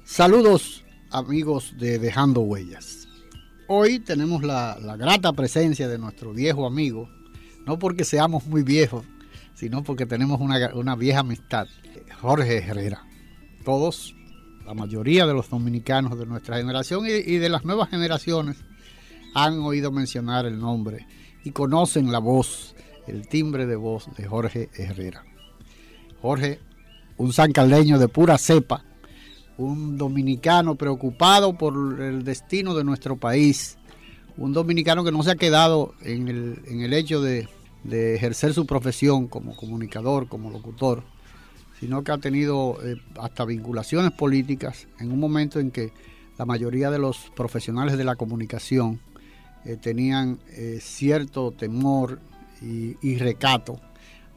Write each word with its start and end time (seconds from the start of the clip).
Saludos 0.04 0.84
amigos 1.10 1.74
de 1.80 1.98
Dejando 1.98 2.42
Huellas. 2.42 3.08
Hoy 3.68 3.98
tenemos 4.00 4.44
la, 4.44 4.78
la 4.80 4.96
grata 4.96 5.34
presencia 5.34 5.88
de 5.88 5.98
nuestro 5.98 6.34
viejo 6.34 6.68
amigo, 6.68 7.10
no 7.66 7.80
porque 7.80 8.04
seamos 8.04 8.46
muy 8.46 8.64
viejos, 8.64 9.06
sino 9.54 9.84
porque 9.84 10.06
tenemos 10.06 10.42
una, 10.42 10.74
una 10.74 10.96
vieja 10.96 11.20
amistad, 11.20 11.68
Jorge 12.22 12.58
Herrera. 12.58 13.06
Todos, 13.64 14.16
la 14.66 14.74
mayoría 14.74 15.26
de 15.26 15.34
los 15.34 15.50
dominicanos 15.50 16.18
de 16.18 16.26
nuestra 16.26 16.58
generación 16.58 17.06
y, 17.06 17.38
de 17.38 17.50
las 17.50 17.66
nuevas 17.66 17.90
generaciones 17.90 18.58
han 19.34 19.60
oído 19.60 19.92
mencionar 19.92 20.46
el 20.46 20.60
nombre 20.60 21.08
y 21.44 21.52
conocen 21.52 22.12
la 22.12 22.20
voz, 22.20 22.76
el 23.08 23.28
timbre 23.28 23.66
de 23.66 23.76
voz 23.76 24.08
de 24.16 24.26
Jorge 24.26 24.70
Herrera. 24.76 25.24
Jorge, 26.22 26.60
un 27.18 27.34
sancaldeño 27.34 28.00
de 28.00 28.08
pura 28.08 28.38
cepa, 28.38 28.86
un 29.58 29.98
dominicano 29.98 30.76
preocupado 30.76 31.58
por 31.58 32.02
el 32.02 32.24
destino 32.24 32.74
de 32.74 32.84
nuestro 32.84 33.18
país, 33.18 33.78
un 34.38 34.54
dominicano 34.54 35.04
que 35.04 35.12
no 35.12 35.24
se 35.24 35.32
ha 35.32 35.36
quedado 35.36 35.94
en 36.02 36.28
el, 36.28 36.62
en 36.66 36.82
el 36.82 36.94
hecho 36.94 37.22
de, 37.22 37.48
de, 37.84 38.16
ejercer 38.16 38.54
su 38.54 38.66
profesión 38.66 39.28
como 39.28 39.56
comunicador, 39.56 40.28
como 40.28 40.50
locutor, 40.50 41.04
sino 41.80 42.04
que 42.04 42.12
ha 42.12 42.18
tenido 42.18 42.78
eh, 42.84 42.96
hasta 43.20 43.46
vinculaciones 43.46 44.12
políticas 44.12 44.88
en 45.00 45.12
un 45.12 45.20
momento 45.20 45.60
en 45.60 45.72
que 45.72 45.92
la 46.38 46.46
mayoría 46.46 46.90
de 46.90 47.00
los 47.00 47.32
profesionales 47.36 47.98
de 47.98 48.04
la 48.04 48.16
comunicación 48.16 49.00
eh, 49.66 49.78
tenían 49.78 50.40
eh, 50.50 50.80
cierto 50.82 51.52
temor 51.52 52.20
y, 52.62 53.18
recato 53.18 53.82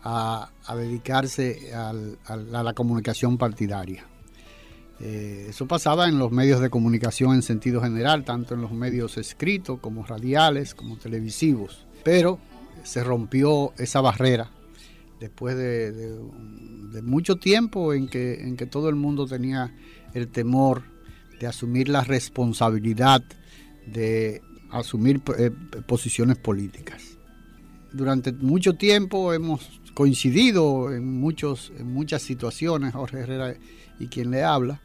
a, 0.03 0.50
dedicarse 0.75 1.72
al, 1.72 2.19
a 2.27 2.36
la 2.36 2.72
comunicación 2.72 3.38
partidaria. 3.38 4.05
Eh, 5.00 5.47
eso 5.50 5.66
pasaba 5.66 6.08
en 6.08 6.19
los 6.19 6.33
medios 6.33 6.61
de 6.61 6.70
comunicación 6.70 7.34
en 7.34 7.42
sentido 7.42 7.83
general, 7.83 8.25
tanto 8.25 8.55
en 8.55 8.62
los 8.62 8.72
medios 8.72 9.19
escritos 9.19 9.78
como 9.80 10.05
radiales, 10.05 10.75
como 10.75 10.97
televisivos. 10.97 11.86
Pero 12.03 12.38
se 12.83 13.05
rompió 13.05 13.72
esa 13.78 14.00
barrera 14.00 14.50
después 15.20 15.56
de, 15.56 16.19
mucho 17.03 17.36
tiempo 17.36 17.92
en 17.92 18.08
que, 18.08 18.34
en 18.34 18.56
que, 18.56 18.66
todo 18.66 18.88
el 18.88 18.94
mundo 18.94 19.27
tenía 19.27 19.75
el 20.14 20.28
temor 20.28 20.83
de 21.38 21.47
asumir 21.47 21.88
la 21.88 22.03
responsabilidad 22.03 23.22
de 23.86 24.42
asumir 24.70 25.20
eh, 25.38 25.50
posiciones 25.86 26.38
políticas. 26.38 27.19
Durante 27.92 28.33
mucho 28.33 28.75
tiempo 28.75 29.33
hemos 29.33 29.81
coincidido 29.94 30.92
en, 30.92 31.19
muchos, 31.19 31.72
en 31.78 31.92
muchas 31.92 32.22
situaciones, 32.22 32.93
Jorge 32.93 33.20
Herrera 33.20 33.54
y 33.98 34.08
quien 34.08 34.30
le 34.30 34.42
habla. 34.42 34.80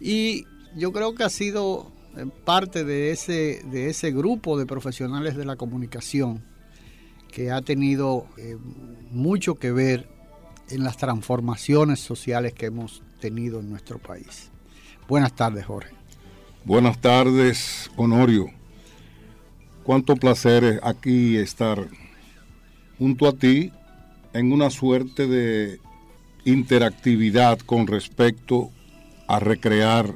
Y 0.00 0.44
yo 0.76 0.92
creo 0.92 1.14
que 1.14 1.24
ha 1.24 1.30
sido 1.30 1.92
eh, 2.16 2.26
parte 2.44 2.84
de 2.84 3.10
ese, 3.10 3.62
de 3.64 3.88
ese 3.88 4.10
grupo 4.10 4.58
de 4.58 4.66
profesionales 4.66 5.36
de 5.36 5.44
la 5.44 5.56
comunicación 5.56 6.42
que 7.30 7.50
ha 7.50 7.62
tenido 7.62 8.26
eh, 8.36 8.56
mucho 9.10 9.54
que 9.54 9.72
ver 9.72 10.08
en 10.68 10.84
las 10.84 10.96
transformaciones 10.96 12.00
sociales 12.00 12.52
que 12.52 12.66
hemos 12.66 13.02
tenido 13.20 13.60
en 13.60 13.70
nuestro 13.70 13.98
país. 13.98 14.50
Buenas 15.08 15.34
tardes, 15.34 15.64
Jorge. 15.64 15.90
Buenas 16.64 17.00
tardes, 17.00 17.90
Honorio. 17.96 18.46
Cuánto 19.82 20.14
placer 20.16 20.80
aquí 20.82 21.36
estar 21.36 21.88
junto 22.98 23.26
a 23.26 23.32
ti 23.32 23.72
en 24.32 24.52
una 24.52 24.70
suerte 24.70 25.26
de 25.26 25.80
interactividad 26.44 27.58
con 27.60 27.86
respecto 27.86 28.70
a 29.28 29.38
recrear 29.38 30.14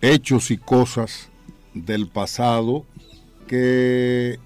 hechos 0.00 0.50
y 0.50 0.58
cosas 0.58 1.30
del 1.74 2.08
pasado 2.08 2.84
que 3.46 4.38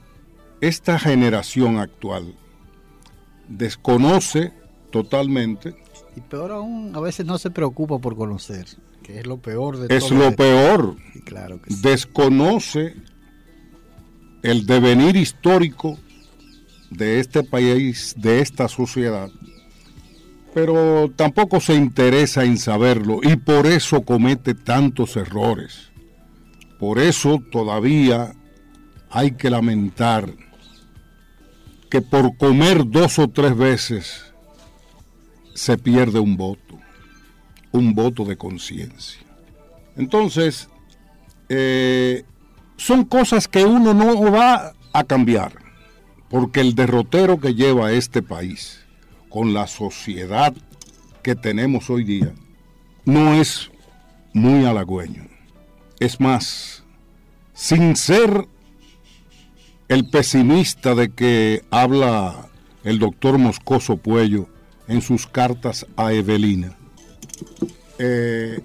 esta 0.61 0.99
generación 0.99 1.79
actual 1.79 2.35
desconoce 3.49 4.53
totalmente. 4.91 5.75
Y 6.17 6.21
peor 6.21 6.53
aún, 6.53 6.93
a 6.95 7.01
veces 7.01 7.27
no 7.27 7.39
se 7.39 7.51
preocupa 7.51 7.99
por 7.99 8.17
conocer, 8.17 8.67
que 9.03 9.21
es 9.21 9.27
lo 9.27 9.39
peor 9.39 9.79
de 9.79 9.95
es 9.95 10.09
todo. 10.09 10.19
Es 10.19 10.31
lo 10.31 10.37
peor. 10.37 10.97
Sí, 11.13 11.21
claro 11.21 11.61
que 11.61 11.71
sí. 11.73 11.81
Desconoce 11.83 12.95
el 14.43 14.67
devenir 14.67 15.17
histórico 15.17 15.99
de 16.91 17.21
este 17.21 17.43
país, 17.43 18.15
de 18.17 18.41
esta 18.41 18.69
sociedad, 18.69 19.31
pero 20.57 21.13
tampoco 21.15 21.61
se 21.61 21.75
interesa 21.75 22.43
en 22.43 22.57
saberlo 22.57 23.21
y 23.23 23.37
por 23.37 23.67
eso 23.67 24.01
comete 24.01 24.55
tantos 24.55 25.15
errores. 25.19 25.91
Por 26.79 26.99
eso 26.99 27.43
todavía 27.53 28.33
hay 29.11 29.33
que 29.33 29.51
lamentar 29.51 30.33
que 31.91 32.01
por 32.01 32.39
comer 32.39 32.89
dos 32.89 33.19
o 33.19 33.29
tres 33.29 33.55
veces 33.55 34.33
se 35.53 35.77
pierde 35.77 36.21
un 36.21 36.39
voto, 36.39 36.79
un 37.73 37.95
voto 37.95 38.25
de 38.25 38.39
conciencia. 38.39 39.21
Entonces, 39.95 40.71
eh, 41.51 42.25
son 42.79 43.05
cosas 43.05 43.47
que 43.47 43.67
uno 43.67 43.93
no 43.93 44.33
va 44.33 44.73
a 44.95 45.05
cambiar 45.05 45.53
porque 46.31 46.63
el 46.63 46.75
derrotero 46.75 47.39
que 47.41 47.55
lleva 47.55 47.93
este 47.93 48.23
país 48.23 48.86
con 49.37 49.53
la 49.53 49.67
sociedad 49.67 50.55
que 51.23 51.35
tenemos 51.35 51.91
hoy 51.91 52.05
día 52.05 52.33
no 53.05 53.35
es 53.35 53.71
muy 54.33 54.65
halagüeño. 54.65 55.29
Es 56.01 56.21
más, 56.21 56.85
sin 57.53 57.97
ser 57.97 58.49
el 59.89 60.09
pesimista 60.09 60.95
de 60.95 61.11
que 61.11 61.63
habla 61.71 62.49
el 62.83 62.99
doctor 62.99 63.37
Moscoso 63.37 63.99
Puello 63.99 64.49
en 64.89 65.03
sus 65.03 65.27
cartas 65.27 65.87
a 65.99 66.15
Evelina, 66.15 66.75
eh, 67.99 68.63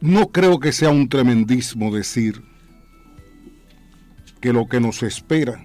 no 0.00 0.28
creo 0.28 0.60
que 0.60 0.72
sea 0.72 0.88
un 0.88 1.10
tremendismo 1.10 1.94
decir 1.94 2.42
que 4.40 4.54
lo 4.54 4.66
que 4.66 4.80
nos 4.80 5.02
espera 5.02 5.62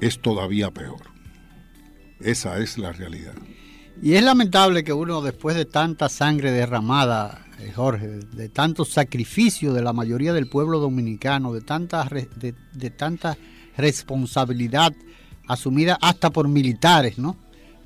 es 0.00 0.22
todavía 0.22 0.70
peor. 0.70 1.13
Esa 2.20 2.58
es 2.58 2.78
la 2.78 2.92
realidad. 2.92 3.34
Y 4.02 4.14
es 4.14 4.22
lamentable 4.22 4.84
que 4.84 4.92
uno, 4.92 5.22
después 5.22 5.56
de 5.56 5.64
tanta 5.64 6.08
sangre 6.08 6.50
derramada, 6.50 7.46
eh, 7.60 7.72
Jorge, 7.74 8.08
de 8.08 8.48
tanto 8.48 8.84
sacrificio 8.84 9.72
de 9.72 9.82
la 9.82 9.92
mayoría 9.92 10.32
del 10.32 10.48
pueblo 10.48 10.80
dominicano, 10.80 11.52
de 11.52 11.60
tanta, 11.60 12.04
de, 12.04 12.54
responsabilidad 13.76 14.92
asumida 15.46 15.98
hasta 16.00 16.30
por 16.30 16.48
militares, 16.48 17.18
¿no? 17.18 17.36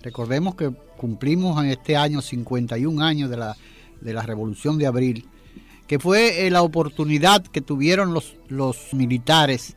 Recordemos 0.02 0.54
que 0.54 0.70
cumplimos 0.96 1.62
en 1.62 1.70
este 1.70 1.96
año 1.96 2.20
51 2.20 3.02
años 3.02 3.30
de 3.30 3.36
la, 3.36 3.56
de 4.00 4.12
la 4.12 4.22
Revolución 4.22 4.78
de 4.78 4.86
Abril, 4.86 5.26
que 5.86 5.98
fue 5.98 6.46
eh, 6.46 6.50
la 6.50 6.62
oportunidad 6.62 7.42
que 7.46 7.60
tuvieron 7.60 8.14
los, 8.14 8.36
los 8.48 8.92
militares 8.92 9.76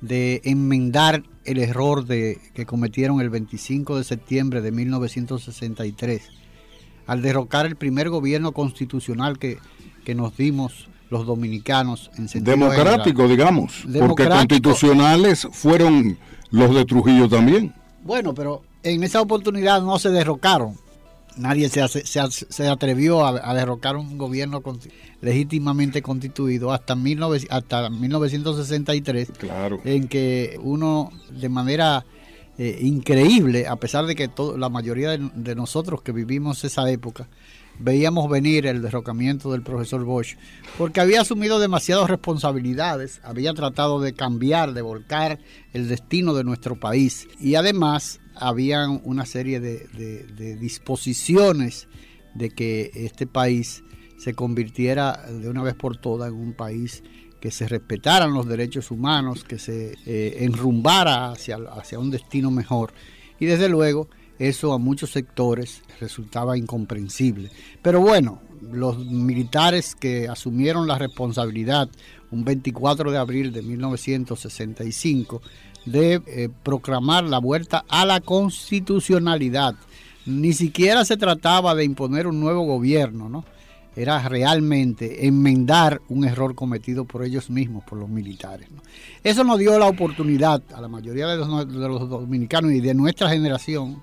de 0.00 0.40
enmendar 0.44 1.22
el 1.50 1.58
error 1.58 2.06
de, 2.06 2.38
que 2.54 2.66
cometieron 2.66 3.20
el 3.20 3.30
25 3.30 3.98
de 3.98 4.04
septiembre 4.04 4.60
de 4.60 4.70
1963 4.70 6.22
al 7.06 7.22
derrocar 7.22 7.66
el 7.66 7.76
primer 7.76 8.08
gobierno 8.08 8.52
constitucional 8.52 9.38
que, 9.38 9.58
que 10.04 10.14
nos 10.14 10.36
dimos 10.36 10.88
los 11.10 11.26
dominicanos 11.26 12.10
en 12.16 12.28
sentido 12.28 12.52
democrático, 12.56 13.22
general. 13.22 13.28
digamos, 13.28 13.82
democrático. 13.84 14.06
porque 14.06 14.28
constitucionales 14.28 15.48
fueron 15.50 16.18
los 16.50 16.72
de 16.72 16.84
Trujillo 16.84 17.28
también. 17.28 17.74
Bueno, 18.04 18.32
pero 18.32 18.62
en 18.84 19.02
esa 19.02 19.20
oportunidad 19.20 19.82
no 19.82 19.98
se 19.98 20.10
derrocaron, 20.10 20.76
nadie 21.40 21.68
se, 21.68 21.88
se, 21.88 22.68
atrevió 22.68 23.26
a, 23.26 23.54
derrocar 23.54 23.96
un 23.96 24.18
gobierno 24.18 24.62
legítimamente 25.20 26.02
constituido 26.02 26.72
hasta, 26.72 26.96
hasta 27.50 27.90
1963, 27.90 29.32
claro. 29.38 29.80
en 29.84 30.08
que 30.08 30.58
uno 30.62 31.10
de 31.30 31.48
manera 31.48 32.04
eh, 32.58 32.78
increíble, 32.82 33.66
a 33.66 33.76
pesar 33.76 34.04
de 34.06 34.14
que 34.14 34.28
todo, 34.28 34.58
la 34.58 34.68
mayoría 34.68 35.16
de, 35.16 35.54
nosotros 35.54 36.02
que 36.02 36.12
vivimos 36.12 36.62
esa 36.62 36.90
época, 36.90 37.26
veíamos 37.78 38.28
venir 38.28 38.66
el 38.66 38.82
derrocamiento 38.82 39.52
del 39.52 39.62
profesor 39.62 40.04
Bosch, 40.04 40.36
porque 40.76 41.00
había 41.00 41.20
asumido 41.22 41.58
demasiadas 41.58 42.10
responsabilidades, 42.10 43.20
había 43.24 43.54
tratado 43.54 44.00
de 44.00 44.12
cambiar, 44.12 44.74
de 44.74 44.82
volcar 44.82 45.38
el 45.72 45.88
destino 45.88 46.34
de 46.34 46.44
nuestro 46.44 46.78
país 46.78 47.28
y 47.40 47.54
además 47.54 48.20
habían 48.34 49.00
una 49.04 49.26
serie 49.26 49.60
de 49.60 50.56
disposiciones 50.60 51.88
de 52.34 52.50
que 52.50 52.90
este 52.94 53.26
país 53.26 53.82
se 54.18 54.34
convirtiera 54.34 55.26
de 55.30 55.48
una 55.48 55.62
vez 55.62 55.74
por 55.74 55.96
todas 55.96 56.28
en 56.28 56.36
un 56.36 56.52
país 56.52 57.02
que 57.40 57.50
se 57.50 57.66
respetaran 57.66 58.34
los 58.34 58.46
derechos 58.46 58.90
humanos, 58.90 59.44
que 59.44 59.58
se 59.58 59.94
eh, 60.04 60.44
enrumbara 60.44 61.30
hacia, 61.30 61.56
hacia 61.72 61.98
un 61.98 62.10
destino 62.10 62.50
mejor. 62.50 62.92
Y 63.38 63.46
desde 63.46 63.70
luego 63.70 64.08
eso 64.40 64.72
a 64.72 64.78
muchos 64.78 65.10
sectores 65.10 65.82
resultaba 66.00 66.58
incomprensible. 66.58 67.50
Pero 67.82 68.00
bueno, 68.00 68.40
los 68.60 68.98
militares 69.06 69.94
que 69.94 70.28
asumieron 70.28 70.88
la 70.88 70.98
responsabilidad 70.98 71.88
un 72.32 72.44
24 72.44 73.10
de 73.12 73.18
abril 73.18 73.52
de 73.52 73.62
1965 73.62 75.42
de 75.84 76.22
eh, 76.26 76.48
proclamar 76.62 77.24
la 77.24 77.38
vuelta 77.38 77.84
a 77.88 78.04
la 78.04 78.20
constitucionalidad. 78.20 79.74
Ni 80.26 80.52
siquiera 80.52 81.04
se 81.04 81.16
trataba 81.16 81.74
de 81.74 81.84
imponer 81.84 82.26
un 82.26 82.40
nuevo 82.40 82.62
gobierno, 82.62 83.28
¿no? 83.28 83.44
era 83.96 84.28
realmente 84.28 85.26
enmendar 85.26 86.00
un 86.08 86.24
error 86.24 86.54
cometido 86.54 87.04
por 87.04 87.24
ellos 87.24 87.50
mismos, 87.50 87.84
por 87.84 87.98
los 87.98 88.08
militares. 88.08 88.68
Eso 89.24 89.44
nos 89.44 89.58
dio 89.58 89.78
la 89.78 89.86
oportunidad 89.86 90.62
a 90.74 90.80
la 90.80 90.88
mayoría 90.88 91.26
de 91.26 91.36
los, 91.36 92.08
dominicanos 92.08 92.72
y 92.72 92.80
de 92.80 92.94
nuestra 92.94 93.28
generación, 93.28 94.02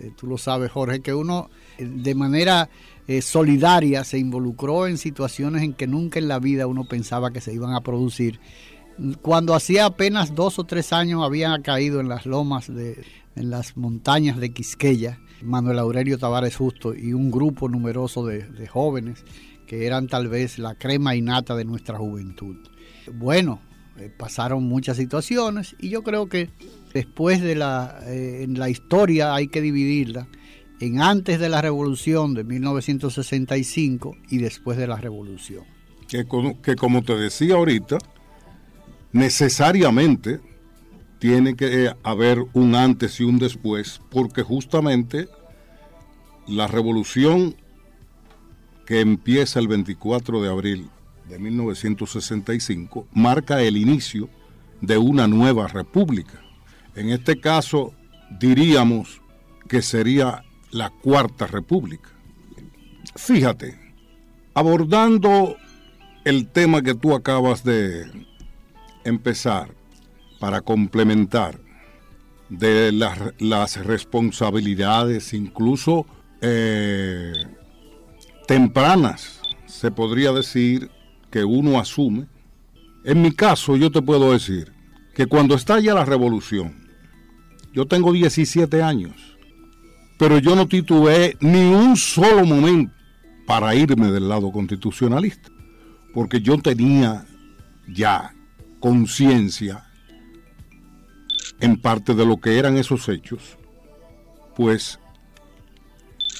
eh, 0.00 0.12
tú 0.16 0.26
lo 0.26 0.38
sabes 0.38 0.70
Jorge, 0.70 1.00
que 1.00 1.12
uno 1.12 1.50
eh, 1.76 1.84
de 1.84 2.14
manera 2.14 2.68
eh, 3.08 3.20
solidaria 3.20 4.04
se 4.04 4.18
involucró 4.18 4.86
en 4.86 4.96
situaciones 4.96 5.62
en 5.62 5.72
que 5.72 5.86
nunca 5.86 6.18
en 6.18 6.28
la 6.28 6.38
vida 6.38 6.66
uno 6.66 6.84
pensaba 6.84 7.32
que 7.32 7.40
se 7.40 7.52
iban 7.52 7.74
a 7.74 7.80
producir. 7.80 8.38
Cuando 9.22 9.54
hacía 9.54 9.86
apenas 9.86 10.34
dos 10.34 10.58
o 10.58 10.64
tres 10.64 10.92
años 10.92 11.22
habían 11.24 11.62
caído 11.62 12.00
en 12.00 12.08
las 12.08 12.26
lomas 12.26 12.72
de, 12.72 13.04
en 13.36 13.50
las 13.50 13.76
montañas 13.76 14.38
de 14.38 14.52
Quisqueya, 14.52 15.20
Manuel 15.42 15.78
Aurelio 15.78 16.18
Tavares 16.18 16.56
Justo 16.56 16.94
y 16.94 17.12
un 17.12 17.30
grupo 17.30 17.68
numeroso 17.68 18.26
de, 18.26 18.66
jóvenes 18.66 19.24
que 19.66 19.86
eran 19.86 20.08
tal 20.08 20.28
vez 20.28 20.58
la 20.58 20.74
crema 20.74 21.14
innata 21.14 21.54
de 21.54 21.64
nuestra 21.64 21.98
juventud. 21.98 22.56
Bueno, 23.12 23.60
pasaron 24.16 24.64
muchas 24.64 24.96
situaciones 24.96 25.76
y 25.78 25.90
yo 25.90 26.02
creo 26.02 26.28
que 26.28 26.50
después 26.98 27.40
de 27.40 27.54
la, 27.54 28.00
eh, 28.06 28.42
en 28.42 28.58
la 28.58 28.68
historia 28.68 29.32
hay 29.32 29.46
que 29.46 29.60
dividirla 29.60 30.26
en 30.80 31.00
antes 31.00 31.38
de 31.38 31.48
la 31.48 31.62
revolución 31.62 32.34
de 32.34 32.42
1965 32.42 34.16
y 34.28 34.38
después 34.38 34.76
de 34.76 34.88
la 34.88 34.96
revolución. 34.96 35.62
Que, 36.08 36.26
que 36.60 36.74
como 36.74 37.02
te 37.02 37.14
decía 37.16 37.54
ahorita, 37.54 37.98
necesariamente 39.12 40.40
tiene 41.20 41.54
que 41.54 41.92
haber 42.02 42.44
un 42.52 42.74
antes 42.74 43.20
y 43.20 43.24
un 43.24 43.38
después, 43.38 44.00
porque 44.10 44.42
justamente 44.42 45.28
la 46.48 46.66
revolución 46.66 47.54
que 48.86 49.00
empieza 49.00 49.60
el 49.60 49.68
24 49.68 50.42
de 50.42 50.48
abril 50.48 50.90
de 51.28 51.38
1965 51.38 53.06
marca 53.12 53.62
el 53.62 53.76
inicio 53.76 54.28
de 54.80 54.98
una 54.98 55.28
nueva 55.28 55.68
república. 55.68 56.47
En 56.98 57.10
este 57.10 57.40
caso 57.40 57.94
diríamos 58.38 59.22
que 59.68 59.82
sería 59.82 60.44
la 60.70 60.90
cuarta 60.90 61.46
república. 61.46 62.10
Fíjate, 63.16 63.78
abordando 64.54 65.56
el 66.24 66.48
tema 66.48 66.82
que 66.82 66.94
tú 66.94 67.14
acabas 67.14 67.64
de 67.64 68.04
empezar, 69.04 69.78
para 70.38 70.60
complementar 70.60 71.60
de 72.48 72.92
las, 72.92 73.76
responsabilidades, 73.84 75.34
incluso 75.34 76.06
eh, 76.40 77.32
tempranas, 78.46 79.40
se 79.66 79.90
podría 79.90 80.32
decir, 80.32 80.90
que 81.30 81.44
uno 81.44 81.78
asume. 81.78 82.26
En 83.04 83.20
mi 83.20 83.32
caso, 83.32 83.76
yo 83.76 83.90
te 83.90 84.00
puedo 84.00 84.32
decir 84.32 84.72
que 85.14 85.26
cuando 85.26 85.54
estalla 85.54 85.94
la 85.94 86.06
revolución, 86.06 86.87
yo 87.78 87.86
tengo 87.86 88.12
17 88.12 88.82
años, 88.82 89.14
pero 90.18 90.38
yo 90.38 90.56
no 90.56 90.66
titubeé 90.66 91.36
ni 91.38 91.60
un 91.60 91.96
solo 91.96 92.44
momento 92.44 92.92
para 93.46 93.72
irme 93.72 94.10
del 94.10 94.28
lado 94.28 94.50
constitucionalista, 94.50 95.48
porque 96.12 96.40
yo 96.40 96.58
tenía 96.58 97.24
ya 97.86 98.34
conciencia 98.80 99.86
en 101.60 101.80
parte 101.80 102.16
de 102.16 102.26
lo 102.26 102.38
que 102.38 102.58
eran 102.58 102.76
esos 102.76 103.08
hechos, 103.08 103.56
pues 104.56 104.98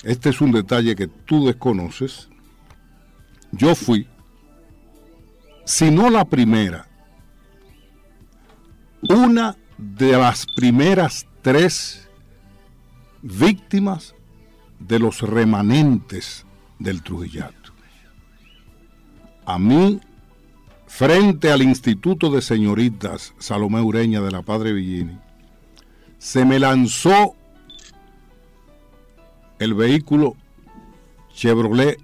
este 0.03 0.31
es 0.31 0.41
un 0.41 0.51
detalle 0.51 0.97
que 0.97 1.07
tú 1.07 1.47
desconoces. 1.47 2.29
Yo 3.53 3.77
fui, 3.77 4.09
si 5.65 5.89
no 5.93 6.11
la 6.11 6.25
primera, 6.25 6.89
una 9.09 9.57
de 9.79 10.13
las 10.13 10.45
primeras 10.57 11.28
tres 11.51 12.07
víctimas 13.23 14.15
de 14.81 14.99
los 14.99 15.23
remanentes 15.23 16.45
del 16.79 17.03
Trujillato. 17.03 17.73
A 19.47 19.59
mí 19.59 19.99
frente 20.87 21.51
al 21.51 21.63
Instituto 21.63 22.31
de 22.31 22.43
Señoritas 22.43 23.33
Salomé 23.39 23.81
Ureña 23.81 24.21
de 24.21 24.31
la 24.31 24.43
Padre 24.43 24.75
Villini, 24.75 25.17
se 26.19 26.45
me 26.45 26.59
lanzó 26.59 27.35
el 29.59 29.73
vehículo 29.73 30.37
Chevrolet 31.33 31.99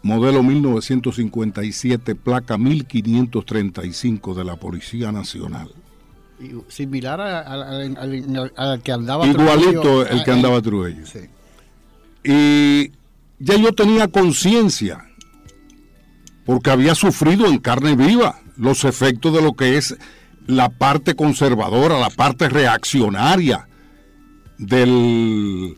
modelo 0.00 0.42
1957, 0.42 2.14
placa 2.14 2.56
1535 2.56 4.32
de 4.34 4.44
la 4.44 4.56
Policía 4.56 5.12
Nacional. 5.12 5.74
Similar 6.68 7.20
al 7.20 8.82
que 8.82 8.92
andaba 8.92 9.26
Igualito 9.26 10.06
el 10.06 10.24
que 10.24 10.30
ah, 10.30 10.34
andaba 10.34 10.60
Trujillo. 10.60 11.04
Y 12.24 12.90
ya 13.38 13.56
yo 13.56 13.72
tenía 13.72 14.08
conciencia 14.08 15.04
porque 16.44 16.70
había 16.70 16.94
sufrido 16.94 17.46
en 17.46 17.58
carne 17.58 17.94
viva 17.94 18.40
los 18.56 18.84
efectos 18.84 19.32
de 19.34 19.42
lo 19.42 19.54
que 19.54 19.76
es 19.76 19.96
la 20.46 20.68
parte 20.68 21.14
conservadora, 21.14 21.98
la 21.98 22.10
parte 22.10 22.48
reaccionaria 22.48 23.68
del, 24.58 25.76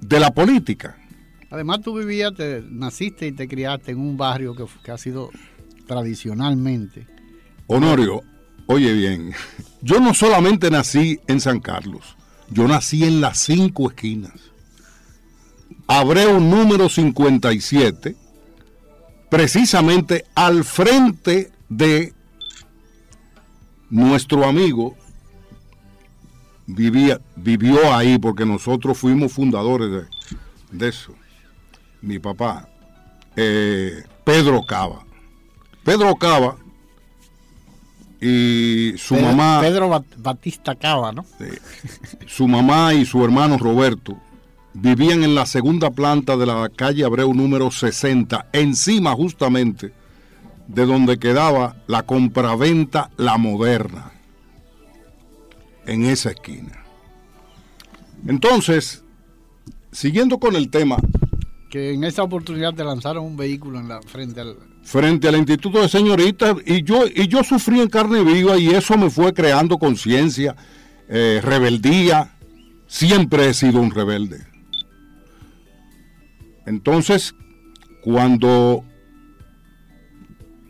de 0.00 0.20
la 0.20 0.30
política. 0.30 0.96
Además 1.50 1.80
tú 1.82 1.96
vivías, 1.98 2.32
naciste 2.70 3.26
y 3.26 3.32
te 3.32 3.46
criaste 3.46 3.92
en 3.92 4.00
un 4.00 4.16
barrio 4.16 4.54
que, 4.54 4.64
que 4.82 4.90
ha 4.90 4.98
sido 4.98 5.30
tradicionalmente. 5.86 7.06
Honorio, 7.66 8.22
oye 8.66 8.92
bien, 8.92 9.32
yo 9.82 10.00
no 10.00 10.14
solamente 10.14 10.70
nací 10.70 11.20
en 11.26 11.40
San 11.40 11.60
Carlos, 11.60 12.16
yo 12.50 12.68
nací 12.68 13.04
en 13.04 13.20
las 13.20 13.38
cinco 13.38 13.90
esquinas. 13.90 14.32
Abreu 15.88 16.40
número 16.40 16.88
57, 16.88 18.16
precisamente 19.30 20.24
al 20.34 20.64
frente 20.64 21.52
de 21.68 22.12
nuestro 23.88 24.44
amigo 24.44 24.96
vivía, 26.66 27.20
vivió 27.36 27.94
ahí 27.94 28.18
porque 28.18 28.44
nosotros 28.44 28.98
fuimos 28.98 29.32
fundadores 29.32 30.06
de, 30.70 30.88
eso. 30.88 31.14
Mi 32.02 32.18
papá, 32.18 32.68
eh, 33.36 34.02
Pedro 34.24 34.62
Cava. 34.64 35.04
Pedro 35.84 36.16
Cava 36.16 36.56
y 38.20 38.94
su 38.96 39.14
mamá. 39.14 39.60
Pedro 39.60 40.02
Batista 40.16 40.74
Cava, 40.74 41.12
¿no? 41.12 41.24
su 42.26 42.48
mamá 42.48 42.94
y 42.94 43.04
su 43.04 43.24
hermano 43.24 43.58
Roberto 43.58 44.16
vivían 44.74 45.24
en 45.24 45.34
la 45.34 45.46
segunda 45.46 45.90
planta 45.90 46.36
de 46.36 46.46
la 46.46 46.68
calle 46.68 47.04
Abreu 47.04 47.32
número 47.32 47.70
60, 47.70 48.48
encima 48.52 49.12
justamente 49.12 49.92
de 50.68 50.84
donde 50.84 51.18
quedaba 51.18 51.76
la 51.86 52.02
compraventa 52.02 53.10
La 53.16 53.38
Moderna, 53.38 54.12
en 55.86 56.04
esa 56.04 56.30
esquina. 56.30 56.84
Entonces, 58.26 59.04
siguiendo 59.92 60.38
con 60.38 60.56
el 60.56 60.70
tema. 60.70 60.96
Que 61.70 61.94
en 61.94 62.04
esa 62.04 62.22
oportunidad 62.22 62.74
te 62.74 62.84
lanzaron 62.84 63.24
un 63.24 63.36
vehículo 63.36 63.78
en 63.78 63.88
la, 63.88 64.02
frente 64.02 64.40
al... 64.40 64.56
Frente 64.86 65.26
al 65.26 65.34
Instituto 65.34 65.82
de 65.82 65.88
Señoritas 65.88 66.54
y 66.64 66.84
yo, 66.84 67.06
y 67.12 67.26
yo 67.26 67.42
sufrí 67.42 67.80
en 67.80 67.88
carne 67.88 68.22
viva 68.22 68.56
y 68.56 68.68
eso 68.68 68.96
me 68.96 69.10
fue 69.10 69.34
creando 69.34 69.78
conciencia, 69.78 70.54
eh, 71.08 71.40
rebeldía. 71.42 72.36
Siempre 72.86 73.48
he 73.48 73.52
sido 73.52 73.80
un 73.80 73.90
rebelde. 73.90 74.46
Entonces, 76.66 77.34
cuando 78.04 78.84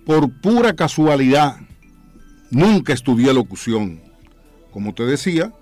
por 0.07 0.31
pura 0.41 0.73
casualidad 0.73 1.59
nunca 2.51 2.95
estudié 2.95 3.35
locución, 3.35 4.01
como 4.71 4.95
te 4.95 5.05
decía, 5.05 5.53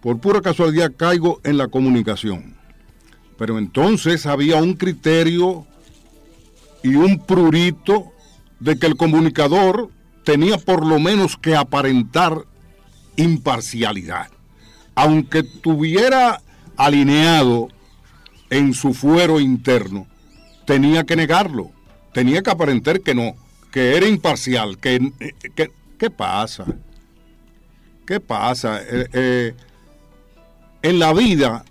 por 0.00 0.20
pura 0.20 0.40
casualidad 0.40 0.94
caigo 0.96 1.38
en 1.44 1.58
la 1.58 1.68
comunicación. 1.68 2.56
Pero 3.36 3.58
entonces 3.58 4.24
había 4.24 4.56
un 4.56 4.72
criterio 4.72 5.66
y 6.84 6.96
un 6.96 7.18
prurito 7.18 8.12
de 8.60 8.78
que 8.78 8.86
el 8.86 8.96
comunicador 8.96 9.90
tenía 10.22 10.58
por 10.58 10.86
lo 10.86 11.00
menos 11.00 11.36
que 11.38 11.56
aparentar 11.56 12.44
imparcialidad. 13.16 14.28
Aunque 14.94 15.42
tuviera 15.42 16.42
alineado 16.76 17.68
en 18.50 18.74
su 18.74 18.92
fuero 18.92 19.40
interno, 19.40 20.06
tenía 20.66 21.04
que 21.04 21.16
negarlo, 21.16 21.70
tenía 22.12 22.42
que 22.42 22.50
aparentar 22.50 23.00
que 23.00 23.14
no, 23.14 23.34
que 23.72 23.96
era 23.96 24.06
imparcial, 24.06 24.76
que, 24.78 25.10
¿qué 25.98 26.10
pasa? 26.10 26.66
¿Qué 28.06 28.20
pasa? 28.20 28.82
Eh, 28.82 29.08
eh, 29.14 29.54
en 30.82 30.98
la 30.98 31.14
vida, 31.14 31.64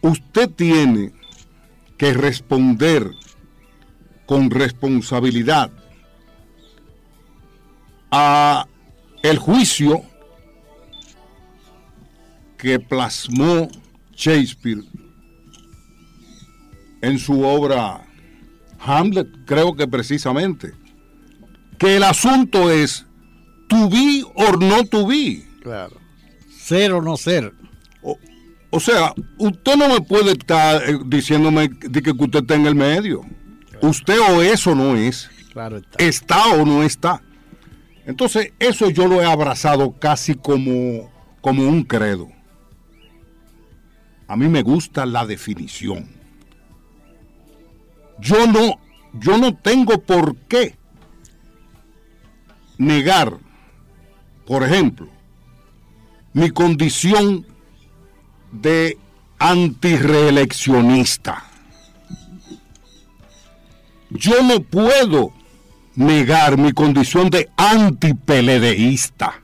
usted 0.00 0.48
tiene 0.48 1.12
que 1.98 2.14
responder 2.14 3.10
con 4.26 4.50
responsabilidad 4.50 5.70
a 8.10 8.66
el 9.22 9.38
juicio 9.38 10.02
que 12.58 12.78
plasmó 12.80 13.68
Shakespeare 14.14 14.82
en 17.02 17.18
su 17.18 17.42
obra 17.42 18.06
Hamlet, 18.78 19.28
creo 19.46 19.74
que 19.74 19.86
precisamente, 19.86 20.72
que 21.78 21.96
el 21.96 22.02
asunto 22.02 22.70
es 22.70 23.04
to 23.68 23.88
be 23.88 24.22
or 24.34 24.62
no 24.62 24.84
to 24.84 25.06
be. 25.06 25.44
Claro. 25.62 25.96
Ser 26.56 26.92
o 26.92 27.02
no 27.02 27.16
ser. 27.16 27.52
O, 28.70 28.80
sea, 28.80 29.14
usted 29.38 29.76
no 29.76 29.88
me 29.88 30.00
puede 30.00 30.32
estar 30.32 30.82
eh, 30.88 30.98
diciéndome 31.06 31.68
de 31.68 32.02
que 32.02 32.10
usted 32.10 32.40
está 32.40 32.54
en 32.54 32.66
el 32.66 32.74
medio. 32.74 33.22
Usted 33.82 34.18
o 34.20 34.42
eso 34.42 34.74
no 34.74 34.96
es. 34.96 35.30
Claro 35.52 35.78
está. 35.78 36.04
Está 36.04 36.48
o 36.54 36.64
no 36.64 36.82
está. 36.82 37.22
Entonces, 38.06 38.52
eso 38.58 38.90
yo 38.90 39.06
lo 39.08 39.20
he 39.20 39.26
abrazado 39.26 39.92
casi 39.98 40.34
como, 40.34 41.10
como 41.40 41.64
un 41.64 41.82
credo. 41.82 42.28
A 44.28 44.36
mí 44.36 44.48
me 44.48 44.62
gusta 44.62 45.06
la 45.06 45.26
definición. 45.26 46.08
Yo 48.18 48.46
no, 48.46 48.78
yo 49.12 49.38
no 49.38 49.56
tengo 49.56 50.00
por 50.00 50.36
qué 50.36 50.76
negar, 52.78 53.38
por 54.46 54.62
ejemplo, 54.62 55.08
mi 56.32 56.50
condición 56.50 57.44
de 58.52 58.96
antireeleccionista. 59.38 61.44
Yo 64.16 64.42
no 64.42 64.60
puedo 64.60 65.32
negar 65.94 66.58
mi 66.58 66.72
condición 66.72 67.30
de 67.30 67.50
antipeledeísta. 67.56 69.42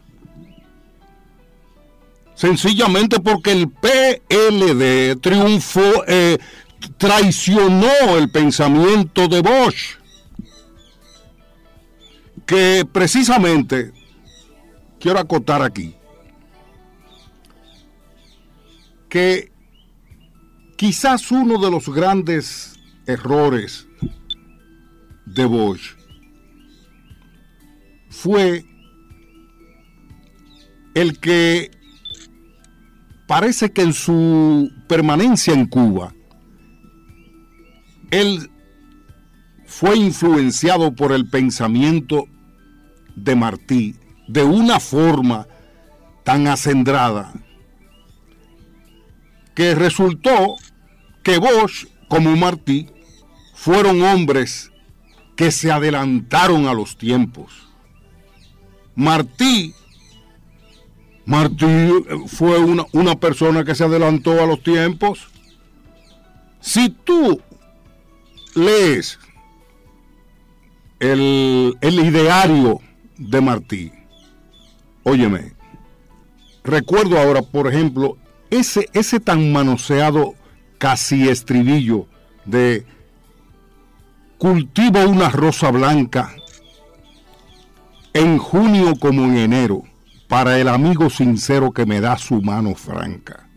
Sencillamente 2.35 3.21
porque 3.21 3.53
el 3.53 3.69
PLD 3.69 5.21
triunfó, 5.21 6.05
eh, 6.07 6.39
traicionó 6.99 8.17
el 8.19 8.31
pensamiento 8.31 9.29
de 9.29 9.41
Bosch, 9.41 9.97
que 12.45 12.85
precisamente, 12.91 13.93
quiero 14.99 15.21
acotar 15.21 15.63
aquí, 15.63 15.95
que 19.09 19.53
quizás 20.77 21.31
uno 21.31 21.59
de 21.59 21.71
los 21.71 21.89
grandes 21.89 22.73
errores 23.07 23.87
de 25.35 25.45
Bosch 25.45 25.97
fue 28.11 28.65
el 30.95 31.19
que 31.19 31.71
parece 33.27 33.73
que 33.73 33.83
en 33.83 33.95
su 33.95 34.71
permanencia 34.87 35.55
en 35.55 35.67
Cuba, 35.67 36.15
él 38.11 38.51
fue 39.65 39.97
influenciado 39.97 40.95
por 40.95 41.13
el 41.13 41.29
pensamiento 41.31 42.27
de 43.17 43.35
Martí 43.35 43.97
de 44.29 44.45
una 44.45 44.79
forma 44.81 45.47
tan 46.25 46.47
acendrada 46.47 47.33
que 49.55 49.75
resultó 49.75 50.57
que 51.23 51.39
Bosch 51.39 51.87
como 52.09 52.37
Martí 52.37 52.89
fueron 53.55 54.03
hombres 54.03 54.72
que 55.37 55.51
se 55.51 55.71
adelantaron 55.73 56.67
a 56.67 56.75
los 56.75 56.97
tiempos. 56.97 57.69
Martí, 58.95 59.75
Martí 61.25 61.91
fue 62.27 62.59
una, 62.59 62.85
una 62.93 63.19
persona 63.19 63.65
que 63.65 63.75
se 63.75 63.85
adelantó 63.85 64.43
a 64.43 64.47
los 64.47 64.63
tiempos. 64.63 65.29
Si 66.61 66.91
tú 66.91 67.41
lees 68.55 69.19
el, 71.01 71.77
el 71.81 71.95
ideario 72.01 72.81
de 73.17 73.41
Martí, 73.41 73.93
óyeme, 75.03 75.55
recuerdo 76.63 77.19
ahora, 77.19 77.43
por 77.43 77.67
ejemplo, 77.67 78.17
ese, 78.51 78.89
ese 78.93 79.19
tan 79.19 79.51
manoseado 79.53 80.35
casi 80.79 81.29
estribillo 81.29 82.07
de 82.45 82.85
cultivo 84.43 84.99
una 85.07 85.29
rosa 85.29 85.71
blanca 85.71 86.35
en 88.13 88.39
junio 88.39 88.97
como 88.99 89.25
en 89.25 89.37
enero 89.37 89.85
para 90.27 90.59
el 90.59 90.67
amigo 90.67 91.11
sincero 91.11 91.71
que 91.71 91.87
me 91.87 92.01
da 92.01 92.19
su 92.19 92.43
mano 92.43 92.75
franca. 92.75 93.49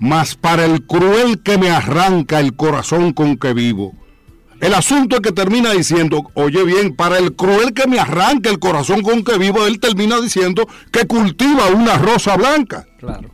Mas 0.00 0.34
para 0.34 0.64
el 0.64 0.84
cruel 0.86 1.40
que 1.40 1.56
me 1.56 1.70
arranca 1.70 2.40
el 2.40 2.56
corazón 2.56 3.12
con 3.12 3.36
que 3.36 3.54
vivo, 3.54 3.94
el 4.60 4.74
asunto 4.74 5.14
es 5.14 5.22
que 5.22 5.30
termina 5.30 5.70
diciendo, 5.70 6.32
oye 6.34 6.64
bien, 6.64 6.96
para 6.96 7.18
el 7.18 7.36
cruel 7.36 7.72
que 7.72 7.86
me 7.86 8.00
arranca 8.00 8.50
el 8.50 8.58
corazón 8.58 9.02
con 9.02 9.22
que 9.22 9.38
vivo, 9.38 9.66
él 9.66 9.78
termina 9.78 10.20
diciendo 10.20 10.66
que 10.90 11.06
cultiva 11.06 11.68
una 11.68 11.96
rosa 11.96 12.36
blanca. 12.36 12.88
Claro 12.98 13.30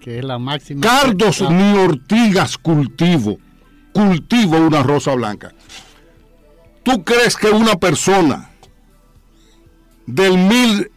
que 0.00 0.20
es 0.20 0.24
la 0.24 0.38
máxima. 0.38 0.82
Cardos 0.82 1.42
ni 1.50 1.78
ortigas 1.78 2.58
cultivo, 2.58 3.38
cultivo 3.92 4.58
una 4.58 4.84
rosa 4.84 5.16
blanca. 5.16 5.52
¿Tú 6.84 7.02
crees 7.02 7.36
que 7.36 7.48
una 7.48 7.76
persona 7.76 8.50
del 10.06 10.36
mil, 10.36 10.90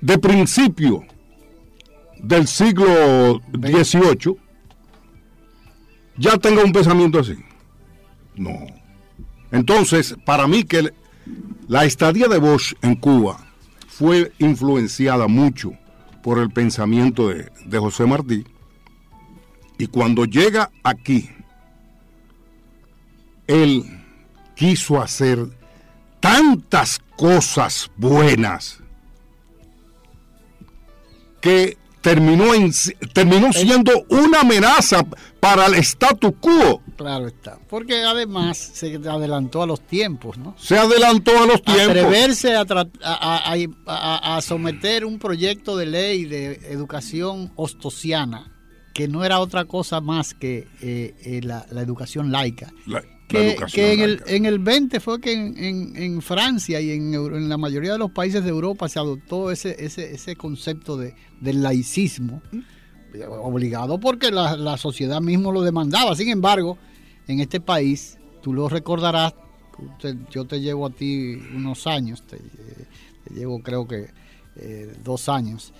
de 0.00 0.18
principio 0.18 1.04
del 2.18 2.46
siglo 2.46 3.40
XVIII, 3.52 4.36
ya 6.16 6.38
tenga 6.38 6.64
un 6.64 6.72
pensamiento 6.72 7.18
así? 7.18 7.36
No. 8.36 8.66
Entonces, 9.50 10.16
para 10.24 10.46
mí 10.46 10.64
que 10.64 10.92
la 11.68 11.84
estadía 11.84 12.26
de 12.28 12.38
Bosch 12.38 12.74
en 12.82 12.96
Cuba 12.96 13.38
fue 13.86 14.32
influenciada 14.38 15.28
mucho 15.28 15.72
por 16.22 16.38
el 16.38 16.50
pensamiento 16.50 17.28
de, 17.28 17.78
José 17.78 18.06
Martí. 18.06 18.44
Y 19.78 19.86
cuando 19.88 20.24
llega 20.24 20.70
aquí, 20.82 21.28
él 23.46 24.01
quiso 24.62 25.02
hacer 25.02 25.44
tantas 26.20 27.00
cosas 27.16 27.90
buenas 27.96 28.78
que 31.40 31.76
terminó, 32.00 32.54
en, 32.54 32.70
terminó 33.12 33.52
siendo 33.52 33.90
una 34.08 34.42
amenaza 34.42 35.04
para 35.40 35.66
el 35.66 35.74
statu 35.82 36.34
quo 36.34 36.80
Claro 36.96 37.26
está. 37.26 37.58
Porque 37.68 38.04
además 38.04 38.56
se 38.56 38.94
adelantó 38.94 39.64
a 39.64 39.66
los 39.66 39.80
tiempos, 39.80 40.38
¿no? 40.38 40.54
Se 40.56 40.78
adelantó 40.78 41.32
a 41.42 41.46
los 41.46 41.60
tiempos. 41.60 41.88
Atreverse 41.88 42.54
a, 42.54 42.64
a, 43.02 44.36
a, 44.36 44.42
someter 44.42 45.04
un 45.04 45.18
proyecto 45.18 45.76
de 45.76 45.86
ley 45.86 46.24
de 46.24 46.52
educación 46.70 47.50
ostosiana, 47.56 48.52
que 48.94 49.08
no 49.08 49.24
era 49.24 49.40
otra 49.40 49.64
cosa 49.64 50.00
más 50.00 50.34
que 50.34 50.68
eh, 50.80 51.16
eh, 51.24 51.40
la, 51.42 51.66
educación 51.80 52.30
laica. 52.30 52.72
Que, 53.32 53.92
en, 53.92 54.00
El, 54.00 54.22
en 54.26 54.46
el 54.46 54.58
20 54.58 55.00
fue 55.00 55.20
que 55.20 55.32
en, 55.32 55.94
en, 55.96 56.22
Francia 56.22 56.80
y 56.80 56.90
en, 56.90 57.14
en, 57.14 57.48
la 57.48 57.56
mayoría 57.56 57.92
de 57.92 57.98
los 57.98 58.10
países 58.10 58.44
de 58.44 58.50
Europa 58.50 58.88
se 58.88 58.98
adoptó 58.98 59.50
ese, 59.50 59.76
ese, 59.78 60.14
ese 60.14 60.36
concepto 60.36 60.96
de, 60.96 61.14
del 61.40 61.62
laicismo 61.62 62.42
obligado 63.42 63.98
porque 63.98 64.30
la, 64.30 64.76
sociedad 64.76 65.20
mismo 65.20 65.52
lo 65.52 65.62
demandaba. 65.62 66.14
Sin 66.16 66.28
embargo, 66.28 66.78
en 67.28 67.40
este 67.40 67.60
país, 67.60 68.18
tú 68.42 68.52
lo 68.52 68.68
recordarás, 68.68 69.34
yo 70.30 70.44
te 70.44 70.60
llevo 70.60 70.86
a 70.86 70.90
ti 70.90 71.34
unos 71.54 71.86
años, 71.86 72.22
te, 72.26 72.38
llevo 73.34 73.62
creo 73.62 73.86
que 73.86 74.08
eh, 74.56 74.94
dos 75.02 75.28
años. 75.28 75.72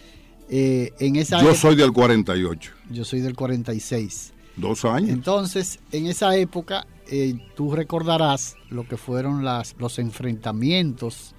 Eh, 0.48 0.92
en 0.98 1.16
esa 1.16 1.42
yo 1.42 1.54
soy 1.54 1.76
del 1.76 1.92
48. 1.92 2.72
Yo 2.90 3.04
soy 3.04 3.20
del 3.20 3.34
46. 3.34 4.31
Dos 4.56 4.84
años. 4.84 5.10
Entonces, 5.10 5.80
en 5.92 6.06
esa 6.06 6.36
época, 6.36 6.86
eh, 7.10 7.34
tú 7.56 7.74
recordarás 7.74 8.56
lo 8.70 8.86
que 8.86 8.96
fueron 8.96 9.44
las, 9.44 9.74
los 9.78 9.98
enfrentamientos 9.98 11.34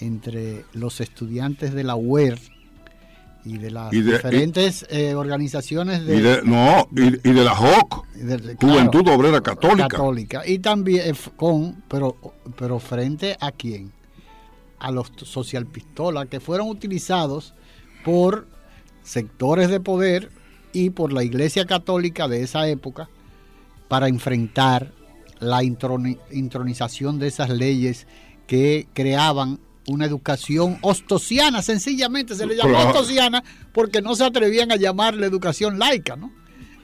entre 0.00 0.64
los 0.72 1.00
estudiantes 1.00 1.72
de 1.72 1.84
la 1.84 1.96
UER 1.96 2.38
y 3.44 3.58
de 3.58 3.70
las 3.70 3.90
diferentes 3.92 4.84
eh, 4.90 5.14
organizaciones 5.14 6.04
de, 6.04 6.42
no 6.42 6.88
y, 6.90 7.10
de 7.10 7.44
la 7.44 7.54
JOC 7.54 8.06
Juventud 8.60 9.08
Obrera 9.08 9.40
Católica. 9.40 9.88
Católica. 9.88 10.42
Y 10.46 10.58
también 10.58 11.14
eh, 11.14 11.18
con 11.36 11.82
pero 11.88 12.16
pero 12.58 12.80
frente 12.80 13.36
a 13.40 13.52
quién 13.52 13.92
a 14.80 14.90
los 14.90 15.12
social 15.22 15.64
pistola 15.66 16.26
que 16.26 16.40
fueron 16.40 16.68
utilizados 16.68 17.54
por 18.04 18.48
sectores 19.04 19.70
de 19.70 19.78
poder 19.78 20.30
y 20.76 20.90
por 20.90 21.10
la 21.10 21.24
Iglesia 21.24 21.64
Católica 21.64 22.28
de 22.28 22.42
esa 22.42 22.68
época 22.68 23.08
para 23.88 24.08
enfrentar 24.08 24.92
la 25.40 25.62
intronización 25.64 27.18
de 27.18 27.28
esas 27.28 27.48
leyes 27.48 28.06
que 28.46 28.86
creaban 28.92 29.58
una 29.86 30.04
educación 30.04 30.76
ostosiana, 30.82 31.62
sencillamente 31.62 32.34
se 32.34 32.44
le 32.44 32.56
llamó 32.56 32.78
ostosiana 32.78 33.42
porque 33.72 34.02
no 34.02 34.14
se 34.16 34.24
atrevían 34.24 34.70
a 34.70 34.76
llamarle 34.76 35.26
educación 35.26 35.78
laica, 35.78 36.14
¿no? 36.14 36.30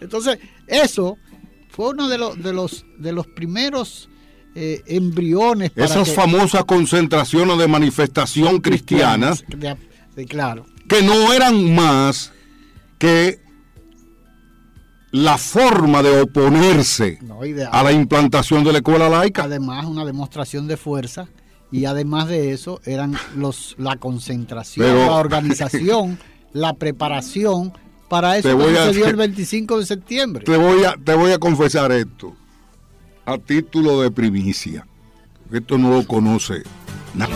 Entonces, 0.01 0.39
eso 0.67 1.19
fue 1.69 1.91
uno 1.91 2.09
de 2.09 2.17
los, 2.17 2.43
de 2.43 2.55
los, 2.55 2.87
de 2.97 3.13
los 3.13 3.27
primeros 3.27 4.09
eh, 4.55 4.81
embriones. 4.87 5.71
Para 5.71 5.85
Esas 5.85 6.15
famosas 6.15 6.65
concentraciones 6.65 7.59
de 7.59 7.69
manifestación 7.69 8.61
cristiana, 8.61 9.35
claro. 10.29 10.65
que 10.89 11.03
no 11.03 11.33
eran 11.35 11.75
más 11.75 12.33
que 12.99 13.43
la 15.13 15.37
forma 15.37 16.03
de 16.03 16.23
oponerse 16.23 17.19
a 17.71 17.83
la 17.83 17.93
implantación 17.93 18.65
de 18.65 18.73
la 18.73 18.79
escuela 18.79 19.09
laica. 19.09 19.45
Además, 19.45 19.85
una 19.85 20.05
demostración 20.05 20.67
de 20.67 20.77
fuerza 20.77 21.29
y 21.71 21.85
además 21.85 22.29
de 22.29 22.53
eso 22.53 22.81
eran 22.85 23.15
los 23.37 23.75
la 23.79 23.97
concentración, 23.97 24.87
la 24.87 25.13
organización, 25.13 26.19
la 26.53 26.75
preparación 26.75 27.73
para 28.09 28.37
eso 28.37 28.57
que 28.59 28.65
sucedió 28.65 29.07
el 29.07 29.17
25 29.17 29.79
de 29.79 29.87
septiembre. 29.87 30.45
Te 30.45 30.57
voy 30.57 30.85
a 30.85 30.95
te 31.03 31.15
voy 31.15 31.33
a 31.33 31.39
confesar 31.39 31.93
esto 31.93 32.35
a 33.25 33.39
título 33.39 34.01
de 34.01 34.11
primicia. 34.11 34.87
Esto 35.51 35.77
no 35.77 35.91
lo 35.91 36.07
conoce 36.07 36.63
nadie. 37.15 37.35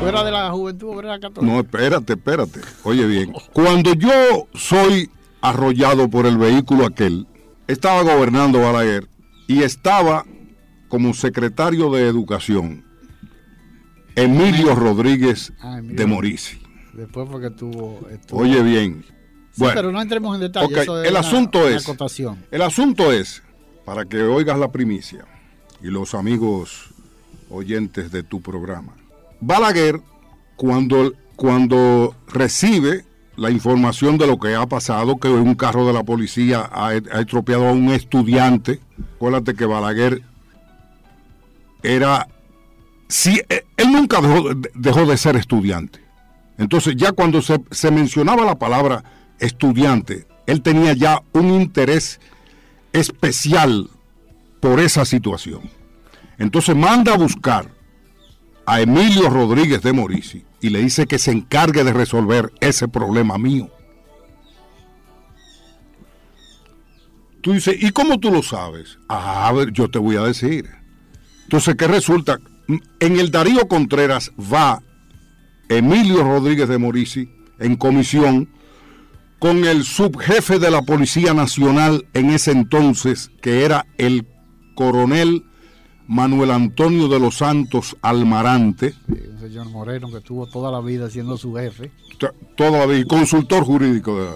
Fuera 0.00 0.24
de 0.24 0.30
la 0.30 0.50
juventud 0.50 0.88
obrera 0.88 1.18
católica. 1.18 1.52
No, 1.52 1.60
espérate, 1.60 2.14
espérate. 2.14 2.60
Oye 2.84 3.06
bien, 3.06 3.34
cuando 3.52 3.92
yo 3.94 4.46
soy 4.54 5.10
arrollado 5.48 6.10
por 6.10 6.26
el 6.26 6.38
vehículo 6.38 6.86
aquel, 6.86 7.26
estaba 7.68 8.02
gobernando 8.02 8.60
Balaguer 8.60 9.08
y 9.46 9.62
estaba 9.62 10.24
como 10.88 11.14
secretario 11.14 11.90
de 11.90 12.08
Educación 12.08 12.84
Emilio 14.16 14.74
Rodríguez 14.74 15.52
ah, 15.60 15.80
de 15.82 16.06
Morisi. 16.06 16.58
Después 16.94 17.28
porque 17.30 17.50
tuvo... 17.50 18.00
Oye 18.32 18.62
bien. 18.62 19.04
bueno, 19.56 19.74
pero 19.74 19.92
no 19.92 20.02
entremos 20.02 20.34
en 20.34 20.40
detalle. 20.40 21.06
el 21.06 21.16
asunto 21.16 21.68
es... 21.68 21.86
El 22.50 22.62
asunto 22.62 23.12
es, 23.12 23.42
para 23.84 24.04
que 24.04 24.22
oigas 24.22 24.58
la 24.58 24.72
primicia 24.72 25.26
y 25.82 25.88
los 25.88 26.14
amigos 26.14 26.94
oyentes 27.50 28.10
de 28.10 28.24
tu 28.24 28.40
programa. 28.40 28.96
Balaguer, 29.40 30.00
cuando, 30.56 31.12
cuando 31.36 32.16
recibe 32.26 33.04
la 33.36 33.50
información 33.50 34.18
de 34.18 34.26
lo 34.26 34.38
que 34.38 34.54
ha 34.54 34.66
pasado, 34.66 35.18
que 35.18 35.28
un 35.28 35.54
carro 35.54 35.86
de 35.86 35.92
la 35.92 36.02
policía 36.02 36.68
ha, 36.72 36.88
ha 36.88 37.20
estropeado 37.20 37.68
a 37.68 37.72
un 37.72 37.90
estudiante, 37.90 38.80
acuérdate 39.16 39.54
que 39.54 39.66
Balaguer 39.66 40.22
era 41.82 42.28
si 43.08 43.40
eh, 43.48 43.64
él 43.76 43.92
nunca 43.92 44.20
dejó, 44.74 45.06
de 45.06 45.16
ser 45.16 45.36
estudiante. 45.36 46.00
Entonces 46.58 46.94
ya 46.96 47.12
cuando 47.12 47.42
se, 47.42 47.60
se, 47.70 47.90
mencionaba 47.90 48.44
la 48.44 48.58
palabra 48.58 49.04
estudiante, 49.38 50.26
él 50.46 50.62
tenía 50.62 50.94
ya 50.94 51.22
un 51.32 51.50
interés 51.50 52.20
especial 52.92 53.90
por 54.60 54.80
esa 54.80 55.04
situación. 55.04 55.70
Entonces 56.38 56.74
manda 56.74 57.14
a 57.14 57.18
buscar 57.18 57.70
a 58.66 58.80
Emilio 58.80 59.30
Rodríguez 59.30 59.82
de 59.82 59.92
Morisi 59.92 60.44
y 60.60 60.70
le 60.70 60.80
dice 60.80 61.06
que 61.06 61.18
se 61.18 61.30
encargue 61.30 61.84
de 61.84 61.92
resolver 61.92 62.52
ese 62.60 62.88
problema 62.88 63.38
mío. 63.38 63.70
Tú 67.40 67.52
dices, 67.52 67.76
¿y 67.80 67.90
cómo 67.90 68.18
tú 68.18 68.32
lo 68.32 68.42
sabes? 68.42 68.98
Ah, 69.08 69.46
a 69.46 69.52
ver, 69.52 69.72
yo 69.72 69.88
te 69.88 70.00
voy 70.00 70.16
a 70.16 70.22
decir. 70.22 70.68
Entonces, 71.44 71.76
¿qué 71.76 71.86
resulta? 71.86 72.38
en 73.00 73.20
el 73.20 73.30
Darío 73.30 73.68
Contreras 73.68 74.32
va 74.40 74.82
Emilio 75.68 76.22
Rodríguez 76.24 76.68
de 76.68 76.78
Morisi 76.78 77.30
en 77.58 77.76
comisión 77.76 78.48
con 79.38 79.64
el 79.64 79.84
subjefe 79.84 80.58
de 80.58 80.70
la 80.70 80.82
Policía 80.82 81.34
Nacional 81.34 82.06
en 82.14 82.30
ese 82.30 82.52
entonces, 82.52 83.30
que 83.42 83.64
era 83.64 83.86
el 83.98 84.26
coronel 84.74 85.44
Manuel 86.08 86.50
Antonio 86.50 87.08
de 87.08 87.18
los 87.18 87.38
Santos 87.38 87.96
Almarante. 88.02 88.94
un 89.08 89.40
señor 89.40 89.68
Moreno 89.70 90.10
que 90.10 90.18
estuvo 90.18 90.46
toda 90.46 90.70
la 90.70 90.80
vida 90.80 91.10
siendo 91.10 91.36
su 91.36 91.54
jefe. 91.54 91.90
Toda 92.56 92.78
la 92.78 92.86
vida, 92.86 93.04
consultor 93.06 93.64
jurídico. 93.64 94.20
De, 94.20 94.30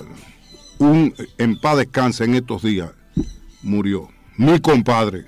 un 0.78 1.14
en 1.38 1.60
paz 1.60 1.76
descanse 1.76 2.24
en 2.24 2.34
estos 2.34 2.62
días, 2.62 2.90
murió. 3.62 4.08
Mi 4.36 4.58
compadre. 4.60 5.26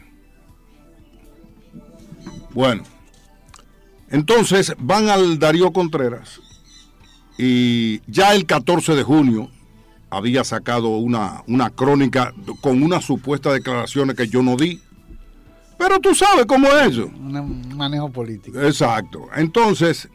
Bueno, 2.54 2.82
entonces 4.10 4.74
van 4.78 5.08
al 5.08 5.38
Darío 5.38 5.72
Contreras 5.72 6.40
y 7.38 8.00
ya 8.10 8.34
el 8.34 8.46
14 8.46 8.94
de 8.94 9.02
junio 9.02 9.50
había 10.10 10.44
sacado 10.44 10.88
una, 10.88 11.42
una 11.46 11.70
crónica 11.70 12.34
con 12.60 12.82
unas 12.82 13.04
supuestas 13.04 13.54
declaraciones 13.54 14.16
que 14.16 14.28
yo 14.28 14.42
no 14.42 14.56
di. 14.56 14.80
Pero 15.78 15.98
tú 16.00 16.14
sabes 16.14 16.46
cómo 16.46 16.68
es 16.68 16.92
eso. 16.92 17.06
Un 17.06 17.76
manejo 17.76 18.10
político. 18.10 18.60
Exacto. 18.60 19.28
Entonces, 19.34 20.08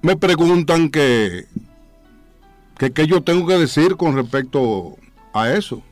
me 0.00 0.16
preguntan 0.16 0.90
que, 0.90 1.46
que, 2.78 2.92
que 2.92 3.06
yo 3.06 3.22
tengo 3.22 3.46
que 3.46 3.58
decir 3.58 3.96
con 3.96 4.16
respecto 4.16 4.96
a 5.32 5.50
eso. 5.50 5.82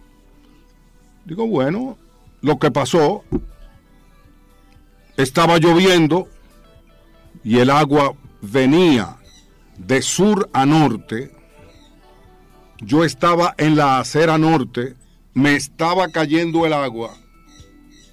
Digo, 1.24 1.46
bueno, 1.46 1.96
lo 2.40 2.58
que 2.58 2.70
pasó 2.70 3.22
estaba 5.16 5.58
lloviendo 5.58 6.28
y 7.44 7.58
el 7.58 7.70
agua 7.70 8.14
venía 8.40 9.16
de 9.76 10.02
sur 10.02 10.48
a 10.52 10.66
norte. 10.66 11.30
Yo 12.78 13.04
estaba 13.04 13.54
en 13.58 13.76
la 13.76 13.98
acera 13.98 14.38
norte, 14.38 14.96
me 15.34 15.54
estaba 15.54 16.08
cayendo 16.08 16.64
el 16.66 16.72
agua, 16.72 17.14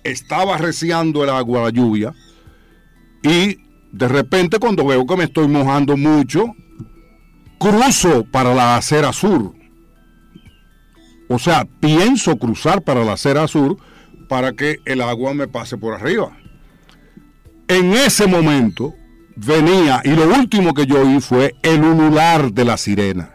estaba 0.10 0.58
reciando 0.58 1.24
el 1.24 1.30
agua, 1.30 1.64
la 1.64 1.70
lluvia, 1.70 2.14
y 3.24 3.58
de 3.92 4.08
repente 4.08 4.60
cuando 4.60 4.86
veo 4.86 5.06
que 5.06 5.18
me 5.18 5.26
estoy 5.26 5.48
mojando 5.48 5.98
mucho, 5.98 6.46
cruzo 7.60 8.26
para 8.26 8.54
la 8.54 8.78
acera 8.78 9.14
sur. 9.14 9.54
O 11.30 11.40
sea, 11.40 11.66
pienso 11.80 12.38
cruzar 12.38 12.82
para 12.82 13.04
la 13.04 13.14
acera 13.14 13.48
sur 13.48 13.78
para 14.30 14.54
que 14.54 14.78
el 14.86 15.02
agua 15.02 15.34
me 15.34 15.48
pase 15.48 15.78
por 15.78 15.94
arriba 15.94 16.32
en 17.68 17.94
ese 17.94 18.28
momento 18.28 18.96
venía 19.36 20.02
y 20.04 20.12
lo 20.12 20.28
último 20.28 20.74
que 20.74 20.86
yo 20.86 21.02
oí 21.02 21.20
fue 21.20 21.54
el 21.62 21.84
ulular 21.84 22.52
de 22.52 22.66
la 22.66 22.78
sirena. 22.78 23.34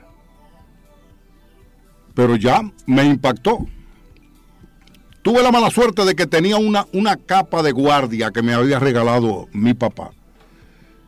Pero 2.15 2.37
ya 2.37 2.63
me 2.87 3.05
impactó. 3.05 3.67
Tuve 5.23 5.43
la 5.43 5.51
mala 5.51 5.71
suerte 5.71 6.05
de 6.05 6.15
que 6.15 6.27
tenía 6.27 6.57
una, 6.57 6.87
una 6.93 7.17
capa 7.17 7.63
de 7.63 7.73
guardia 7.73 8.31
que 8.31 8.43
me 8.43 8.53
había 8.53 8.79
regalado 8.79 9.49
mi 9.53 9.75
papá. 9.75 10.11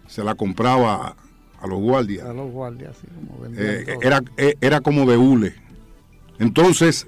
Se 0.06 0.22
la 0.22 0.34
compraba 0.34 1.16
a 1.60 1.66
los 1.66 1.80
guardias. 1.80 2.26
A 2.26 2.32
los 2.32 2.50
guardias, 2.50 2.96
sí, 3.00 3.06
como 3.08 3.46
eh, 3.56 3.84
era, 4.02 4.22
eh, 4.36 4.54
era 4.60 4.80
como 4.80 5.10
de 5.10 5.16
hule. 5.16 5.54
Entonces, 6.38 7.06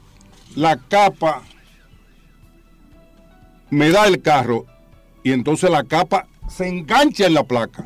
la 0.55 0.77
capa 0.77 1.43
me 3.71 3.91
da 3.91 4.07
el 4.07 4.23
carro 4.23 4.67
y 5.23 5.33
entonces 5.33 5.71
la 5.71 5.85
capa 5.85 6.27
se 6.49 6.69
engancha 6.69 7.27
en 7.27 7.35
la 7.35 7.45
placa 7.45 7.85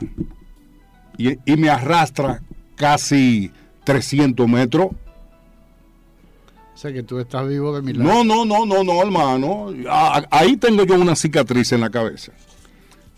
y, 1.17 1.39
y 1.51 1.57
me 1.57 1.71
arrastra 1.71 2.43
casi 2.77 3.51
300 3.85 4.47
metros 4.49 4.89
que 6.89 7.03
tú 7.03 7.19
estás 7.19 7.47
vivo 7.47 7.75
de 7.75 7.83
milagro. 7.83 8.25
No, 8.25 8.25
no, 8.25 8.45
no, 8.45 8.65
no, 8.65 8.83
no, 8.83 9.03
hermano. 9.03 9.75
Ahí 10.31 10.57
tengo 10.57 10.85
yo 10.85 10.95
una 10.95 11.15
cicatriz 11.15 11.73
en 11.73 11.83
la 11.83 11.91
cabeza. 11.91 12.33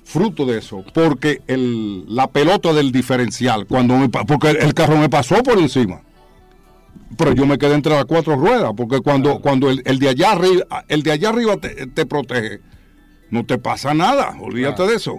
Fruto 0.05 0.45
de 0.45 0.59
eso, 0.59 0.85
porque 0.93 1.43
el, 1.47 2.05
la 2.15 2.27
pelota 2.27 2.73
del 2.73 2.91
diferencial, 2.91 3.67
cuando 3.67 3.97
porque 4.27 4.51
el, 4.51 4.75
carro 4.75 4.99
me 4.99 5.09
pasó 5.09 5.43
por 5.43 5.59
encima. 5.59 6.03
Pero 7.17 7.33
yo 7.33 7.47
me 7.47 7.57
quedé 7.57 7.75
entre 7.75 7.95
las 7.95 8.05
cuatro 8.05 8.37
ruedas, 8.37 8.73
porque 8.77 9.01
cuando, 9.01 9.41
cuando 9.41 9.71
el, 9.71 9.99
de 9.99 10.09
allá 10.09 10.33
arriba, 10.33 10.85
el 10.89 11.03
de 11.03 11.13
allá 11.13 11.29
arriba 11.29 11.57
te, 11.57 12.07
protege, 12.07 12.61
no 13.31 13.47
te 13.47 13.59
pasa 13.59 13.95
nada, 13.95 14.37
olvídate 14.41 14.83
de 14.87 14.97
eso. 14.97 15.19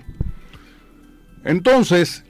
Entonces, 1.46 2.24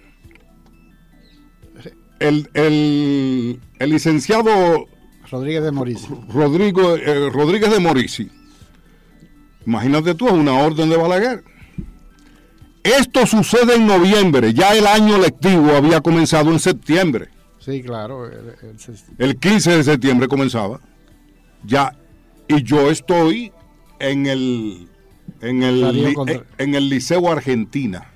el, 2.19 2.49
el, 2.53 3.59
el 3.79 3.89
licenciado 3.89 4.87
Rodríguez 5.33 5.63
de 5.63 5.71
Morici. 5.71 6.07
Rodrigo, 6.31 6.95
eh, 6.95 7.29
Rodríguez 7.31 7.71
de 7.71 7.79
Morici. 7.79 8.29
Imagínate 9.65 10.13
tú, 10.13 10.27
es 10.27 10.33
una 10.33 10.53
orden 10.59 10.91
de 10.91 10.95
Balaguer. 10.95 11.43
Esto 12.83 13.25
sucede 13.25 13.77
en 13.77 13.87
noviembre, 13.87 14.53
ya 14.53 14.75
el 14.75 14.85
año 14.85 15.17
lectivo 15.17 15.71
había 15.71 16.01
comenzado 16.01 16.51
en 16.51 16.59
septiembre. 16.59 17.29
Sí, 17.57 17.81
claro. 17.81 18.29
El, 19.17 19.37
15 19.37 19.77
de 19.77 19.83
septiembre 19.83 20.27
comenzaba. 20.27 20.79
Ya, 21.65 21.97
y 22.47 22.61
yo 22.61 22.91
estoy 22.91 23.51
en 23.97 24.27
el 24.27 24.87
en 25.41 25.63
el, 25.63 26.15
en, 26.59 26.75
el 26.75 26.89
Liceo 26.89 27.31
Argentina. 27.31 28.07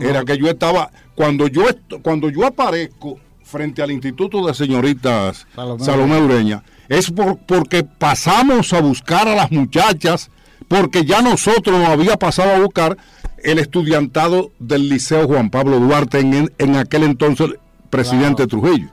Era 0.00 0.24
que 0.24 0.38
yo 0.38 0.48
estaba, 0.48 0.90
cuando 1.14 1.46
yo, 1.46 1.64
cuando 2.00 2.30
yo 2.30 2.46
aparezco 2.46 3.18
frente 3.44 3.82
al 3.82 3.90
Instituto 3.90 4.46
de 4.46 4.54
Señoritas 4.54 5.46
Salomé, 5.78 6.20
Ureña, 6.20 6.64
es 6.88 7.12
porque 7.46 7.84
pasamos 7.84 8.72
a 8.72 8.80
buscar 8.80 9.28
a 9.28 9.36
las 9.36 9.52
muchachas, 9.52 10.30
porque 10.66 11.04
ya 11.04 11.22
nosotros 11.22 11.78
nos 11.78 11.88
había 11.88 12.16
pasado 12.16 12.52
a 12.52 12.58
buscar 12.58 12.96
el 13.42 13.58
estudiantado 13.58 14.50
del 14.58 14.88
Liceo 14.88 15.26
Juan 15.28 15.50
Pablo 15.50 15.78
Duarte, 15.78 16.20
en, 16.20 16.76
aquel 16.76 17.04
entonces 17.04 17.50
presidente 17.90 18.46
Trujillo. 18.46 18.88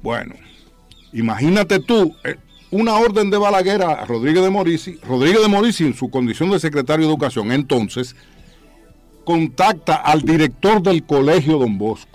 Bueno, 0.00 0.34
imagínate 1.12 1.80
tú, 1.80 2.14
eh, 2.24 2.36
una 2.70 2.94
orden 2.94 3.30
de 3.30 3.38
Balaguer 3.38 3.82
a 3.82 4.04
Rodríguez 4.04 4.44
de 4.44 4.50
Morici, 4.50 4.98
Rodríguez 5.02 5.42
de 5.42 5.48
Morici 5.48 5.84
en 5.84 5.94
su 5.94 6.10
condición 6.10 6.50
de 6.50 6.60
secretario 6.60 7.06
de 7.06 7.12
Educación, 7.12 7.50
entonces, 7.52 8.14
contacta 9.24 9.96
al 9.96 10.22
director 10.22 10.82
del 10.82 11.04
colegio 11.04 11.58
Don 11.58 11.78
Bosco 11.78 12.14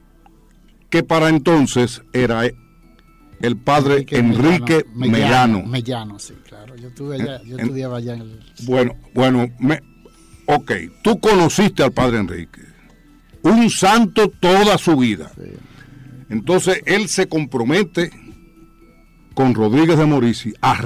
que 0.89 1.04
para 1.04 1.30
entonces 1.30 2.02
era 2.13 2.43
el 3.41 3.58
padre 3.58 4.06
Enrique, 4.10 4.86
Mellano, 4.93 5.63
Mellano. 5.63 6.19
sí, 6.19 6.34
claro. 6.47 6.75
Yo, 6.75 6.89
estudiaba 6.89 7.97
allá 7.97 8.15
en 8.15 8.21
el... 8.21 8.39
Bueno, 8.63 8.95
bueno, 9.13 9.47
me, 9.60 9.80
ok, 10.45 10.71
tú 11.04 11.19
conociste 11.19 11.84
al 11.84 11.91
padre 11.91 12.19
Enrique. 12.19 12.62
Un 13.43 13.69
santo 13.69 14.30
toda 14.30 14.78
su 14.78 14.97
vida. 14.97 15.32
Entonces 16.30 16.82
él 16.86 17.08
se 17.08 17.28
compromete 17.28 18.12
con 19.34 19.54
Rodríguez 19.54 19.97
de 19.97 20.06
Morici 20.06 20.54
a, 20.62 20.78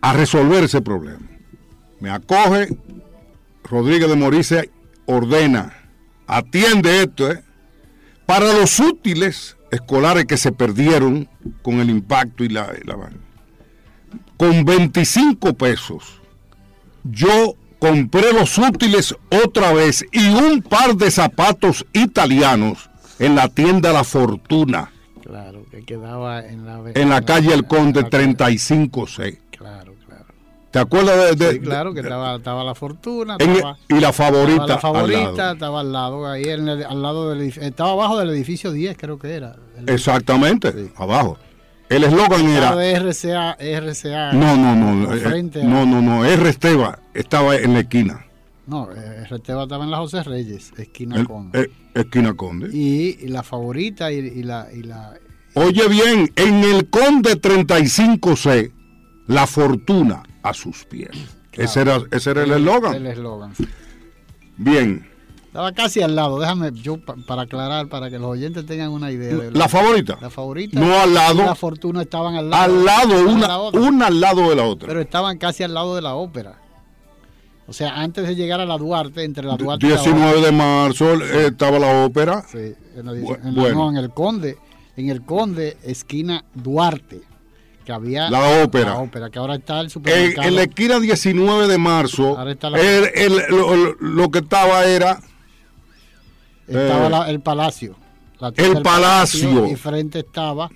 a 0.00 0.12
resolver 0.12 0.64
ese 0.64 0.80
problema. 0.80 1.20
Me 2.00 2.10
acoge, 2.10 2.76
Rodríguez 3.62 4.08
de 4.08 4.16
Morici 4.16 4.56
ordena, 5.06 5.72
atiende 6.26 7.02
esto, 7.02 7.30
¿eh? 7.30 7.42
Para 8.26 8.52
los 8.52 8.80
útiles 8.80 9.56
escolares 9.70 10.24
que 10.26 10.36
se 10.36 10.52
perdieron 10.52 11.28
con 11.62 11.80
el 11.80 11.90
impacto 11.90 12.44
y 12.44 12.48
la, 12.48 12.72
la 12.84 12.96
con 14.36 14.64
25 14.64 15.54
pesos, 15.54 16.20
yo 17.04 17.54
compré 17.78 18.32
los 18.32 18.58
útiles 18.58 19.14
otra 19.44 19.72
vez 19.72 20.04
y 20.12 20.28
un 20.28 20.62
par 20.62 20.96
de 20.96 21.10
zapatos 21.10 21.86
italianos 21.92 22.90
en 23.18 23.34
la 23.34 23.48
tienda 23.48 23.92
La 23.92 24.04
Fortuna. 24.04 24.90
Claro, 25.22 25.64
que 25.70 25.84
quedaba 25.84 26.44
en 26.46 26.66
la, 26.66 26.82
en 26.94 27.08
la 27.08 27.22
calle 27.22 27.52
El 27.52 27.66
Conde 27.66 28.02
35C. 28.04 29.38
¿Te 30.70 30.80
acuerdas 30.80 31.38
de, 31.38 31.52
sí, 31.52 31.60
claro, 31.60 31.94
que 31.94 32.00
estaba, 32.00 32.64
la 32.64 32.74
fortuna. 32.74 33.38
y 33.88 34.00
la 34.00 34.12
favorita. 34.12 34.66
la 34.66 34.78
favorita 34.78 35.52
estaba 35.52 35.80
al 35.80 35.92
lado, 35.92 36.28
ahí 36.28 36.44
en 36.44 36.68
al 36.68 37.02
lado 37.02 37.30
del 37.30 37.40
estaba 37.42 37.92
abajo 37.92 38.18
del 38.18 38.30
edificio 38.30 38.72
10, 38.72 38.96
creo 38.98 39.18
que 39.18 39.34
era. 39.34 39.56
Exactamente, 39.86 40.90
abajo. 40.96 41.38
El 41.88 42.04
eslogan 42.04 42.48
era. 42.48 42.74
De 42.74 42.98
RCA, 42.98 43.56
RCA. 43.60 44.32
No, 44.32 44.56
no, 44.56 44.74
no. 44.74 45.14
Eh, 45.14 45.50
no, 45.62 45.86
no, 45.86 46.02
no. 46.02 46.24
R. 46.24 46.48
Esteba 46.48 46.98
estaba 47.14 47.56
en 47.56 47.74
la 47.74 47.80
esquina. 47.80 48.26
No, 48.66 48.90
R. 48.90 49.36
Esteba 49.36 49.62
estaba 49.62 49.84
en 49.84 49.92
la 49.92 49.98
José 49.98 50.24
Reyes, 50.24 50.72
esquina 50.76 51.24
Conde. 51.24 51.60
Eh, 51.60 51.70
esquina 51.94 52.34
Conde. 52.34 52.70
Y, 52.76 53.28
la 53.28 53.44
favorita 53.44 54.10
y, 54.10 54.42
la, 54.42 54.66
y 54.74 54.82
la. 54.82 55.14
Oye 55.54 55.88
bien, 55.88 56.30
en 56.34 56.64
el 56.64 56.90
Conde 56.90 57.40
35C, 57.40 58.72
la 59.28 59.46
fortuna 59.46 60.24
a 60.48 60.54
sus 60.54 60.84
pies. 60.84 61.10
ese 61.52 61.80
era, 61.80 62.00
ese 62.10 62.30
era 62.30 62.44
el 62.44 62.52
eslogan. 62.52 62.94
El 62.94 63.06
eslogan. 63.06 63.52
Bien. 64.56 65.08
Estaba 65.46 65.72
casi 65.72 66.02
al 66.02 66.14
lado, 66.14 66.38
déjame 66.38 66.70
yo 66.72 66.98
para 67.26 67.42
aclarar, 67.42 67.88
para 67.88 68.10
que 68.10 68.18
los 68.18 68.28
oyentes 68.28 68.66
tengan 68.66 68.90
una 68.90 69.10
idea. 69.10 69.34
De 69.34 69.50
la, 69.50 69.68
favorita. 69.68 70.18
La 70.20 70.28
favorita. 70.28 70.78
No 70.78 71.00
al 71.00 71.14
lado. 71.14 71.44
la 71.44 71.54
fortuna 71.54 72.02
estaban 72.02 72.34
al 72.34 72.50
lado. 72.50 72.62
Al 72.62 72.84
lado, 72.84 73.28
una, 73.28 73.58
una 73.70 74.06
al 74.08 74.20
lado 74.20 74.50
de 74.50 74.56
la 74.56 74.64
otra. 74.64 74.86
Pero 74.86 75.00
estaban 75.00 75.38
casi 75.38 75.62
al 75.62 75.72
lado 75.72 75.96
de 75.96 76.02
la 76.02 76.14
ópera. 76.14 76.60
O 77.66 77.72
sea, 77.72 78.00
antes 78.00 78.28
de 78.28 78.36
llegar 78.36 78.60
a 78.60 78.66
la 78.66 78.76
Duarte, 78.76 79.24
entre 79.24 79.44
la 79.44 79.56
Duarte 79.56 79.86
19 79.86 80.42
de 80.42 80.52
marzo 80.52 81.14
eh, 81.14 81.46
estaba 81.46 81.78
la 81.78 82.04
ópera. 82.04 82.44
Sí, 82.46 82.74
en, 82.94 83.08
en 83.08 83.96
el 83.96 84.10
Conde. 84.10 84.58
En 84.96 85.08
el 85.08 85.22
Conde, 85.22 85.78
esquina 85.82 86.44
Duarte 86.54 87.22
que 87.86 87.92
había 87.92 88.28
la 88.28 88.64
ópera. 88.64 88.90
La 88.90 88.98
ópera, 88.98 89.30
que 89.30 89.38
ahora 89.38 89.54
está 89.54 89.80
el 89.80 89.88
supermercado. 89.88 90.48
En, 90.48 90.56
la 90.56 90.62
esquina 90.64 90.98
19 90.98 91.68
de 91.68 91.78
marzo, 91.78 92.36
lo, 94.00 94.30
que 94.30 94.38
estaba 94.40 94.84
era... 94.84 95.20
Estaba 96.66 97.28
eh, 97.28 97.30
el 97.30 97.40
palacio. 97.40 97.96
el 98.56 98.82
palacio. 98.82 99.68
Y 99.68 99.76
frente 99.76 100.18
estaba 100.18 100.68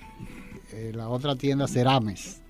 eh, 0.71 0.93
la 0.95 1.09
otra 1.09 1.35
tienda 1.35 1.67
Cerames. 1.67 2.41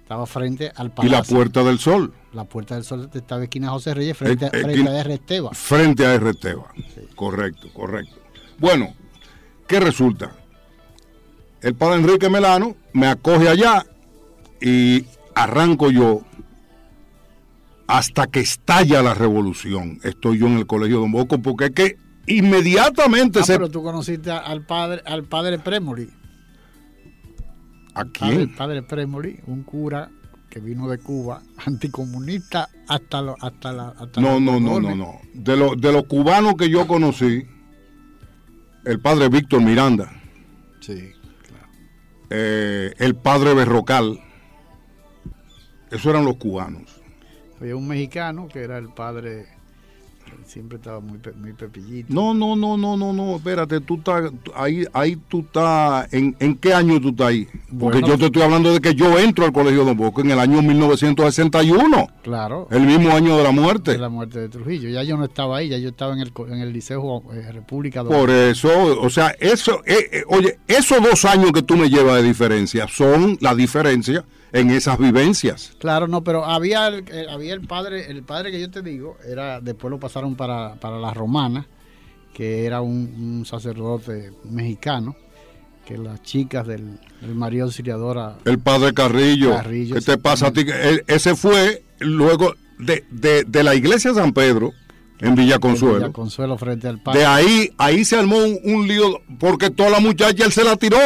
Estaba 0.00 0.26
frente 0.26 0.70
al 0.76 0.92
palacio. 0.92 1.08
Y 1.08 1.10
la 1.10 1.22
Puerta 1.24 1.64
del 1.64 1.78
Sol. 1.80 2.12
La 2.32 2.44
Puerta 2.44 2.76
del 2.76 2.84
Sol 2.84 3.10
estaba 3.12 3.42
esquina 3.42 3.70
José 3.70 3.94
Reyes 3.94 4.16
frente, 4.16 4.48
frente 4.48 4.88
a 4.88 5.00
R. 5.00 5.20
Frente 5.52 6.06
a 6.06 6.14
R. 6.14 6.32
Correcto, 7.16 7.68
correcto. 7.72 8.14
Bueno, 8.58 8.94
¿qué 9.66 9.80
resulta? 9.80 10.30
El 11.60 11.74
padre 11.74 11.96
Enrique 11.96 12.28
Melano 12.28 12.76
me 12.92 13.08
acoge 13.08 13.48
allá 13.48 13.84
y 14.64 15.04
arranco 15.34 15.90
yo 15.90 16.22
hasta 17.86 18.26
que 18.28 18.40
estalla 18.40 19.02
la 19.02 19.12
revolución. 19.12 20.00
Estoy 20.02 20.38
yo 20.38 20.46
en 20.46 20.56
el 20.56 20.66
colegio 20.66 21.00
Don 21.00 21.12
Bosco 21.12 21.42
porque 21.42 21.66
es 21.66 21.70
que 21.72 21.96
inmediatamente 22.26 23.40
ah, 23.40 23.42
se... 23.42 23.52
Pero 23.52 23.70
tú 23.70 23.82
conociste 23.82 24.30
al 24.30 24.64
padre, 24.64 25.02
al 25.04 25.24
padre 25.24 25.58
Premoli. 25.58 26.08
¿A 27.94 28.06
quién? 28.06 28.40
El 28.40 28.54
padre 28.54 28.82
Premoli, 28.82 29.38
un 29.46 29.64
cura 29.64 30.10
que 30.48 30.60
vino 30.60 30.88
de 30.88 30.96
Cuba, 30.96 31.42
anticomunista 31.66 32.70
hasta, 32.88 33.20
lo, 33.20 33.36
hasta 33.38 33.70
la... 33.70 33.88
Hasta 33.88 34.18
no, 34.18 34.40
no, 34.40 34.58
no, 34.58 34.80
no, 34.80 34.94
no. 34.94 35.20
De, 35.34 35.58
lo, 35.58 35.76
de 35.76 35.92
los 35.92 36.04
cubanos 36.04 36.54
que 36.54 36.70
yo 36.70 36.86
conocí, 36.86 37.44
el 38.86 38.98
padre 38.98 39.28
Víctor 39.28 39.60
Miranda. 39.60 40.10
Sí, 40.80 41.12
claro. 41.42 41.68
Eh, 42.30 42.94
el 42.96 43.14
padre 43.14 43.52
Berrocal. 43.52 44.20
Esos 45.94 46.06
eran 46.06 46.24
los 46.24 46.38
cubanos. 46.38 47.00
Había 47.60 47.76
un 47.76 47.86
mexicano 47.86 48.48
que 48.48 48.64
era 48.64 48.78
el 48.78 48.88
padre 48.88 49.46
Siempre 50.46 50.76
estaba 50.76 51.00
muy, 51.00 51.18
muy 51.40 51.52
pepillito. 51.52 52.12
No, 52.12 52.34
no, 52.34 52.54
no, 52.56 52.76
no, 52.76 52.96
no, 52.96 53.12
no, 53.12 53.36
espérate, 53.36 53.80
tú 53.80 53.96
estás, 53.96 54.30
ahí, 54.54 54.84
ahí 54.92 55.16
tú 55.28 55.40
estás, 55.40 56.12
¿en, 56.12 56.36
en 56.38 56.54
qué 56.56 56.72
año 56.74 57.00
tú 57.00 57.08
estás 57.10 57.28
ahí? 57.28 57.46
Porque 57.78 58.00
Bueno. 58.00 58.06
yo 58.08 58.18
te 58.18 58.26
estoy 58.26 58.42
hablando 58.42 58.72
de 58.72 58.80
que 58.80 58.94
yo 58.94 59.18
entro 59.18 59.44
al 59.44 59.52
Colegio 59.52 59.84
Don 59.84 59.96
Bosco 59.96 60.20
en 60.20 60.30
el 60.30 60.38
año 60.38 60.62
1961, 60.62 62.08
Claro. 62.22 62.68
el 62.70 62.82
mismo 62.86 63.10
año 63.12 63.36
de 63.36 63.42
la 63.42 63.50
muerte. 63.50 63.92
de 63.92 63.98
la 63.98 64.08
muerte 64.08 64.40
de 64.40 64.48
Trujillo. 64.48 64.88
Ya 64.88 65.02
yo 65.02 65.16
no 65.16 65.24
estaba 65.24 65.58
ahí, 65.58 65.68
ya 65.68 65.78
yo 65.78 65.88
estaba 65.90 66.12
en 66.14 66.20
el, 66.20 66.32
en 66.48 66.60
el 66.60 66.72
Liceo 66.72 67.22
eh, 67.32 67.52
República 67.52 68.04
Por 68.04 68.30
eso, 68.30 68.68
o 69.00 69.10
sea, 69.10 69.34
eso, 69.40 69.80
eh, 69.86 70.08
eh, 70.12 70.22
oye, 70.28 70.58
esos 70.68 71.02
dos 71.02 71.24
años 71.24 71.52
que 71.52 71.62
tú 71.62 71.76
me 71.76 71.88
llevas 71.88 72.16
de 72.16 72.22
diferencia 72.22 72.86
son 72.88 73.36
la 73.40 73.54
diferencia 73.54 74.24
en 74.52 74.70
esas 74.70 74.98
vivencias. 74.98 75.72
Claro, 75.78 76.06
no, 76.06 76.22
pero 76.22 76.44
había 76.44 76.86
el, 76.86 77.28
había 77.28 77.54
el 77.54 77.62
padre, 77.62 78.08
el 78.08 78.22
padre 78.22 78.52
que 78.52 78.60
yo 78.60 78.70
te 78.70 78.82
digo, 78.82 79.16
era 79.28 79.60
después 79.60 79.90
lo 79.90 79.98
pasaron 79.98 80.33
para, 80.34 80.74
para 80.76 80.98
la 80.98 81.12
romana, 81.14 81.66
que 82.32 82.64
era 82.66 82.80
un, 82.80 83.14
un 83.40 83.46
sacerdote 83.46 84.32
mexicano, 84.44 85.16
que 85.86 85.98
las 85.98 86.22
chicas 86.22 86.66
del, 86.66 86.98
del 87.20 87.34
María 87.34 87.64
Auxiliadora 87.64 88.38
El 88.44 88.58
padre 88.58 88.94
Carrillo, 88.94 89.50
Carrillo, 89.50 89.94
¿qué 89.96 90.00
te 90.00 90.18
pasa 90.18 90.46
a 90.48 90.52
ti? 90.52 90.64
Eh, 90.66 91.02
Ese 91.06 91.36
fue 91.36 91.84
luego 92.00 92.54
de, 92.78 93.04
de, 93.10 93.44
de 93.44 93.62
la 93.62 93.74
iglesia 93.74 94.12
de 94.12 94.20
San 94.20 94.32
Pedro, 94.32 94.72
en 95.20 95.34
Villa 95.36 95.58
Consuelo. 95.58 95.98
Villa 95.98 96.12
Consuelo 96.12 96.58
frente 96.58 96.88
al 96.88 97.02
padre. 97.02 97.20
De 97.20 97.26
ahí, 97.26 97.70
ahí 97.78 98.04
se 98.04 98.16
armó 98.16 98.36
un, 98.38 98.58
un 98.64 98.88
lío, 98.88 99.20
porque 99.38 99.70
toda 99.70 99.90
la 99.90 100.00
muchacha 100.00 100.44
él 100.44 100.52
se 100.52 100.64
la 100.64 100.76
tiró. 100.76 100.98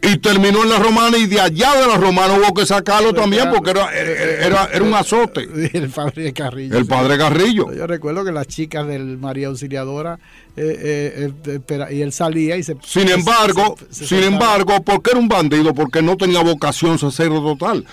Y 0.00 0.16
terminó 0.18 0.62
en 0.62 0.70
la 0.70 0.78
romana 0.78 1.16
y 1.18 1.26
de 1.26 1.40
allá 1.40 1.74
de 1.74 1.86
la 1.86 1.96
romana 1.96 2.34
hubo 2.34 2.54
que 2.54 2.64
sacarlo 2.66 3.12
también 3.12 3.50
porque 3.50 3.70
era, 3.70 3.92
era, 3.94 4.64
era 4.72 4.84
un 4.84 4.94
azote. 4.94 5.42
El 5.72 5.90
padre 5.90 6.32
Carrillo. 6.32 6.76
El 6.78 6.86
padre 6.86 7.18
Carrillo. 7.18 7.72
Yo 7.72 7.86
recuerdo 7.86 8.24
que 8.24 8.32
las 8.32 8.46
chicas 8.46 8.86
del 8.86 9.18
María 9.18 9.48
Auxiliadora, 9.48 10.18
eh, 10.56 11.32
eh, 11.46 11.60
eh, 11.68 11.94
y 11.94 12.00
él 12.02 12.12
salía 12.12 12.56
y 12.56 12.62
se... 12.62 12.76
Sin 12.84 13.08
embargo, 13.08 13.76
se- 13.90 14.06
se 14.06 14.16
sin 14.16 14.24
embargo, 14.24 14.82
porque 14.82 15.10
era 15.10 15.20
un 15.20 15.28
bandido, 15.28 15.74
porque 15.74 16.02
no 16.02 16.16
tenía 16.16 16.42
vocación 16.42 16.98
sacerdotal, 16.98 17.84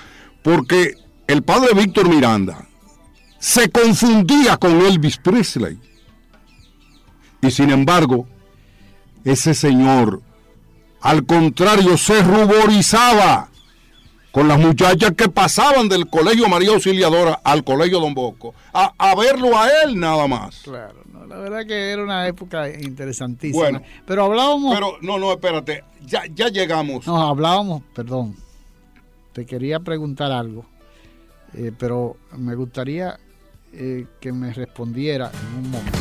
porque 0.44 0.96
el 1.28 1.44
padre 1.44 1.74
Víctor 1.74 2.10
Miranda 2.10 2.68
se 3.40 3.70
confundía 3.70 4.58
con 4.58 4.82
Elvis 4.82 5.18
Presley. 5.18 5.80
Y 7.42 7.50
sin 7.52 7.72
embargo, 7.72 8.28
ese 9.26 9.54
señor, 9.56 10.22
al 11.02 11.26
contrario, 11.26 11.98
se 11.98 12.22
ruborizaba 12.22 13.50
con 14.32 14.48
las 14.48 14.60
muchachas 14.60 15.12
que 15.12 15.28
pasaban 15.28 15.90
del 15.90 16.08
colegio 16.08 16.48
María 16.48 16.72
Auxiliadora 16.72 17.42
al 17.44 17.64
colegio 17.64 18.00
Don 18.00 18.14
Bosco, 18.14 18.54
a, 18.74 18.94
a 18.98 19.16
verlo 19.16 19.58
a 19.58 19.68
él 19.84 20.00
nada 20.00 20.26
más. 20.28 20.62
Claro, 20.64 21.02
no, 21.12 21.26
la 21.26 21.38
verdad 21.38 21.66
que 21.66 21.90
era 21.90 22.02
una 22.02 22.28
época 22.28 22.70
interesantísima. 22.70 23.64
Bueno. 23.64 23.82
pero 24.06 24.26
hablábamos... 24.26 24.74
Pero 24.74 24.98
no, 25.02 25.20
no, 25.20 25.34
espérate, 25.34 25.84
ya, 26.06 26.24
ya 26.34 26.48
llegamos. 26.48 27.06
No, 27.06 27.28
hablábamos, 27.28 27.84
perdón. 27.94 28.36
Te 29.34 29.46
quería 29.46 29.80
preguntar 29.80 30.32
algo, 30.32 30.66
eh, 31.54 31.72
pero 31.78 32.18
me 32.38 32.56
gustaría 32.56 33.20
eh, 33.74 34.06
que 34.20 34.32
me 34.32 34.54
respondiera 34.54 35.32
en 35.32 35.66
un 35.66 35.72
momento. 35.72 36.00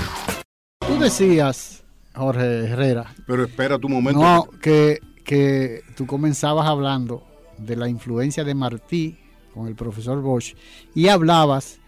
Tú 0.87 0.99
decías, 0.99 1.85
Jorge 2.15 2.65
Herrera, 2.67 3.15
Pero 3.27 3.45
espera 3.45 3.79
tu 3.79 3.89
momento. 3.89 4.21
no, 4.21 4.49
que, 4.61 4.99
que 5.25 5.83
tú 5.97 6.07
comenzabas 6.07 6.67
hablando 6.67 7.23
de 7.59 7.77
la 7.77 7.89
influencia 7.89 8.43
de 8.45 8.55
Martí 8.55 9.19
con 9.55 9.69
el 9.69 9.75
profesor 9.75 10.21
Bosch 10.21 10.55
y 10.95 11.09
hablabas 11.09 11.79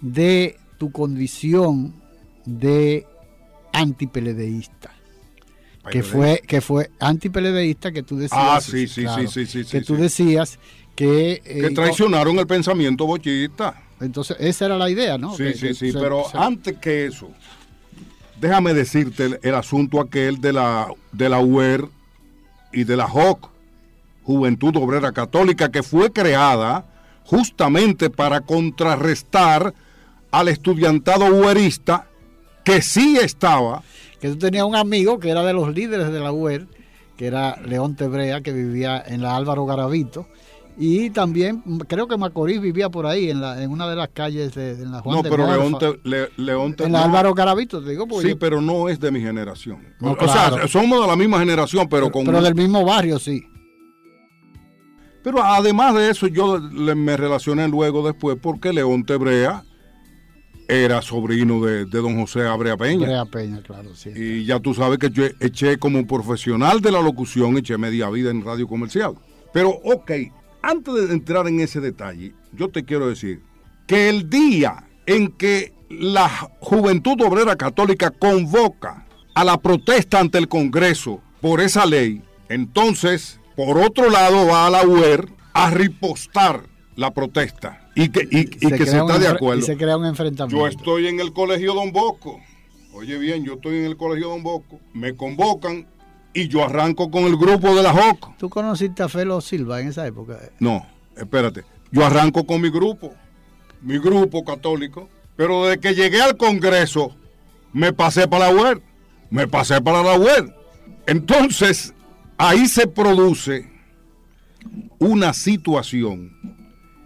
de 0.00 0.56
tu 0.78 0.90
condición 0.92 1.94
de 2.46 3.06
antipeledeísta 3.72 4.90
que 5.90 6.02
fue 6.02 6.42
que 6.46 6.60
fue 6.60 6.90
antipeledeísta 7.00 7.90
que 7.90 8.02
tú 8.02 8.16
decías 8.16 8.38
Ah, 8.40 8.60
sí, 8.60 8.86
sí, 8.86 9.04
sí, 9.06 9.26
sí, 9.28 9.46
sí, 9.46 9.58
que 9.64 9.80
sí, 9.80 9.86
tú 9.86 9.96
sí. 9.96 10.02
decías 10.02 10.58
que 10.94 11.40
eh, 11.44 11.60
Que 11.62 11.70
traicionaron 11.70 12.38
el 12.38 12.46
pensamiento 12.46 13.06
bochista. 13.06 13.82
entonces 14.00 14.36
esa 14.40 14.66
era 14.66 14.76
la 14.76 14.90
idea 14.90 15.16
no 15.18 15.34
Sí, 15.36 15.44
Que- 15.44 15.54
sí, 15.54 15.66
que 15.68 15.74
sí, 15.74 15.92
se- 15.92 15.98
pero 15.98 16.24
se- 16.30 16.36
antes 16.38 16.76
que 16.78 17.06
eso, 17.06 17.30
déjame 18.40 18.74
decirte 18.74 19.38
el, 19.42 19.54
asunto 19.54 20.00
aquel 20.00 20.40
de 20.40 20.52
la, 20.52 20.88
de 21.12 21.28
la 21.28 21.40
UER 21.40 21.86
y 22.72 22.84
de 22.84 22.96
la 22.96 23.06
JOC, 23.06 23.50
Juventud 24.24 24.76
Obrera 24.76 25.12
Católica, 25.12 25.70
que 25.70 25.82
fue 25.82 26.12
creada 26.12 26.86
justamente 27.24 28.10
para 28.10 28.40
contrarrestar 28.40 29.74
al 30.30 30.48
estudiantado 30.48 31.26
uerista 31.26 32.06
que 32.64 32.82
sí 32.82 33.18
estaba. 33.20 33.82
Que 34.20 34.28
tú 34.28 34.38
tenías 34.38 34.64
un 34.64 34.76
amigo 34.76 35.18
que 35.18 35.30
era 35.30 35.42
de 35.42 35.52
los 35.52 35.74
líderes 35.74 36.12
de 36.12 36.20
la 36.20 36.32
UER 36.32 36.66
que 37.20 37.26
era 37.26 37.60
León 37.66 37.96
Tebrea 37.96 38.40
que 38.40 38.50
vivía 38.50 39.04
en 39.06 39.20
la 39.20 39.36
Álvaro 39.36 39.66
Garavito 39.66 40.26
y 40.82 41.10
también 41.10 41.62
creo 41.86 42.08
que 42.08 42.16
Macorís 42.16 42.60
vivía 42.60 42.88
por 42.88 43.04
ahí 43.06 43.28
en, 43.30 43.40
la, 43.40 43.62
en 43.62 43.70
una 43.70 43.86
de 43.88 43.94
las 43.96 44.08
calles 44.08 44.54
de, 44.54 44.76
de 44.76 44.86
la 44.86 45.00
Juan 45.00 45.16
no, 45.18 45.22
de 45.22 45.28
pero. 45.30 45.46
León, 45.46 45.76
te- 45.78 46.00
Le- 46.08 46.30
León 46.38 46.74
te- 46.74 46.84
en 46.84 46.92
la 46.92 47.00
no, 47.00 47.04
Álvaro 47.04 47.34
Garavito 47.34 47.82
te 47.82 47.90
digo 47.90 48.06
porque 48.08 48.26
Sí, 48.28 48.32
yo- 48.32 48.38
pero 48.38 48.60
no 48.62 48.88
es 48.88 48.98
de 48.98 49.10
mi 49.10 49.20
generación. 49.20 49.78
No, 50.00 50.12
o 50.12 50.16
claro. 50.16 50.56
sea, 50.56 50.68
somos 50.68 51.00
de 51.02 51.06
la 51.06 51.16
misma 51.16 51.38
generación, 51.38 51.86
pero, 51.88 52.10
con... 52.10 52.24
pero 52.24 52.40
del 52.40 52.54
mismo 52.54 52.82
barrio 52.84 53.18
sí 53.18 53.42
Pero 55.22 55.42
además 55.42 55.94
de 55.94 56.10
eso, 56.10 56.26
yo 56.28 56.58
le- 56.58 56.94
me 56.94 57.16
relacioné 57.16 57.68
luego 57.68 58.04
después 58.06 58.38
porque 58.40 58.72
León 58.72 59.04
Tebrea 59.04 59.64
era 60.66 61.02
sobrino 61.02 61.60
de, 61.64 61.84
de 61.84 61.98
don 61.98 62.18
José 62.20 62.46
Abrea 62.46 62.76
Peña. 62.76 63.04
Brea 63.06 63.24
Peña 63.26 63.60
claro 63.62 63.94
sí 63.94 64.10
Y 64.14 64.44
ya 64.46 64.60
tú 64.60 64.72
sabes 64.72 64.98
que 64.98 65.10
yo 65.10 65.24
eché 65.40 65.76
como 65.78 66.06
profesional 66.06 66.80
de 66.80 66.92
la 66.92 67.02
locución, 67.02 67.58
eché 67.58 67.76
media 67.76 68.08
vida 68.08 68.30
en 68.30 68.42
radio 68.44 68.66
comercial. 68.68 69.14
Pero, 69.52 69.70
ok, 69.70 70.10
antes 70.62 70.94
de 71.08 71.12
entrar 71.14 71.46
en 71.48 71.60
ese 71.60 71.80
detalle, 71.80 72.34
yo 72.52 72.68
te 72.68 72.84
quiero 72.84 73.08
decir 73.08 73.42
que 73.86 74.08
el 74.08 74.28
día 74.30 74.88
en 75.06 75.28
que 75.32 75.72
la 75.88 76.28
Juventud 76.60 77.20
Obrera 77.22 77.56
Católica 77.56 78.10
convoca 78.10 79.06
a 79.34 79.44
la 79.44 79.58
protesta 79.58 80.20
ante 80.20 80.38
el 80.38 80.48
Congreso 80.48 81.20
por 81.40 81.60
esa 81.60 81.86
ley, 81.86 82.22
entonces, 82.48 83.40
por 83.56 83.78
otro 83.78 84.10
lado, 84.10 84.46
va 84.46 84.66
a 84.66 84.70
la 84.70 84.86
UER 84.86 85.28
a 85.52 85.70
ripostar 85.70 86.62
la 86.96 87.12
protesta 87.12 87.88
y 87.94 88.08
que, 88.10 88.28
y, 88.30 88.40
y 88.40 88.70
que 88.72 88.86
se 88.86 89.00
un 89.00 89.08
está 89.08 89.18
de 89.18 89.28
acuerdo. 89.28 89.62
y 89.62 89.64
se 89.64 89.76
crea 89.76 89.96
un 89.96 90.06
enfrentamiento 90.06 90.56
Yo 90.56 90.66
estoy 90.68 91.06
en 91.06 91.20
el 91.20 91.32
colegio 91.32 91.74
Don 91.74 91.92
Bosco. 91.92 92.40
Oye 92.92 93.18
bien, 93.18 93.44
yo 93.44 93.54
estoy 93.54 93.78
en 93.78 93.84
el 93.84 93.96
colegio 93.96 94.28
Don 94.28 94.42
Bosco. 94.42 94.80
Me 94.92 95.16
convocan 95.16 95.86
y 96.32 96.48
yo 96.48 96.64
arranco 96.64 97.10
con 97.10 97.24
el 97.24 97.36
grupo 97.36 97.74
de 97.74 97.82
la 97.82 97.92
JOC. 97.92 98.36
¿Tú 98.36 98.48
conociste 98.48 99.02
a 99.02 99.08
Felo 99.08 99.40
Silva 99.40 99.80
en 99.80 99.88
esa 99.88 100.06
época? 100.06 100.38
No, 100.58 100.86
espérate. 101.16 101.64
Yo 101.90 102.04
arranco 102.04 102.46
con 102.46 102.60
mi 102.60 102.70
grupo. 102.70 103.14
Mi 103.82 103.98
grupo 103.98 104.44
católico. 104.44 105.08
Pero 105.36 105.64
desde 105.64 105.80
que 105.80 105.94
llegué 105.94 106.20
al 106.22 106.36
Congreso, 106.36 107.14
me 107.72 107.92
pasé 107.92 108.28
para 108.28 108.52
la 108.52 108.54
UER. 108.54 108.82
Me 109.30 109.48
pasé 109.48 109.80
para 109.80 110.02
la 110.02 110.18
UER. 110.18 110.54
Entonces, 111.06 111.94
ahí 112.36 112.68
se 112.68 112.86
produce 112.86 113.70
una 114.98 115.32
situación. 115.32 116.32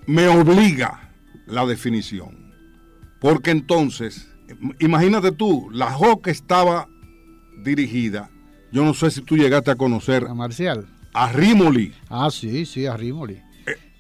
Me 0.07 0.29
obliga 0.29 1.13
la 1.47 1.65
definición. 1.65 2.53
Porque 3.21 3.51
entonces, 3.53 4.29
imagínate 4.81 5.33
tú, 5.33 5.71
la 5.71 5.91
JOC 5.93 6.27
estaba 6.27 6.89
dirigida, 7.63 8.31
yo 8.75 8.85
no 8.85 8.93
sé 8.93 9.11
si 9.11 9.23
tú 9.23 9.37
llegaste 9.37 9.71
a 9.71 9.77
conocer 9.77 10.27
A 10.29 10.35
Marcial. 10.35 10.87
a 11.15 11.33
Rimoli. 11.33 11.95
Ah, 12.11 12.29
sí, 12.31 12.67
sí, 12.67 12.85
a 12.87 12.97
Rimoli. 12.97 13.41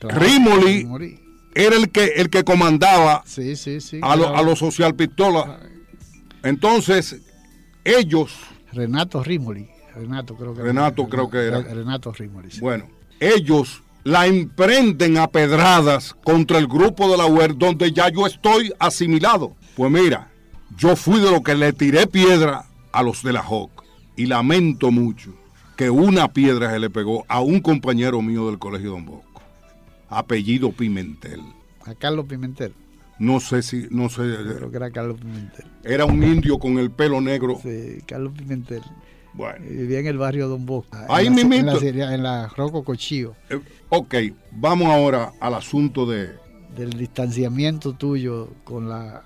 Claro, 0.01 0.19
Rimoli 0.21 0.79
Rimoli. 0.81 1.21
era 1.55 1.77
el 1.77 1.91
que, 1.91 2.05
el 2.17 2.29
que 2.29 2.45
comandaba 2.45 3.23
Sí, 3.25 3.57
sí, 3.57 3.81
sí. 3.81 4.01
a, 4.03 4.17
lo- 4.17 4.37
a 4.37 4.43
los 4.43 4.59
social 4.59 4.95
pistola. 4.95 5.61
Entonces, 6.43 7.21
ellos, 7.85 8.37
Renato 8.73 9.23
Rimoli. 9.23 9.69
Renato 9.95 10.35
creo 10.37 10.55
que 10.55 10.63
Renato 10.63 11.09
creo 11.09 11.31
que 11.31 11.39
era. 11.47 11.61
Renato 11.63 12.13
Rimoli. 12.13 12.51
sí. 12.51 12.61
bueno, 12.61 12.87
ellos 13.21 13.81
la 14.03 14.27
emprenden 14.27 15.17
a 15.19 15.29
pedradas 15.29 16.15
contra 16.25 16.59
el 16.59 16.67
grupo 16.67 17.09
de 17.11 17.17
la 17.17 17.27
UER 17.27 17.57
donde 17.57 17.93
ya 17.93 18.09
yo 18.11 18.27
estoy 18.27 18.73
asimilado. 18.79 19.55
Pues 19.77 19.91
mira, 19.91 20.29
yo 20.77 20.97
fui 20.97 21.21
de 21.21 21.31
lo 21.31 21.43
que 21.43 21.55
le 21.55 21.73
tiré 21.73 22.07
piedra 22.09 22.65
a 22.93 23.03
los 23.03 23.23
de 23.23 23.33
la 23.33 23.43
JOC 23.43 23.74
y 24.17 24.27
lamento 24.27 24.91
mucho 24.91 25.35
que 25.77 25.91
una 25.91 26.33
piedra 26.33 26.71
se 26.71 26.79
le 26.79 26.91
pegó 26.91 27.25
a 27.29 27.41
un 27.41 27.61
compañero 27.61 28.23
mío 28.23 28.47
del 28.47 28.59
colegio 28.59 28.91
Don 28.93 29.05
Bosco, 29.07 29.43
apellido 30.09 30.71
Pimentel. 30.73 31.41
A 31.85 31.95
Carlos 31.95 32.27
Pimentel. 32.27 32.73
No 33.19 33.39
sé 33.41 33.63
si, 33.63 33.87
no 33.91 34.09
sé, 34.09 34.23
Creo 34.23 34.71
que 34.71 34.77
era 34.77 34.91
Carlos 34.91 35.19
Pimentel. 35.21 35.67
era 35.85 36.05
un 36.05 36.23
indio 36.23 36.59
con 36.59 36.79
el 36.79 36.91
pelo 36.91 37.21
negro. 37.21 37.59
Sí, 37.63 37.99
Carlos 38.07 38.33
Pimentel. 38.37 38.83
Bueno, 39.33 39.65
Vivía 39.69 39.99
en 39.99 40.07
el 40.07 40.19
barrio 40.19 40.49
Don 40.49 40.65
Bosco. 40.65 40.97
Ahí 41.09 41.27
en 41.27 41.35
la. 41.67 41.77
En 41.77 41.99
la, 41.99 42.15
en 42.15 42.23
la 42.23 42.49
Roco 42.49 42.85
Cochillo. 42.85 43.35
eh, 43.51 43.59
ok, 43.89 44.15
vamos 44.53 44.89
ahora 44.89 45.33
al 45.41 45.55
asunto 45.55 46.07
de, 46.07 46.31
del 46.77 46.91
distanciamiento 46.91 47.95
tuyo 47.95 48.49
con 48.63 48.89
la, 48.89 49.25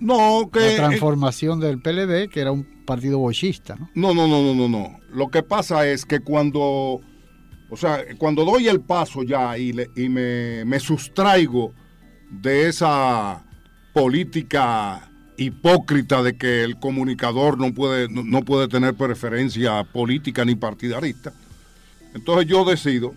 no, 0.00 0.50
que, 0.52 0.60
la 0.60 0.88
transformación 0.88 1.60
del 1.60 1.80
PLD, 1.80 2.28
que 2.28 2.40
era 2.40 2.52
un 2.52 2.84
partido 2.84 3.18
bochista, 3.18 3.76
¿no? 3.76 3.90
No, 3.94 4.14
no, 4.14 4.28
no, 4.28 4.42
no, 4.42 4.54
no, 4.54 4.68
no. 4.68 5.00
Lo 5.10 5.28
que 5.28 5.42
pasa 5.42 5.86
es 5.86 6.04
que 6.04 6.20
cuando, 6.20 7.00
o 7.70 7.76
sea, 7.76 8.04
cuando 8.18 8.44
doy 8.44 8.68
el 8.68 8.80
paso 8.80 9.22
ya 9.22 9.56
y, 9.58 9.74
y 9.96 10.08
me, 10.08 10.64
me 10.64 10.80
sustraigo 10.80 11.72
de 12.30 12.68
esa 12.68 13.44
política 13.92 15.10
hipócrita 15.36 16.22
de 16.22 16.36
que 16.36 16.64
el 16.64 16.78
comunicador 16.78 17.58
no 17.58 17.72
puede, 17.74 18.08
no, 18.08 18.42
puede 18.42 18.68
tener 18.68 18.94
preferencia 18.94 19.84
política 19.84 20.44
ni 20.44 20.54
partidarista. 20.54 21.32
Entonces 22.14 22.46
yo 22.46 22.64
decido. 22.64 23.14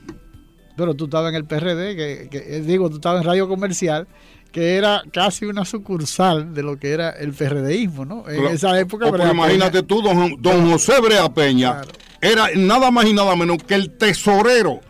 Pero 0.75 0.93
tú 0.93 1.05
estabas 1.05 1.29
en 1.31 1.35
el 1.35 1.45
PRD, 1.45 2.29
que, 2.29 2.61
digo, 2.65 2.89
tú 2.89 2.95
estabas 2.95 3.21
en 3.21 3.27
Radio 3.27 3.47
Comercial, 3.49 4.07
que 4.51 4.75
era 4.75 5.03
casi 5.12 5.45
una 5.45 5.65
sucursal 5.65 6.53
de 6.53 6.63
lo 6.63 6.77
que 6.77 6.91
era 6.91 7.12
el 7.12 7.33
PRDismo, 7.33 8.05
¿no? 8.05 8.29
En 8.29 8.45
esa 8.47 8.79
época. 8.79 9.07
Oh, 9.07 9.31
imagínate 9.31 9.83
tú, 9.83 10.01
don, 10.01 10.41
don 10.41 10.71
José 10.71 10.99
Brea 11.01 11.29
Peña, 11.29 11.81
era 12.21 12.47
nada 12.55 12.91
más 12.91 13.05
y 13.05 13.13
nada 13.13 13.35
menos 13.35 13.57
que 13.63 13.75
el 13.75 13.91
tesorero 13.91 14.81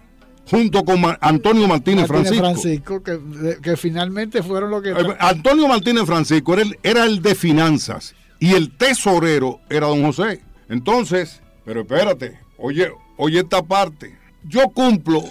junto 0.50 0.84
con 0.84 1.02
Antonio 1.22 1.67
Martínez, 1.67 2.08
Francisco. 2.08 3.04
que, 3.04 3.78
finalmente 3.78 4.41
fueron 4.41 4.72
lo 4.72 4.82
que... 4.82 4.91
Eh, 4.91 5.15
Antonio 5.19 5.67
Martínez 5.67 6.06
Francisco 6.06 6.54
era 6.54 6.63
el, 6.63 6.80
era 6.82 7.06
el 7.06 7.22
de 7.22 7.36
finanzas 7.36 8.15
y 8.39 8.54
el 8.54 8.76
tesorero 8.76 9.60
era 9.69 9.88
don 9.88 10.04
José. 10.04 10.41
Entonces, 10.67 11.41
pero 11.65 11.82
espérate, 11.82 12.39
oye, 12.58 12.89
oye 13.17 13.39
esta 13.39 13.62
parte. 13.62 14.17
Yo 14.43 14.69
cumplo 14.69 15.24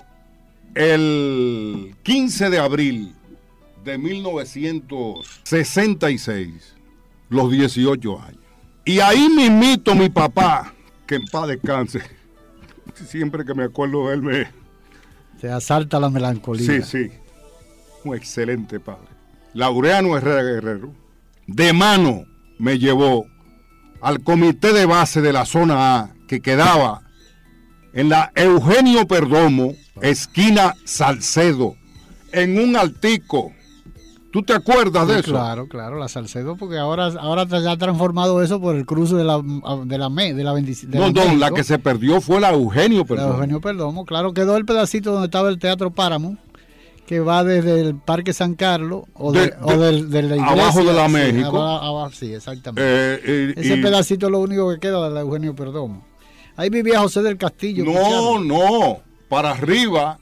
el 0.75 1.97
15 2.03 2.51
de 2.51 2.59
abril 2.59 3.15
de 3.85 3.99
1966, 3.99 6.77
los 7.29 7.51
18 7.51 8.21
años. 8.21 8.41
Y 8.85 9.01
ahí 9.01 9.29
mismito 9.29 9.93
mi 9.95 10.09
papá, 10.09 10.73
que 11.07 11.17
en 11.17 11.27
paz 11.27 11.49
descanse, 11.49 12.01
siempre 13.07 13.45
que 13.45 13.53
me 13.55 13.65
acuerdo 13.65 14.09
de 14.09 14.15
él 14.15 14.23
me, 14.23 14.49
se 15.41 15.51
asalta 15.51 16.01
la 16.01 16.11
melancolía. 16.11 16.67
Sí, 16.67 16.83
sí. 16.83 17.11
Un 18.05 18.17
excelente 18.17 18.81
padre. 18.81 19.07
Laureano 19.55 20.17
Herrera 20.17 20.43
Guerrero, 20.43 20.93
de 21.47 21.73
mano 21.73 22.25
me 22.59 22.79
llevó 22.79 23.27
al 24.01 24.23
comité 24.23 24.73
de 24.73 24.87
base 24.87 25.21
de 25.21 25.33
la 25.33 25.45
zona 25.45 25.99
A 25.99 26.11
que 26.27 26.41
quedaba 26.41 27.03
en 27.93 28.09
la 28.09 28.33
Eugenio 28.35 29.07
Perdomo, 29.07 29.75
esquina 30.03 30.75
Salcedo, 30.85 31.77
en 32.33 32.59
un 32.59 32.77
altico 32.77 33.53
¿Tú 34.31 34.43
te 34.43 34.53
acuerdas 34.53 35.09
de 35.09 35.21
eso? 35.21 35.31
Claro, 35.31 35.69
claro, 35.69 35.99
la 35.99 36.09
Salcedo, 36.09 36.57
porque 36.57 36.77
ahora, 36.77 37.07
ahora 37.19 37.47
ya 37.47 37.73
ha 37.73 37.77
transformado 37.79 38.43
eso 38.43 38.61
por 38.61 38.77
el 38.77 38.85
cruce 38.85 39.15
de 39.15 39.25
la, 39.25 39.39
de 39.39 39.99
la, 39.99 40.09
de 40.11 40.45
la 40.45 40.53
25. 40.53 40.99
No, 40.99 41.11
no, 41.11 41.35
la 41.37 41.51
que 41.51 41.65
se 41.65 41.79
perdió 41.79 42.21
fue 42.21 42.39
la 42.39 42.51
Eugenio 42.53 43.07
Perdomo. 43.07 43.29
La 43.31 43.35
Eugenio 43.37 43.61
Perdomo, 43.61 44.05
claro, 44.05 44.35
quedó 44.35 44.59
el 44.59 44.67
pedacito 44.67 45.13
donde 45.13 45.27
estaba 45.27 45.49
el 45.49 45.59
Teatro 45.59 45.93
Páramo, 45.93 46.37
que 47.07 47.21
va 47.21 47.43
desde 47.43 47.81
el 47.81 47.95
Parque 47.97 48.35
San 48.35 48.55
Carlos 48.55 49.05
o 49.15 49.33
de, 49.33 49.55
o 49.63 49.73
del, 49.79 50.11
de 50.11 50.23
la 50.23 50.37
iglesia. 50.37 50.63
Abajo 50.63 50.85
de 50.85 50.93
la 50.93 51.09
México. 51.09 51.63
Abajo, 51.63 52.11
sí, 52.13 52.35
exactamente. 52.35 52.83
Eh, 52.85 53.55
Ese 53.57 53.79
pedacito 53.79 54.27
es 54.27 54.33
lo 54.33 54.41
único 54.41 54.71
que 54.71 54.79
queda 54.79 55.09
de 55.09 55.15
la 55.15 55.21
Eugenio 55.21 55.55
Perdomo. 55.55 56.05
Ahí 56.55 56.69
vivía 56.69 57.01
José 57.01 57.23
del 57.23 57.39
Castillo. 57.39 57.85
No, 57.85 58.39
no, 58.41 58.99
para 59.31 59.53
arriba 59.53 60.19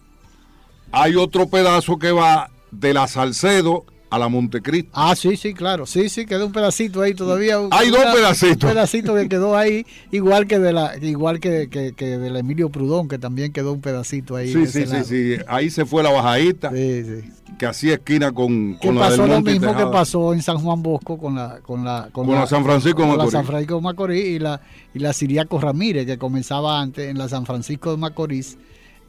hay 0.92 1.16
otro 1.16 1.48
pedazo 1.48 1.98
que 1.98 2.12
va 2.12 2.50
de 2.70 2.94
la 2.94 3.08
Salcedo 3.08 3.84
a 4.10 4.18
la 4.18 4.28
Montecristo. 4.28 4.90
Ah, 4.92 5.16
sí, 5.16 5.36
sí, 5.36 5.52
claro. 5.52 5.86
Sí, 5.86 6.08
sí, 6.08 6.26
quedó 6.26 6.46
un 6.46 6.52
pedacito 6.52 7.02
ahí 7.02 7.14
todavía. 7.14 7.56
Hay 7.70 7.90
dos 7.90 8.04
pedacitos. 8.14 8.64
Un 8.64 8.70
pedacito 8.70 9.14
que 9.14 9.28
quedó 9.28 9.56
ahí, 9.56 9.84
igual 10.12 10.46
que 10.46 10.58
de 10.58 10.72
la, 10.72 10.96
igual 10.98 11.40
que, 11.40 11.68
que, 11.68 12.06
del 12.06 12.36
Emilio 12.36 12.68
Prudón, 12.70 13.08
que 13.08 13.18
también 13.18 13.52
quedó 13.52 13.72
un 13.72 13.80
pedacito 13.80 14.36
ahí. 14.36 14.52
Sí, 14.52 14.66
sí, 14.66 14.86
sí, 14.86 15.04
sí. 15.04 15.36
Ahí 15.48 15.70
se 15.70 15.84
fue 15.84 16.02
la 16.02 16.10
bajadita. 16.10 16.70
Sí, 16.70 17.04
sí. 17.04 17.32
Que 17.58 17.66
hacía 17.66 17.94
esquina 17.94 18.32
con, 18.32 18.74
con 18.74 18.96
pasó 18.96 19.26
lo 19.26 19.40
mismo 19.40 19.74
que 19.74 19.86
pasó 19.86 20.34
en 20.34 20.42
San 20.42 20.58
Juan 20.58 20.82
Bosco 20.82 21.16
con 21.16 21.36
la, 21.36 21.60
con 21.62 21.84
la, 21.84 22.10
con, 22.12 22.30
la, 22.30 22.46
San 22.46 22.64
Francisco 22.64 23.02
de 23.02 23.08
Macorís. 23.08 23.32
la 23.32 23.38
San 23.38 23.46
Francisco 23.46 23.74
de 23.76 23.80
Macorís 23.80 24.26
y 24.26 24.38
la, 24.38 24.60
y 24.92 24.98
la 24.98 25.12
Siriaco 25.12 25.58
Ramírez, 25.58 26.06
que 26.06 26.18
comenzaba 26.18 26.80
antes 26.80 27.08
en 27.08 27.16
la 27.16 27.28
San 27.28 27.46
Francisco 27.46 27.92
de 27.92 27.96
Macorís, 27.96 28.58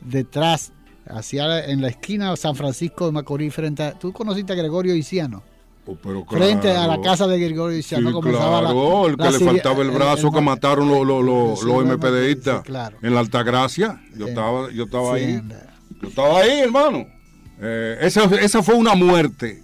detrás 0.02 0.72
hacia 1.10 1.66
en 1.66 1.82
la 1.82 1.90
esquina 1.90 2.32
de 2.32 2.38
San 2.38 2.56
Francisco 2.56 3.06
de 3.06 3.12
Macorís 3.12 3.54
frente 3.54 3.84
a, 3.84 3.94
¿tú 3.94 4.12
conociste 4.14 4.54
a 4.54 4.56
Gregorio 4.56 4.96
Iciano? 4.96 5.44
Oh, 5.86 5.96
frente 6.26 6.70
a 6.72 6.86
la 6.86 7.00
casa 7.00 7.28
de 7.28 7.40
Gregorio 7.40 7.78
Iciano 7.78 8.12
sí, 8.12 8.30
claro, 8.30 9.08
el 9.08 9.16
que 9.16 9.32
le 9.32 9.40
faltaba 9.40 9.82
el 9.84 9.92
brazo 9.92 10.32
que 10.32 10.42
mataron 10.42 10.90
los 10.90 11.64
los 11.64 11.86
MPDistas 11.86 12.64
en 13.02 13.14
la 13.14 13.20
Altagracia 13.22 14.02
yo 14.18 14.28
estaba 14.28 14.70
yo 14.72 14.84
estaba 14.84 15.14
ahí. 15.14 15.42
yo 16.02 16.10
estaba 16.10 16.40
ahí 16.42 16.60
hermano. 16.60 17.08
Eh, 17.60 17.98
esa, 18.02 18.26
esa 18.26 18.62
fue 18.62 18.76
una 18.76 18.96
muerte 18.96 19.64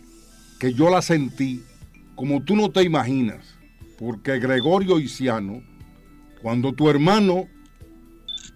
que 0.60 0.74
yo 0.74 0.90
la 0.90 1.02
sentí 1.02 1.62
como 2.16 2.42
tú 2.42 2.56
no 2.56 2.72
te 2.72 2.84
imaginas 2.84 3.56
porque 4.00 4.40
Gregorio 4.40 5.00
Iciano 5.00 5.62
cuando 6.42 6.72
tu 6.72 6.90
hermano 6.90 7.48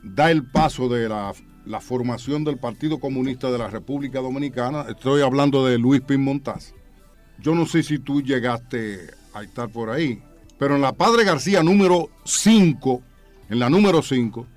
da 0.04 0.32
el 0.32 0.50
paso 0.50 0.88
de 0.88 1.10
la 1.10 1.34
la 1.68 1.82
formación 1.82 2.44
del 2.44 2.58
Partido 2.58 3.00
Comunista 3.00 3.52
de 3.52 3.58
la 3.58 3.68
República 3.68 4.20
Dominicana. 4.20 4.86
Estoy 4.90 5.22
hablando 5.22 5.66
de 5.66 5.78
Luis 5.78 6.02
Montaz. 6.18 6.74
Yo 7.40 7.54
no 7.54 7.66
sé 7.66 7.84
si 7.84 8.00
tú 8.00 8.22
llegaste 8.22 9.12
a 9.34 9.44
estar 9.44 9.70
por 9.70 9.90
ahí, 9.90 10.22
pero 10.58 10.76
en 10.76 10.82
la 10.82 10.94
Padre 10.94 11.24
García 11.24 11.62
número 11.62 12.10
5, 12.24 13.02
en 13.50 13.60
la 13.60 13.70
número 13.70 14.02
5, 14.02 14.48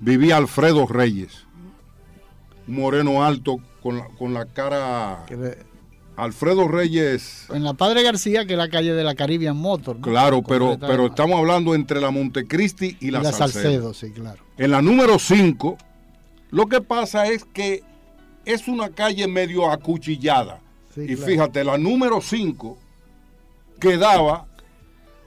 vivía 0.00 0.36
Alfredo 0.36 0.86
Reyes, 0.86 1.44
un 2.66 2.76
moreno 2.76 3.22
alto 3.22 3.58
con 3.82 3.98
la, 3.98 4.08
con 4.18 4.34
la 4.34 4.46
cara... 4.46 5.24
Alfredo 6.16 6.66
Reyes. 6.66 7.46
En 7.52 7.62
la 7.62 7.74
Padre 7.74 8.02
García, 8.02 8.46
que 8.46 8.54
es 8.54 8.58
la 8.58 8.70
calle 8.70 8.94
de 8.94 9.04
la 9.04 9.14
Caribbean 9.14 9.54
Motor. 9.54 10.00
Claro, 10.00 10.42
pero, 10.42 10.78
pero 10.80 11.08
estamos 11.08 11.38
hablando 11.38 11.74
entre 11.74 12.00
la 12.00 12.10
Montecristi 12.10 12.96
y 13.00 13.10
la, 13.10 13.20
y 13.20 13.22
la 13.24 13.32
Salcedo. 13.32 13.92
sí, 13.92 14.12
claro. 14.12 14.42
En 14.56 14.70
la 14.70 14.80
número 14.80 15.18
5 15.18 15.76
lo 16.50 16.66
que 16.66 16.80
pasa 16.80 17.26
es 17.26 17.44
que 17.44 17.82
es 18.44 18.68
una 18.68 18.90
calle 18.90 19.26
medio 19.26 19.70
acuchillada. 19.70 20.60
y 20.96 21.16
fíjate, 21.16 21.64
la 21.64 21.76
número 21.76 22.20
5 22.20 22.78
quedaba 23.80 24.46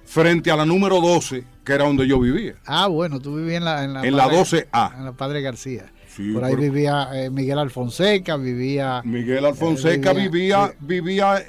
frente 0.05 0.49
a 0.49 0.55
la 0.55 0.65
número 0.65 0.99
12, 1.01 1.43
que 1.63 1.73
era 1.73 1.86
donde 1.86 2.08
yo 2.08 2.19
vivía. 2.19 2.55
Ah, 2.65 2.88
bueno, 2.88 3.19
tú 3.19 3.36
vivías 3.36 3.58
en 3.58 3.65
la, 3.65 3.84
en 3.84 3.93
la, 3.93 4.03
en 4.03 4.15
la 4.15 4.27
12A. 4.27 4.97
En 4.97 5.05
la 5.05 5.12
Padre 5.12 5.41
García. 5.41 5.91
Por 6.34 6.43
ahí 6.43 6.55
vivía 6.55 7.10
eh, 7.13 7.29
Miguel 7.29 7.60
Alfonseca, 7.60 8.36
vivía... 8.36 9.01
Miguel 9.05 9.45
Alfonseca 9.45 10.12
eh, 10.12 10.15
vivía, 10.15 10.73
vivía, 10.79 11.45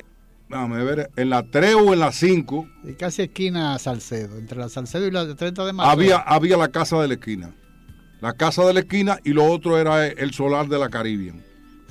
vivía 0.50 0.84
ver, 0.84 1.10
en 1.16 1.30
la 1.30 1.42
3 1.42 1.74
o 1.74 1.92
en 1.92 2.00
la 2.00 2.12
5. 2.12 2.68
Y 2.84 2.92
casi 2.92 3.22
esquina 3.22 3.78
Salcedo, 3.78 4.36
entre 4.38 4.58
la 4.58 4.68
Salcedo 4.68 5.06
y 5.06 5.10
la 5.10 5.34
30 5.34 5.64
de 5.64 5.72
marzo. 5.72 5.90
Había, 5.90 6.18
había 6.18 6.56
la 6.56 6.68
casa 6.68 7.00
de 7.00 7.08
la 7.08 7.14
esquina 7.14 7.54
la 8.20 8.34
casa 8.34 8.64
de 8.64 8.74
la 8.74 8.80
esquina 8.80 9.18
y 9.24 9.32
lo 9.32 9.44
otro 9.44 9.78
era 9.78 10.06
el 10.06 10.32
solar 10.32 10.68
de 10.68 10.78
la 10.78 10.88
Caribbean. 10.88 11.42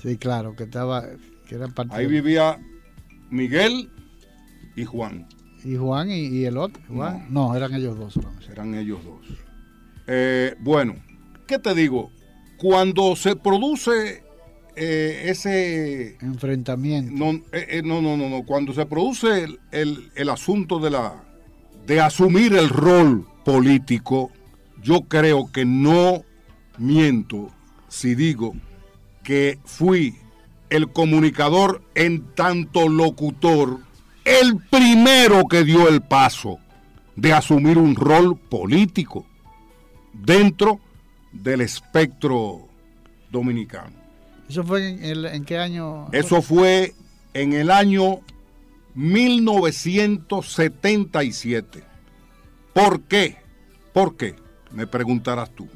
Sí, 0.01 0.17
claro, 0.17 0.55
que 0.55 0.63
estaba, 0.63 1.05
que 1.47 1.55
era 1.55 1.67
Ahí 1.89 2.05
vivía 2.05 2.59
Miguel 3.29 3.89
y 4.75 4.85
Juan. 4.85 5.27
¿Y 5.63 5.75
Juan 5.75 6.09
y, 6.09 6.45
el 6.45 6.57
otro? 6.57 6.81
No. 7.29 7.55
eran 7.55 7.73
ellos 7.73 7.97
dos 7.97 8.13
solamente. 8.13 8.51
Eran 8.51 8.75
ellos 8.75 9.03
dos. 9.03 9.37
Eh, 10.07 10.55
bueno, 10.59 10.95
¿qué 11.45 11.59
te 11.59 11.73
digo? 11.75 12.11
Cuando 12.57 13.15
se 13.15 13.35
produce 13.35 14.23
eh, 14.75 15.23
ese... 15.25 16.17
Enfrentamiento. 16.21 17.43
Eh, 17.51 17.81
no, 17.83 18.01
no, 18.01 18.15
no, 18.15 18.29
no, 18.29 18.45
Cuando 18.45 18.73
se 18.73 18.85
produce 18.85 19.47
el, 19.71 20.11
el 20.15 20.29
asunto 20.29 20.79
de 20.79 20.91
la... 20.91 21.23
de 21.85 21.99
asumir 21.99 22.53
el 22.53 22.69
rol 22.69 23.27
político 23.43 24.31
yo 24.89 25.01
creo 25.01 25.51
que 25.51 25.65
no 25.65 26.23
miento 26.79 27.51
si 27.89 28.15
digo 28.15 28.55
que 29.23 29.59
fui 29.63 30.17
el 30.71 30.91
comunicador 30.91 31.83
en 31.93 32.33
tanto 32.33 32.89
locutor, 32.89 33.81
el 34.25 34.57
primero 34.71 35.47
que 35.47 35.63
dio 35.63 35.87
el 35.87 36.01
paso 36.01 36.57
de 37.15 37.33
asumir 37.33 37.77
un 37.77 37.95
rol 37.95 38.35
político 38.35 39.27
dentro 40.11 40.79
del 41.31 41.61
espectro 41.61 42.67
dominicano. 43.29 43.93
¿Eso 44.49 44.63
fue 44.63 44.87
en, 44.87 45.23
en 45.23 45.45
qué 45.45 45.59
año? 45.59 46.07
Eso 46.11 46.41
fue 46.41 46.95
en 47.35 47.53
el 47.53 47.69
año 47.69 48.21
1977. 48.95 51.83
¿Por 52.73 53.01
qué? 53.01 53.37
¿Por 53.93 54.17
qué? 54.17 54.48
Me 54.71 54.87
preguntarás 54.87 55.49
tú. 55.51 55.67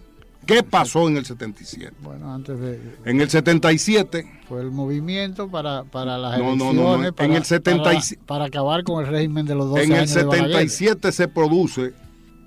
¿Qué 0.45 0.61
pasó 0.61 1.07
en 1.07 1.17
el 1.17 1.25
77? 1.25 1.93
Bueno, 2.01 2.33
antes 2.33 2.59
de... 2.59 2.97
En 3.05 3.21
el 3.21 3.29
77... 3.29 4.41
Fue 4.47 4.61
el 4.61 4.71
movimiento 4.71 5.49
para, 5.49 5.85
para 5.85 6.17
las 6.17 6.37
no, 6.37 6.49
elecciones, 6.49 6.75
no, 6.75 6.97
no, 6.97 7.13
para, 7.13 7.29
en 7.29 7.35
el 7.35 7.45
77, 7.45 8.15
para, 8.17 8.27
para, 8.27 8.45
acabar 8.45 8.83
con 8.83 9.05
el 9.05 9.09
régimen 9.09 9.45
de 9.45 9.55
los 9.55 9.69
12 9.69 9.83
En 9.83 9.91
el 9.93 9.99
años 9.99 10.09
77 10.11 11.11
se 11.13 11.27
produce 11.29 11.93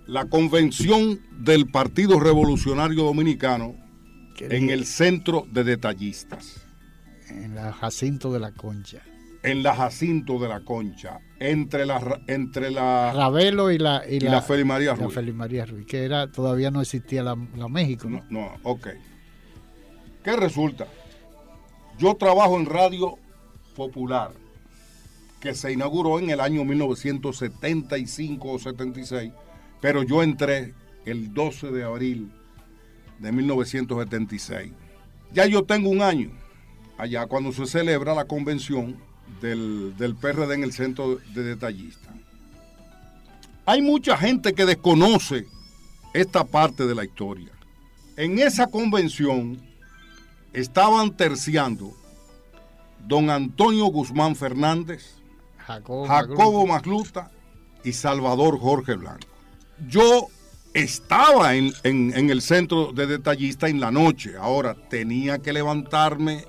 la 0.06 0.26
convención 0.26 1.20
del 1.38 1.70
Partido 1.70 2.20
Revolucionario 2.20 3.04
Dominicano 3.04 3.74
en 4.38 4.70
el 4.70 4.84
centro 4.84 5.46
de 5.50 5.64
detallistas. 5.64 6.66
En 7.28 7.54
la 7.54 7.72
Jacinto 7.72 8.32
de 8.32 8.40
la 8.40 8.52
Concha. 8.52 9.02
En 9.42 9.62
la 9.62 9.74
Jacinto 9.74 10.38
de 10.38 10.48
la 10.48 10.60
Concha, 10.60 11.20
entre 11.38 11.84
la 11.84 12.20
entre 12.26 12.70
la 12.70 13.12
Ravelo 13.12 13.70
y 13.70 13.78
la 13.78 14.02
y, 14.08 14.20
la, 14.20 14.40
Feli 14.40 14.64
María 14.64 14.94
Ruiz. 14.94 15.14
La 15.14 15.32
María 15.32 15.66
Ruiz, 15.66 15.86
que 15.86 16.04
era 16.04 16.30
todavía 16.30 16.70
no 16.70 16.80
existía 16.80 17.22
la, 17.22 17.36
la 17.56 17.68
México. 17.68 18.08
¿no? 18.08 18.24
no, 18.30 18.40
no, 18.40 18.52
ok. 18.62 18.88
¿Qué 20.24 20.36
resulta? 20.36 20.86
Yo 21.98 22.14
trabajo 22.14 22.58
en 22.58 22.66
Radio 22.66 23.16
Popular, 23.74 24.32
que 25.40 25.54
se 25.54 25.72
inauguró 25.72 26.18
en 26.18 26.30
el 26.30 26.40
año 26.40 26.64
1975 26.64 28.50
o 28.50 28.58
76, 28.58 29.32
pero 29.80 30.02
yo 30.02 30.22
entré 30.22 30.74
el 31.04 31.32
12 31.32 31.70
de 31.70 31.84
abril 31.84 32.32
de 33.18 33.32
1976. 33.32 34.72
Ya 35.32 35.46
yo 35.46 35.64
tengo 35.64 35.90
un 35.90 36.02
año 36.02 36.30
allá 36.98 37.26
cuando 37.26 37.52
se 37.52 37.66
celebra 37.66 38.14
la 38.14 38.24
convención 38.24 38.96
del, 39.40 39.94
del 39.96 40.14
PRD 40.14 40.54
en 40.54 40.62
el 40.62 40.72
centro 40.72 41.18
de 41.34 41.42
detallistas. 41.42 42.14
Hay 43.64 43.82
mucha 43.82 44.16
gente 44.16 44.54
que 44.54 44.64
desconoce 44.64 45.46
esta 46.14 46.44
parte 46.44 46.86
de 46.86 46.94
la 46.94 47.04
historia. 47.04 47.50
En 48.16 48.38
esa 48.38 48.68
convención 48.68 49.60
estaban 50.52 51.16
terciando 51.16 51.92
don 53.06 53.28
Antonio 53.28 53.86
Guzmán 53.86 54.36
Fernández, 54.36 55.16
Jacobo, 55.58 56.06
Jacobo 56.06 56.66
Magluta 56.66 57.30
y 57.84 57.92
Salvador 57.92 58.58
Jorge 58.58 58.94
Blanco. 58.94 59.26
Yo 59.88 60.28
estaba 60.72 61.54
en, 61.54 61.72
en, 61.82 62.16
en, 62.16 62.30
el 62.30 62.42
centro 62.42 62.92
de 62.92 63.06
detallista 63.06 63.68
en 63.68 63.80
la 63.80 63.90
noche. 63.90 64.36
Ahora 64.36 64.74
tenía 64.88 65.38
que 65.38 65.52
levantarme 65.52 66.46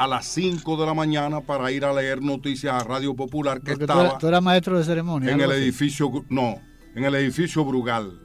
a 0.00 0.06
las 0.06 0.24
5 0.28 0.78
de 0.78 0.86
la 0.86 0.94
mañana 0.94 1.42
para 1.42 1.70
ir 1.70 1.84
a 1.84 1.92
leer 1.92 2.22
noticias 2.22 2.72
a 2.72 2.82
Radio 2.82 3.14
Popular 3.14 3.60
que 3.60 3.72
Porque 3.72 3.84
estaba. 3.84 4.00
Tú 4.00 4.06
eras, 4.06 4.18
tú 4.18 4.28
eras 4.28 4.42
maestro 4.42 4.78
de 4.78 4.84
ceremonia. 4.84 5.30
En 5.30 5.38
el 5.42 5.50
así. 5.50 5.60
edificio, 5.60 6.24
no, 6.30 6.58
en 6.94 7.04
el 7.04 7.14
edificio 7.16 7.62
Brugal. 7.66 8.18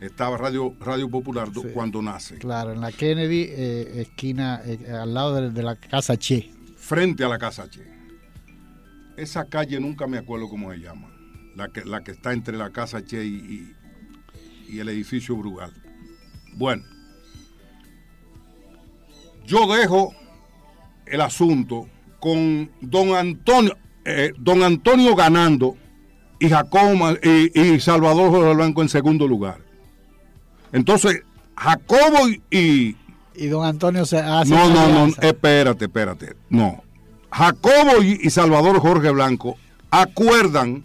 Estaba 0.00 0.38
Radio, 0.38 0.74
Radio 0.80 1.10
Popular 1.10 1.50
Sí. 1.52 1.60
cuando 1.74 2.00
nace. 2.00 2.38
Claro, 2.38 2.72
en 2.72 2.80
la 2.80 2.90
Kennedy, 2.90 3.48
eh, 3.50 4.00
esquina, 4.00 4.62
eh, 4.64 4.78
al 4.90 5.12
lado 5.12 5.34
de, 5.34 5.50
de, 5.50 5.62
la 5.62 5.76
casa 5.76 6.16
Che. 6.16 6.50
Frente 6.78 7.22
a 7.22 7.28
la 7.28 7.36
casa 7.36 7.68
Che. 7.68 7.84
Esa 9.18 9.44
calle 9.44 9.78
nunca 9.80 10.06
me 10.06 10.16
acuerdo 10.16 10.48
cómo 10.48 10.72
se 10.72 10.78
llama. 10.78 11.10
La 11.54 11.68
que, 11.68 11.84
la 11.84 12.02
que 12.02 12.12
está 12.12 12.32
entre 12.32 12.56
la 12.56 12.70
casa 12.70 13.04
Che 13.04 13.22
y, 13.22 13.74
y, 14.68 14.72
y 14.74 14.78
el 14.78 14.88
edificio 14.88 15.36
Brugal. 15.36 15.70
Bueno, 16.54 16.82
yo 19.44 19.66
dejo 19.74 20.14
el 21.06 21.20
asunto 21.20 21.88
con 22.20 22.70
don 22.80 23.14
Antonio, 23.14 23.76
eh, 24.04 24.32
don 24.38 24.62
Antonio 24.62 25.14
ganando 25.14 25.76
y 26.40 26.48
Jacobo 26.48 27.12
y, 27.22 27.60
y, 27.60 27.80
Salvador 27.80 28.30
Jorge 28.30 28.54
Blanco 28.54 28.82
en 28.82 28.88
segundo 28.88 29.28
lugar. 29.28 29.58
Entonces, 30.72 31.22
Jacobo 31.56 32.28
y, 32.28 32.42
y 32.50 32.96
y 33.36 33.46
don 33.48 33.64
Antonio 33.64 34.06
se 34.06 34.18
hace 34.18 34.50
No, 34.54 34.68
no, 34.70 35.06
no, 35.06 35.12
espérate, 35.20 35.86
espérate. 35.86 36.36
No. 36.48 36.82
Jacobo 37.30 38.02
y, 38.02 38.20
y 38.22 38.30
Salvador 38.30 38.78
Jorge 38.80 39.10
Blanco 39.10 39.56
acuerdan 39.90 40.84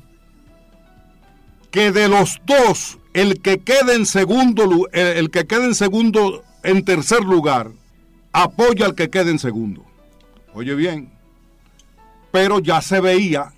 que 1.72 1.92
de 1.92 2.08
los 2.08 2.42
dos, 2.46 2.98
el 3.14 3.42
que 3.42 3.60
quede 3.60 3.94
en 3.96 4.06
segundo, 4.08 4.88
el, 4.92 5.08
el 5.18 5.30
que 5.30 5.46
quede 5.46 5.66
en 5.66 5.76
segundo, 5.76 6.44
en 6.64 6.84
tercer 6.84 7.24
lugar, 7.24 7.72
apoya 8.32 8.88
al 8.88 8.96
que 8.96 9.10
quede 9.10 9.30
en 9.30 9.40
segundo. 9.40 9.86
Oye 10.54 10.76
bien, 10.76 11.12
pero 12.32 12.60
ya 12.60 12.82
se 12.82 13.00
veía 13.00 13.54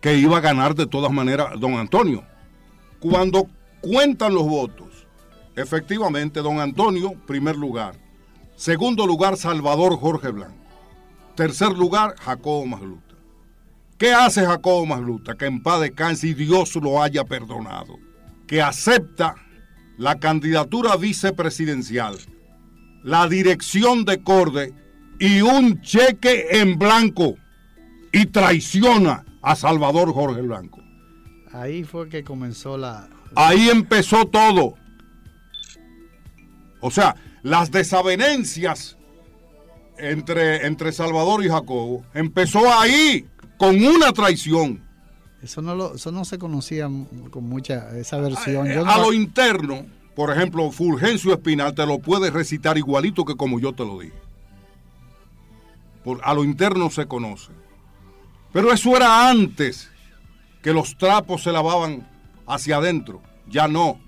que 0.00 0.16
iba 0.16 0.38
a 0.38 0.40
ganar 0.40 0.74
de 0.74 0.86
todas 0.86 1.10
maneras 1.10 1.58
don 1.58 1.74
Antonio. 1.74 2.22
Cuando 3.00 3.48
cuentan 3.80 4.34
los 4.34 4.44
votos, 4.44 5.06
efectivamente 5.56 6.40
don 6.40 6.60
Antonio, 6.60 7.14
primer 7.26 7.56
lugar. 7.56 7.94
Segundo 8.56 9.06
lugar, 9.06 9.36
Salvador 9.36 9.98
Jorge 9.98 10.28
Blanco. 10.28 10.54
Tercer 11.34 11.72
lugar, 11.72 12.14
Jacobo 12.18 12.66
Magluta. 12.66 13.14
¿Qué 13.98 14.12
hace 14.12 14.44
Jacobo 14.44 14.86
Magluta? 14.86 15.34
Que 15.36 15.46
en 15.46 15.62
paz 15.62 15.80
descanse 15.80 16.28
y 16.28 16.34
Dios 16.34 16.74
lo 16.76 17.02
haya 17.02 17.24
perdonado. 17.24 17.98
Que 18.46 18.62
acepta 18.62 19.34
la 19.96 20.18
candidatura 20.18 20.96
vicepresidencial, 20.96 22.18
la 23.02 23.28
dirección 23.28 24.04
de 24.04 24.22
Corde 24.22 24.72
y 25.18 25.40
un 25.40 25.80
cheque 25.80 26.46
en 26.60 26.78
blanco 26.78 27.36
y 28.12 28.26
traiciona 28.26 29.24
a 29.42 29.56
Salvador 29.56 30.12
Jorge 30.12 30.40
Blanco. 30.40 30.80
Ahí 31.52 31.84
fue 31.84 32.08
que 32.08 32.24
comenzó 32.24 32.76
la... 32.76 33.08
Ahí 33.36 33.68
empezó 33.68 34.26
todo. 34.26 34.74
O 36.80 36.90
sea, 36.90 37.16
las 37.42 37.70
desavenencias 37.70 38.96
entre, 39.98 40.66
entre 40.66 40.92
Salvador 40.92 41.44
y 41.44 41.48
Jacobo 41.48 42.04
empezó 42.14 42.72
ahí 42.72 43.26
con 43.56 43.82
una 43.84 44.12
traición. 44.12 44.82
Eso 45.42 45.60
no, 45.60 45.74
lo, 45.74 45.94
eso 45.94 46.10
no 46.10 46.24
se 46.24 46.38
conocía 46.38 46.88
con 47.30 47.44
mucha 47.44 47.96
esa 47.98 48.18
versión. 48.18 48.68
A, 48.68 48.74
Yo 48.74 48.84
lo 48.84 49.12
interno, 49.12 49.84
por 50.14 50.30
ejemplo, 50.30 50.70
Fulgencio 50.70 51.32
Espinal 51.32 51.74
te 51.74 51.84
lo 51.86 51.98
puede 51.98 52.30
recitar 52.30 52.78
igualito 52.78 53.24
que 53.24 53.36
como 53.36 53.60
yo 53.60 53.74
te 53.74 53.84
lo 53.84 54.00
dije. 54.00 54.23
Por, 56.04 56.20
a 56.22 56.34
lo 56.34 56.44
interno 56.44 56.90
se 56.90 57.06
conoce. 57.06 57.50
Pero 58.52 58.72
eso 58.72 58.96
era 58.96 59.28
antes 59.30 59.90
que 60.62 60.72
los 60.72 60.96
trapos 60.96 61.42
se 61.42 61.50
lavaban 61.52 62.06
hacia 62.46 62.76
adentro. 62.76 63.22
Ya 63.48 63.66
no. 63.68 63.98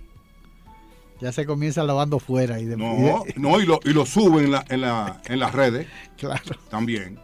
ya 1.21 1.33
se 1.33 1.47
comienza 1.47 1.83
lavando 1.83 2.19
fuera 2.19 2.61
y 2.61 2.65
de, 2.67 2.77
No, 2.77 3.25
no, 3.37 3.61
y 3.61 3.67
lo, 3.67 3.81
y 3.85 3.93
lo 3.93 4.05
suben 4.07 4.47
en, 4.47 4.51
la- 4.53 4.65
en, 4.69 4.81
la- 4.83 5.21
en 5.27 5.39
las 5.41 5.53
redes 5.55 5.87
claro. 6.17 6.55
también. 6.71 7.19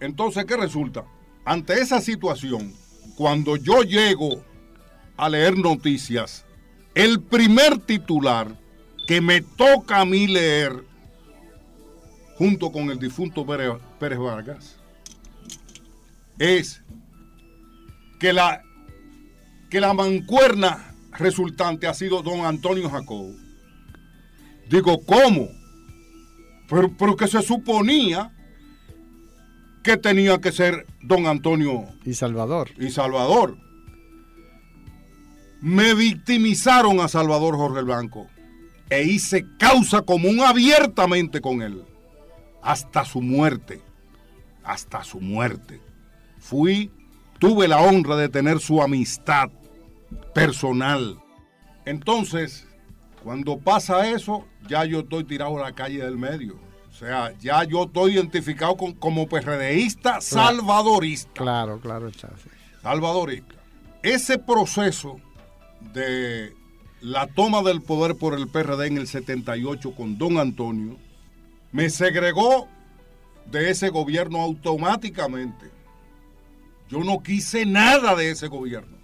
Entonces, 0.00 0.44
¿qué 0.46 0.56
resulta? 0.56 1.04
Ante 1.44 1.74
esa 1.80 2.00
situación, 2.00 2.72
cuando 3.16 3.56
yo 3.56 3.82
llego 3.82 4.42
a 5.16 5.28
leer 5.28 5.56
noticias, 5.58 6.44
el 6.94 7.20
primer 7.20 7.78
titular 7.78 8.58
que 9.06 9.20
me 9.20 9.40
toca 9.42 10.00
a 10.00 10.04
mí 10.04 10.26
leer, 10.26 10.84
junto 12.36 12.72
con 12.72 12.90
el 12.90 12.98
difunto 12.98 13.46
Pérez, 13.46 13.72
Pérez 13.98 14.18
Vargas, 14.18 14.76
es 16.38 16.82
que 18.18 18.32
la, 18.32 18.62
que 19.70 19.80
la 19.80 19.94
mancuerna 19.94 20.94
resultante 21.12 21.86
ha 21.86 21.94
sido 21.94 22.22
don 22.22 22.44
Antonio 22.44 22.90
Jacobo. 22.90 23.32
Digo, 24.68 25.04
¿cómo? 25.04 25.48
Pero, 26.68 26.92
pero 26.96 27.16
que 27.16 27.28
se 27.28 27.42
suponía 27.42 28.32
que 29.82 29.96
tenía 29.98 30.40
que 30.40 30.50
ser 30.50 30.86
don 31.02 31.26
Antonio 31.26 31.84
Y 32.04 32.14
Salvador. 32.14 32.70
y 32.78 32.90
Salvador. 32.90 33.58
Me 35.60 35.94
victimizaron 35.94 37.00
a 37.00 37.08
Salvador 37.08 37.56
Jorge 37.56 37.82
Blanco 37.82 38.26
e 38.90 39.04
hice 39.04 39.46
causa 39.58 40.02
común 40.02 40.40
abiertamente 40.40 41.40
con 41.40 41.62
él. 41.62 41.82
Hasta 42.64 43.04
su 43.04 43.20
muerte. 43.20 43.80
Hasta 44.64 45.04
su 45.04 45.20
muerte. 45.20 45.80
Fui, 46.38 46.90
tuve 47.38 47.68
la 47.68 47.78
honra 47.80 48.16
de 48.16 48.28
tener 48.28 48.58
su 48.58 48.82
amistad 48.82 49.50
personal. 50.34 51.18
Entonces, 51.84 52.66
cuando 53.22 53.58
pasa 53.58 54.08
eso, 54.10 54.46
ya 54.68 54.84
yo 54.84 55.00
estoy 55.00 55.24
tirado 55.24 55.58
a 55.58 55.62
la 55.70 55.74
calle 55.74 56.02
del 56.04 56.16
medio. 56.16 56.56
O 56.90 56.96
sea, 56.96 57.32
ya 57.40 57.64
yo 57.64 57.84
estoy 57.84 58.14
identificado 58.14 58.76
con- 58.76 58.92
como 58.94 59.26
PRDista 59.28 60.20
salvadorista. 60.20 61.32
Claro, 61.34 61.80
claro 61.80 62.10
sí. 62.12 62.18
Salvadorista. 62.82 63.54
Ese 64.02 64.38
proceso 64.38 65.16
de 65.92 66.54
la 67.00 67.26
toma 67.26 67.62
del 67.62 67.82
poder 67.82 68.14
por 68.16 68.34
el 68.34 68.48
PRD 68.48 68.86
en 68.86 68.98
el 68.98 69.06
78 69.08 69.94
con 69.94 70.16
don 70.18 70.38
Antonio 70.38 70.96
me 71.74 71.90
segregó 71.90 72.68
de 73.50 73.68
ese 73.68 73.88
gobierno 73.88 74.40
automáticamente. 74.40 75.72
Yo 76.88 77.00
no 77.00 77.20
quise 77.20 77.66
nada 77.66 78.14
de 78.14 78.30
ese 78.30 78.46
gobierno. 78.46 78.96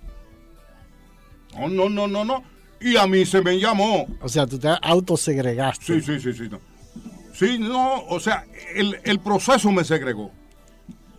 No, 1.58 1.68
no, 1.68 1.88
no, 1.88 2.06
no, 2.06 2.24
no. 2.24 2.44
Y 2.80 2.96
a 2.96 3.08
mí 3.08 3.26
se 3.26 3.42
me 3.42 3.58
llamó. 3.58 4.06
O 4.22 4.28
sea, 4.28 4.46
tú 4.46 4.56
te 4.56 4.68
autosegregaste. 4.82 5.84
Sí, 5.84 6.00
sí, 6.00 6.20
sí, 6.20 6.32
sí. 6.32 6.48
No. 6.48 6.60
Sí, 7.34 7.58
no, 7.58 8.04
o 8.04 8.20
sea, 8.20 8.46
el, 8.76 9.00
el 9.02 9.18
proceso 9.18 9.72
me 9.72 9.82
segregó. 9.82 10.30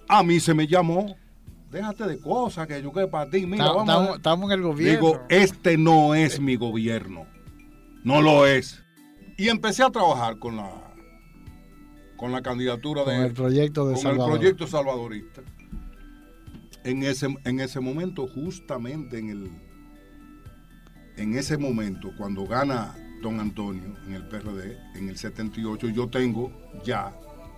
A 0.08 0.24
mí 0.24 0.40
se 0.40 0.54
me 0.54 0.68
llamó. 0.68 1.18
Déjate 1.70 2.06
de 2.06 2.18
cosas 2.18 2.66
que 2.66 2.82
yo 2.82 2.94
que 2.94 3.08
para 3.08 3.30
ti. 3.30 3.46
Mira, 3.46 3.74
vamos 3.74 4.16
estamos 4.16 4.50
en 4.52 4.60
el 4.60 4.62
gobierno. 4.62 4.94
Digo, 4.94 5.22
este 5.28 5.78
no 5.78 6.16
es 6.16 6.40
mi 6.40 6.56
gobierno. 6.56 7.26
No 8.06 8.22
lo 8.22 8.48
es. 8.48 8.82
Y 9.38 9.50
empecé 9.50 9.84
a 9.84 9.90
trabajar 9.90 10.40
con 10.40 10.56
la 10.56 10.81
con 12.22 12.32
la 12.32 12.44
candidatura 12.44 13.04
con 13.04 13.16
de 13.16 13.26
el 13.26 13.34
proyecto 13.34 13.88
de 13.88 13.96
con 13.96 14.04
Salvador. 14.04 14.34
el 14.34 14.38
proyecto 14.38 14.68
salvadorista. 14.68 15.42
En 16.84 17.02
ese, 17.02 17.36
en 17.46 17.60
ese 17.60 17.80
momento, 17.80 18.28
justamente 18.28 19.18
en 19.18 19.30
el 19.30 19.52
en 21.18 21.36
ese 21.36 21.58
momento, 21.58 22.12
cuando 22.18 22.46
gana 22.46 22.96
don 23.24 23.40
Antonio 23.40 23.98
en 24.06 24.14
el 24.14 24.28
PRD, 24.28 24.78
en 24.96 25.10
el 25.10 25.18
78, 25.18 25.90
yo 25.90 26.10
tengo 26.10 26.52
ya 26.86 27.12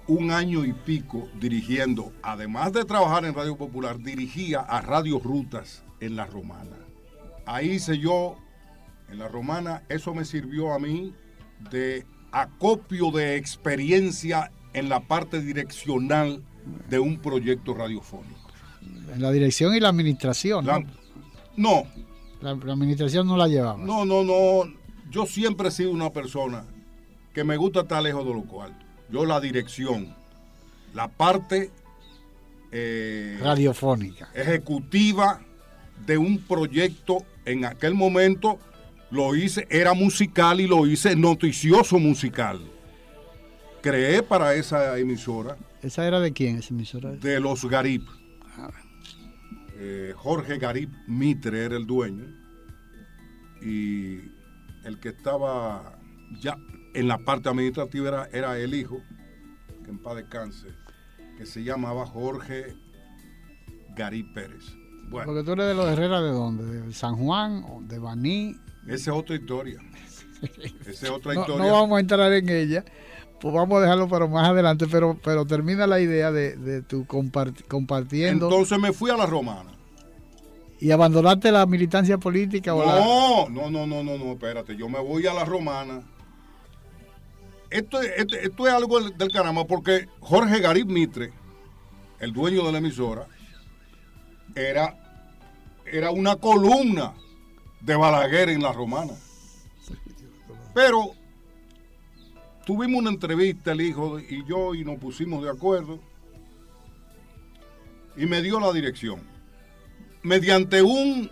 un 0.07 0.31
año 0.31 0.63
y 0.63 0.71
pico 0.71 1.27
dirigiendo, 1.39 2.13
además 2.21 2.71
de 2.71 2.85
trabajar 2.85 3.25
en 3.25 3.33
Radio 3.33 3.57
Popular, 3.57 3.99
dirigía 3.99 4.61
a 4.61 4.81
Radio 4.81 5.19
Rutas 5.19 5.83
en 5.99 6.15
La 6.15 6.25
Romana. 6.25 6.77
Ahí 7.45 7.71
hice 7.71 7.99
yo, 7.99 8.37
en 9.09 9.19
La 9.19 9.27
Romana, 9.27 9.83
eso 9.89 10.13
me 10.13 10.23
sirvió 10.23 10.73
a 10.73 10.79
mí 10.79 11.13
de 11.69 12.05
acopio 12.33 13.11
de 13.11 13.37
experiencia 13.37 14.51
en 14.73 14.89
la 14.89 14.99
parte 15.01 15.41
direccional 15.41 16.43
de 16.89 16.99
un 16.99 17.19
proyecto 17.19 17.73
radiofónico. 17.73 18.33
En 19.13 19.21
la 19.21 19.31
dirección 19.31 19.75
y 19.75 19.79
la 19.79 19.89
administración. 19.89 20.65
La- 20.65 20.83
¿no? 21.55 21.83
la 22.41 22.51
administración 22.51 23.25
no 23.27 23.37
la 23.37 23.47
llevaba. 23.47 23.77
no, 23.77 24.03
no, 24.03 24.23
no. 24.23 24.63
Yo 25.09 25.25
siempre 25.27 25.67
he 25.67 25.71
sido 25.71 25.91
una 25.91 26.09
persona 26.09 26.65
que 27.33 27.43
me 27.43 27.55
gusta 27.55 27.81
estar 27.81 28.01
lejos 28.01 28.25
de 28.25 28.33
lo 28.33 28.41
cual. 28.43 28.75
Yo 29.11 29.25
la 29.25 29.39
dirección, 29.39 30.15
la 30.93 31.07
parte 31.07 31.69
eh, 32.71 33.37
Radiofónica. 33.39 34.29
ejecutiva 34.33 35.41
de 36.05 36.17
un 36.17 36.39
proyecto 36.39 37.19
en 37.45 37.65
aquel 37.65 37.93
momento 37.93 38.57
lo 39.13 39.35
hice, 39.35 39.67
era 39.69 39.93
musical 39.93 40.59
y 40.59 40.67
lo 40.67 40.87
hice 40.87 41.15
noticioso 41.15 41.99
musical. 41.99 42.59
Creé 43.81 44.23
para 44.23 44.55
esa 44.55 44.97
emisora 44.97 45.55
¿Esa 45.81 46.07
era 46.07 46.19
de 46.19 46.31
quién, 46.33 46.57
esa 46.57 46.73
emisora? 46.73 47.11
de 47.11 47.39
los 47.39 47.63
Garib. 47.65 48.01
Eh, 49.75 50.13
Jorge 50.15 50.57
Garib 50.57 50.89
Mitre 51.07 51.65
era 51.65 51.75
el 51.75 51.85
dueño 51.85 52.25
y 53.61 54.19
el 54.85 54.99
que 54.99 55.09
estaba 55.09 55.99
ya 56.39 56.57
en 56.93 57.07
la 57.07 57.17
parte 57.17 57.49
administrativa 57.49 58.07
era, 58.07 58.29
era 58.31 58.57
el 58.57 58.73
hijo, 58.73 59.01
que 59.83 59.91
en 59.91 59.99
paz 59.99 60.15
descanse, 60.15 60.67
que 61.37 61.45
se 61.45 61.63
llamaba 61.63 62.05
Jorge 62.05 62.75
Garib 63.95 64.33
Pérez. 64.33 64.63
Bueno, 65.09 65.27
Porque 65.27 65.43
tú 65.43 65.51
eres 65.51 65.67
de 65.67 65.73
los 65.75 65.87
Herrera 65.89 66.21
de 66.21 66.31
dónde? 66.31 66.63
¿De 66.63 66.93
San 66.93 67.15
Juan 67.15 67.87
de 67.87 67.99
Baní? 67.99 68.55
Esa 68.87 68.93
es 69.11 69.17
otra 69.17 69.35
historia. 69.35 69.79
Esa 70.87 71.05
es 71.05 71.09
otra 71.09 71.33
No, 71.33 71.41
historia. 71.41 71.65
no 71.65 71.71
vamos 71.73 71.97
a 71.97 71.99
entrar 72.01 72.33
en 72.33 72.49
ella. 72.49 72.83
Pues 73.39 73.53
vamos 73.53 73.77
a 73.77 73.81
dejarlo 73.81 74.07
para 74.07 74.25
más 74.27 74.47
adelante, 74.49 74.85
pero, 74.89 75.17
pero 75.21 75.45
termina 75.45 75.85
la 75.87 75.99
idea 75.99 76.31
de, 76.31 76.55
de 76.55 76.81
tu 76.81 77.05
compart- 77.05 77.65
compartiendo 77.67 78.45
Entonces 78.49 78.79
me 78.79 78.93
fui 78.93 79.09
a 79.11 79.17
la 79.17 79.25
romana. 79.25 79.71
y 80.79 80.91
abandonaste 80.91 81.51
la 81.51 81.65
militancia 81.65 82.17
política 82.17 82.73
o 82.73 82.85
la... 82.85 82.99
No, 82.99 83.49
no, 83.49 83.69
no, 83.69 83.85
no, 83.85 84.03
no, 84.03 84.17
no, 84.17 84.31
espérate, 84.33 84.75
yo 84.77 84.87
me 84.89 84.99
voy 84.99 85.27
a 85.27 85.33
la 85.33 85.43
romana. 85.45 86.01
Esto, 87.69 88.01
es- 88.01 88.11
esto, 88.17 88.35
esto 88.37 88.67
es 88.67 88.73
algo 88.73 88.99
del, 89.01 89.17
del 89.17 89.31
caramba, 89.31 89.65
porque 89.65 90.07
Jorge 90.19 90.59
Garib 90.59 90.87
Mitre, 90.87 91.31
el 92.19 92.31
dueño 92.31 92.65
de 92.65 92.71
la 92.71 92.77
emisora, 92.77 93.27
era, 94.55 94.95
era 95.85 96.11
una 96.11 96.35
columna 96.37 97.13
de 97.83 97.95
Balaguer 97.95 98.49
en 98.49 98.61
la 98.61 98.71
romana. 98.71 99.13
Pero 100.73 101.11
tuvimos 102.65 103.01
una 103.01 103.11
entrevista, 103.11 103.73
el 103.73 103.81
hijo 103.81 104.19
y 104.19 104.43
yo, 104.45 104.73
y 104.73 104.83
nos 104.83 104.97
pusimos 104.97 105.43
de 105.43 105.49
acuerdo. 105.49 105.99
Y 108.15 108.25
me 108.25 108.41
dio 108.41 108.59
la 108.59 108.71
dirección 108.71 109.21
mediante 110.23 110.81
un 110.81 111.29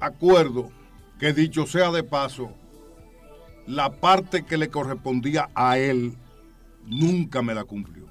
acuerdo 0.00 0.70
que 1.18 1.32
dicho 1.32 1.66
sea 1.66 1.90
de 1.90 2.02
paso, 2.02 2.52
la 3.66 3.92
parte 4.00 4.44
que 4.44 4.58
le 4.58 4.68
correspondía 4.68 5.48
a 5.54 5.78
él 5.78 6.14
nunca 6.84 7.42
me 7.42 7.54
la 7.54 7.64
cumplió. 7.64 8.06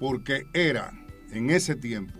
Porque 0.00 0.44
era 0.54 0.92
en 1.30 1.50
ese 1.50 1.76
tiempo 1.76 2.18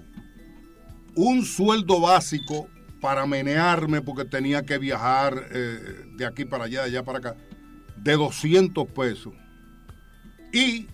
un 1.16 1.44
sueldo 1.44 2.00
básico 2.00 2.68
para 3.02 3.26
menearme 3.26 4.00
porque 4.00 4.24
tenía 4.24 4.62
que 4.62 4.78
viajar 4.78 5.48
eh, 5.50 6.04
de 6.16 6.24
aquí 6.24 6.44
para 6.44 6.64
allá, 6.64 6.82
de 6.82 6.90
allá 6.90 7.02
para 7.02 7.18
acá, 7.18 7.36
de 7.96 8.12
200 8.12 8.86
pesos. 8.90 9.34
Y 10.52 10.86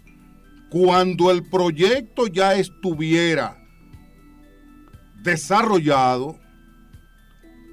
cuando 0.70 1.30
el 1.30 1.44
proyecto 1.44 2.26
ya 2.26 2.54
estuviera 2.54 3.62
desarrollado, 5.22 6.40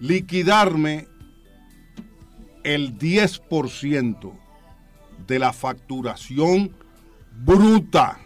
liquidarme 0.01 1.07
el 2.65 2.97
10% 2.99 4.33
de 5.25 5.39
la 5.39 5.53
facturación 5.53 6.75
bruta. 7.31 8.19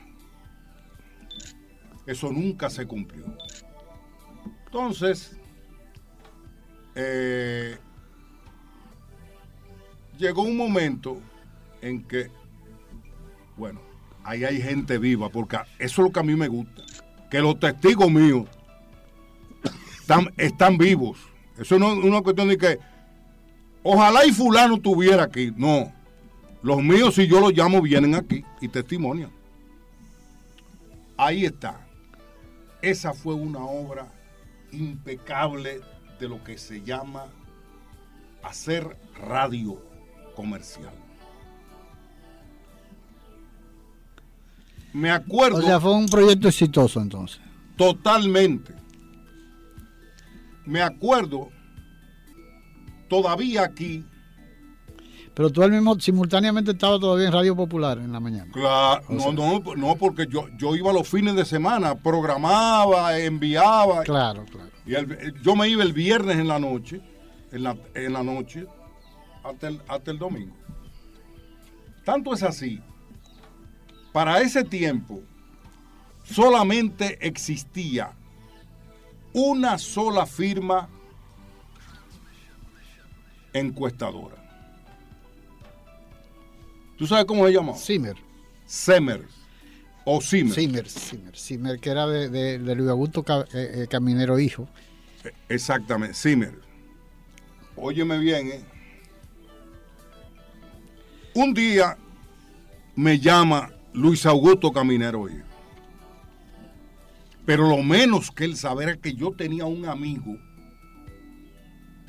Eso 2.07 2.31
nunca 2.31 2.71
se 2.71 2.87
cumplió. 2.87 3.25
Entonces, 4.65 5.38
eh, 7.01 7.77
llegó 10.17 10.41
un 10.41 10.57
momento 10.57 11.21
en 11.81 12.03
que, 12.03 12.29
bueno, 13.55 13.79
ahí 14.23 14.43
hay 14.43 14.61
gente 14.61 14.97
viva, 14.97 15.29
porque 15.29 15.57
eso 15.79 16.01
es 16.01 16.07
lo 16.07 16.11
que 16.11 16.19
a 16.19 16.23
mí 16.23 16.35
me 16.35 16.49
gusta, 16.49 16.83
que 17.31 17.39
los 17.39 17.57
testigos 17.57 18.11
míos 18.11 18.47
están, 20.01 20.33
están 20.35 20.77
vivos. 20.77 21.17
Eso 21.57 21.79
no 21.79 21.93
es 21.93 22.03
una 22.03 22.21
cuestión 22.21 22.49
de 22.49 22.57
que 22.57 22.79
ojalá 23.81 24.25
y 24.25 24.31
fulano 24.31 24.75
estuviera 24.75 25.23
aquí. 25.23 25.53
No. 25.55 25.93
Los 26.61 26.83
míos, 26.83 27.15
si 27.15 27.27
yo 27.27 27.39
los 27.39 27.53
llamo, 27.53 27.81
vienen 27.81 28.15
aquí 28.15 28.43
y 28.59 28.67
testimonian. 28.67 29.31
Ahí 31.15 31.45
está. 31.45 31.87
Esa 32.81 33.13
fue 33.13 33.33
una 33.33 33.59
obra 33.59 34.11
impecable 34.71 35.81
de 36.19 36.27
lo 36.29 36.43
que 36.43 36.57
se 36.57 36.81
llama 36.81 37.25
hacer 38.43 38.97
radio 39.27 39.81
comercial. 40.35 40.91
Me 44.93 45.11
acuerdo 45.11 45.57
O 45.59 45.61
sea, 45.61 45.79
fue 45.79 45.93
un 45.93 46.07
proyecto 46.07 46.47
exitoso 46.47 46.99
entonces. 47.01 47.39
totalmente. 47.77 48.73
Me 50.65 50.81
acuerdo 50.81 51.49
todavía 53.07 53.63
aquí, 53.63 54.05
Pero 55.33 55.49
tú 55.49 55.63
al 55.63 55.71
mismo, 55.71 55.99
simultáneamente 55.99 56.71
estaba 56.71 56.99
todavía 56.99 57.27
en 57.27 57.33
Radio 57.33 57.55
Popular 57.55 57.97
en 57.97 58.11
la 58.11 58.19
mañana. 58.19 58.51
claro, 58.51 59.01
no, 59.09 59.31
no, 59.31 59.75
no, 59.75 59.95
porque 59.95 60.27
yo, 60.29 60.47
yo 60.59 60.75
iba 60.75 60.91
los 60.93 61.07
fines 61.07 61.35
de 61.35 61.45
semana, 61.45 61.95
programaba, 61.95 63.17
enviaba, 63.17 64.03
Claro, 64.03 64.45
claro. 64.45 64.68
Y 64.85 64.95
el- 64.95 65.41
yo 65.41 65.55
me 65.55 65.67
iba 65.69 65.83
el 65.83 65.93
viernes 65.93 66.37
en 66.37 66.47
la 66.47 66.59
noche, 66.59 67.01
en 67.51 67.63
la, 67.63 67.77
en 67.93 68.13
la 68.13 68.23
noche, 68.23 68.65
hasta 69.43 69.67
el, 69.67 69.81
hasta 69.87 70.11
el 70.11 70.19
domingo. 70.19 70.55
Tanto 72.05 72.33
es 72.33 72.43
así, 72.43 72.81
para 74.11 74.41
ese 74.41 74.63
tiempo 74.63 75.21
solamente 76.23 77.17
existía 77.25 78.11
una 79.33 79.77
sola 79.77 80.25
firma 80.25 80.89
encuestadora. 83.53 84.35
¿Tú 86.97 87.07
sabes 87.07 87.25
cómo 87.25 87.45
se 87.45 87.53
llama? 87.53 87.73
Zimmer. 87.75 88.15
Semer 88.65 89.25
o 90.11 90.21
Simer. 90.21 90.53
Zimmer, 90.53 90.89
Zimmer, 90.89 91.35
Zimmer, 91.37 91.79
que 91.79 91.89
era 91.89 92.07
de, 92.07 92.29
de- 92.29 92.59
de 92.59 92.75
Luis 92.75 92.89
Augusto 92.89 93.23
eh, 93.53 93.81
eh, 93.83 93.87
Caminero 93.89 94.39
Hijo. 94.39 94.67
Exactamente, 95.49 96.15
Zimmer. 96.15 96.53
Óyeme 97.75 98.17
bien, 98.17 98.47
¿eh? 98.47 98.61
Un 101.35 101.53
día 101.53 101.97
me 102.95 103.19
llama 103.19 103.71
Luis 103.93 104.25
Augusto 104.25 104.71
Caminero 104.71 105.29
hijo. 105.29 105.45
Pero 107.45 107.67
lo 107.69 107.81
menos 107.83 108.31
que 108.31 108.45
él 108.45 108.57
sabía 108.57 108.97
que 108.97 109.13
yo 109.13 109.31
tenía 109.31 109.65
un 109.65 109.85
amigo 109.85 110.37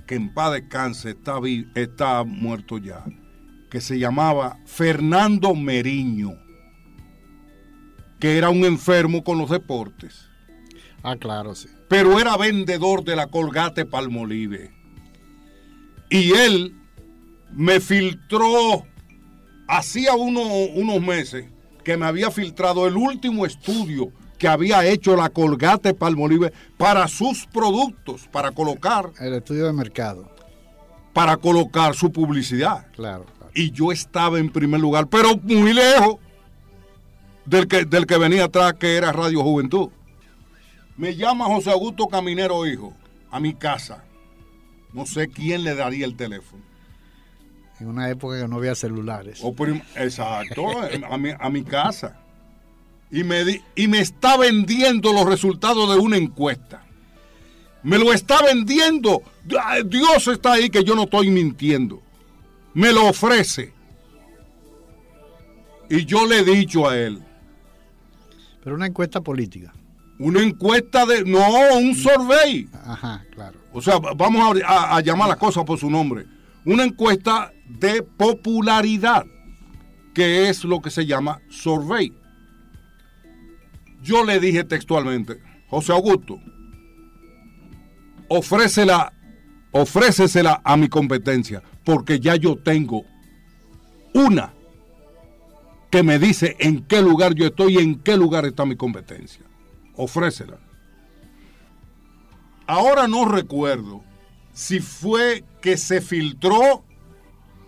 que 0.07 0.17
en 0.17 0.35
paz 0.35 0.53
descanse, 0.55 1.11
está, 1.11 1.39
está 1.77 2.25
muerto 2.25 2.79
ya, 2.79 3.05
que 3.71 3.81
se 3.81 3.99
llamaba 3.99 4.59
Fernando 4.67 5.55
Meriño, 5.55 6.33
que 8.21 8.37
era 8.37 8.51
un 8.51 8.65
enfermo 8.65 9.25
con 9.25 9.39
los 9.39 9.51
deportes. 9.51 10.29
Ah, 11.03 11.17
claro, 11.17 11.55
sí. 11.55 11.69
Pero 11.89 12.21
era 12.21 12.37
vendedor 12.37 13.03
de 13.03 13.17
la 13.17 13.27
Colgate 13.27 13.87
Palmolive. 13.87 14.71
Y 16.11 16.33
él 16.33 16.75
me 17.53 17.81
filtró, 17.81 18.85
hacía 19.67 20.15
unos 20.15 21.01
meses, 21.01 21.47
que 21.83 21.97
me 21.97 22.07
había 22.07 22.31
filtrado 22.31 22.87
el 22.87 22.97
último 22.97 23.47
estudio 23.47 24.13
que 24.39 24.49
había 24.49 24.87
hecho 24.87 25.17
la 25.17 25.29
Colgate 25.29 25.95
Palmolive 25.95 26.53
para 26.77 27.09
sus 27.09 27.47
productos, 27.47 28.27
para 28.29 28.53
colocar. 28.53 29.11
El 29.19 29.35
estudio 29.35 29.67
de 29.67 29.73
mercado. 29.73 30.31
Para 31.13 31.37
colocar 31.37 31.95
su 31.95 32.11
publicidad. 32.11 32.87
Claro. 32.93 33.27
Y 33.55 33.71
yo 33.71 33.93
estaba 33.93 34.39
en 34.39 34.51
primer 34.51 34.81
lugar, 34.81 35.09
pero 35.09 35.37
muy 35.43 35.75
lejos 35.75 36.17
del 37.45 37.67
que, 37.69 37.85
del 37.85 38.07
que 38.07 38.19
venía 38.19 38.45
atrás, 38.45 38.75
que 38.75 38.97
era 38.97 39.13
Radio 39.13 39.43
Juventud. 39.43 39.91
Me 40.97 41.17
llama 41.17 41.47
José 41.47 41.71
Augusto 41.71 42.09
Caminero, 42.09 42.67
hijo, 42.67 42.95
a 43.31 43.41
mi 43.41 43.55
casa. 43.55 44.05
No 44.93 45.07
sé 45.07 45.29
quién 45.29 45.65
le 45.65 45.75
daría 45.75 46.05
el 46.05 46.17
teléfono. 46.17 46.63
En 47.79 47.89
una 47.89 48.11
época 48.11 48.41
que 48.41 48.49
no 48.49 48.57
había 48.57 48.75
celulares. 48.75 49.43
exacto, 49.97 50.67
a 51.09 51.17
mi, 51.17 51.31
a 51.39 51.49
mi 51.49 51.63
casa 51.65 52.21
y 53.11 53.25
me, 53.25 53.63
y 53.75 53.89
me 53.89 54.01
está 54.01 54.37
vendiendo 54.37 55.13
los 55.13 55.27
resultados 55.27 55.93
de 55.93 56.01
una 56.01 56.17
encuesta. 56.17 56.85
Me 57.83 57.99
lo 57.99 58.13
está 58.13 58.43
vendiendo. 58.43 59.23
Dios 59.87 60.29
está 60.29 60.53
ahí 60.53 60.71
que 60.71 60.85
yo 60.85 60.95
no 60.95 61.05
estoy 61.05 61.31
mintiendo. 61.31 62.03
Me 62.75 62.93
lo 62.93 63.09
ofrece. 63.09 63.73
Y 65.89 66.05
yo 66.05 66.27
le 66.27 66.41
he 66.41 66.45
dicho 66.45 66.89
a 66.89 66.97
él. 66.97 67.25
Pero 68.71 68.77
una 68.77 68.87
encuesta 68.87 69.21
política. 69.21 69.73
Una 70.21 70.43
encuesta 70.43 71.05
de... 71.05 71.25
No, 71.25 71.41
un 71.77 71.93
survey. 71.93 72.69
Ajá, 72.85 73.25
claro. 73.35 73.59
O 73.73 73.83
sea, 73.83 73.99
vamos 73.99 74.63
a, 74.65 74.95
a 74.95 75.01
llamar 75.01 75.29
las 75.29 75.39
cosas 75.39 75.65
por 75.65 75.77
su 75.77 75.91
nombre. 75.91 76.25
Una 76.65 76.85
encuesta 76.85 77.53
de 77.67 78.05
popularidad, 78.05 79.27
que 80.15 80.49
es 80.49 80.63
lo 80.63 80.81
que 80.81 80.91
se 80.91 81.05
llama 81.05 81.41
survey. 81.49 82.13
Yo 84.05 84.25
le 84.25 84.39
dije 84.39 84.63
textualmente, 84.63 85.41
José 85.67 85.91
Augusto, 85.91 86.39
ofrécela, 88.29 89.13
ofrécesela 89.73 90.61
a 90.63 90.77
mi 90.77 90.89
competencia, 90.89 91.61
porque 91.83 92.21
ya 92.21 92.37
yo 92.37 92.55
tengo 92.55 93.03
una 94.15 94.53
que 95.91 96.03
me 96.05 96.19
dice 96.19 96.57
en 96.61 96.85
qué 96.85 97.03
lugar 97.03 97.35
yo 97.35 97.47
estoy 97.47 97.77
y 97.77 97.83
en 97.83 97.97
qué 97.97 98.17
lugar 98.17 98.47
está 98.47 98.65
mi 98.65 98.77
competencia. 98.77 99.45
Ofrécela. 99.97 100.59
Ahora 102.67 103.09
no 103.09 103.25
recuerdo 103.25 104.03
si 104.53 104.79
fue 104.79 105.45
que 105.61 105.77
se 105.77 106.01
filtró, 106.01 106.85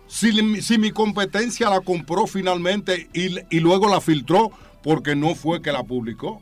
si, 0.07 0.31
mi 0.77 0.91
competencia 0.91 1.69
la 1.69 1.81
compró 1.81 2.25
finalmente 2.25 3.09
y, 3.13 3.35
y 3.55 3.59
luego 3.59 3.89
la 3.89 3.99
filtró, 3.99 4.51
porque 4.81 5.15
no 5.15 5.35
fue 5.35 5.61
que 5.61 5.71
la 5.71 5.83
publicó. 5.83 6.41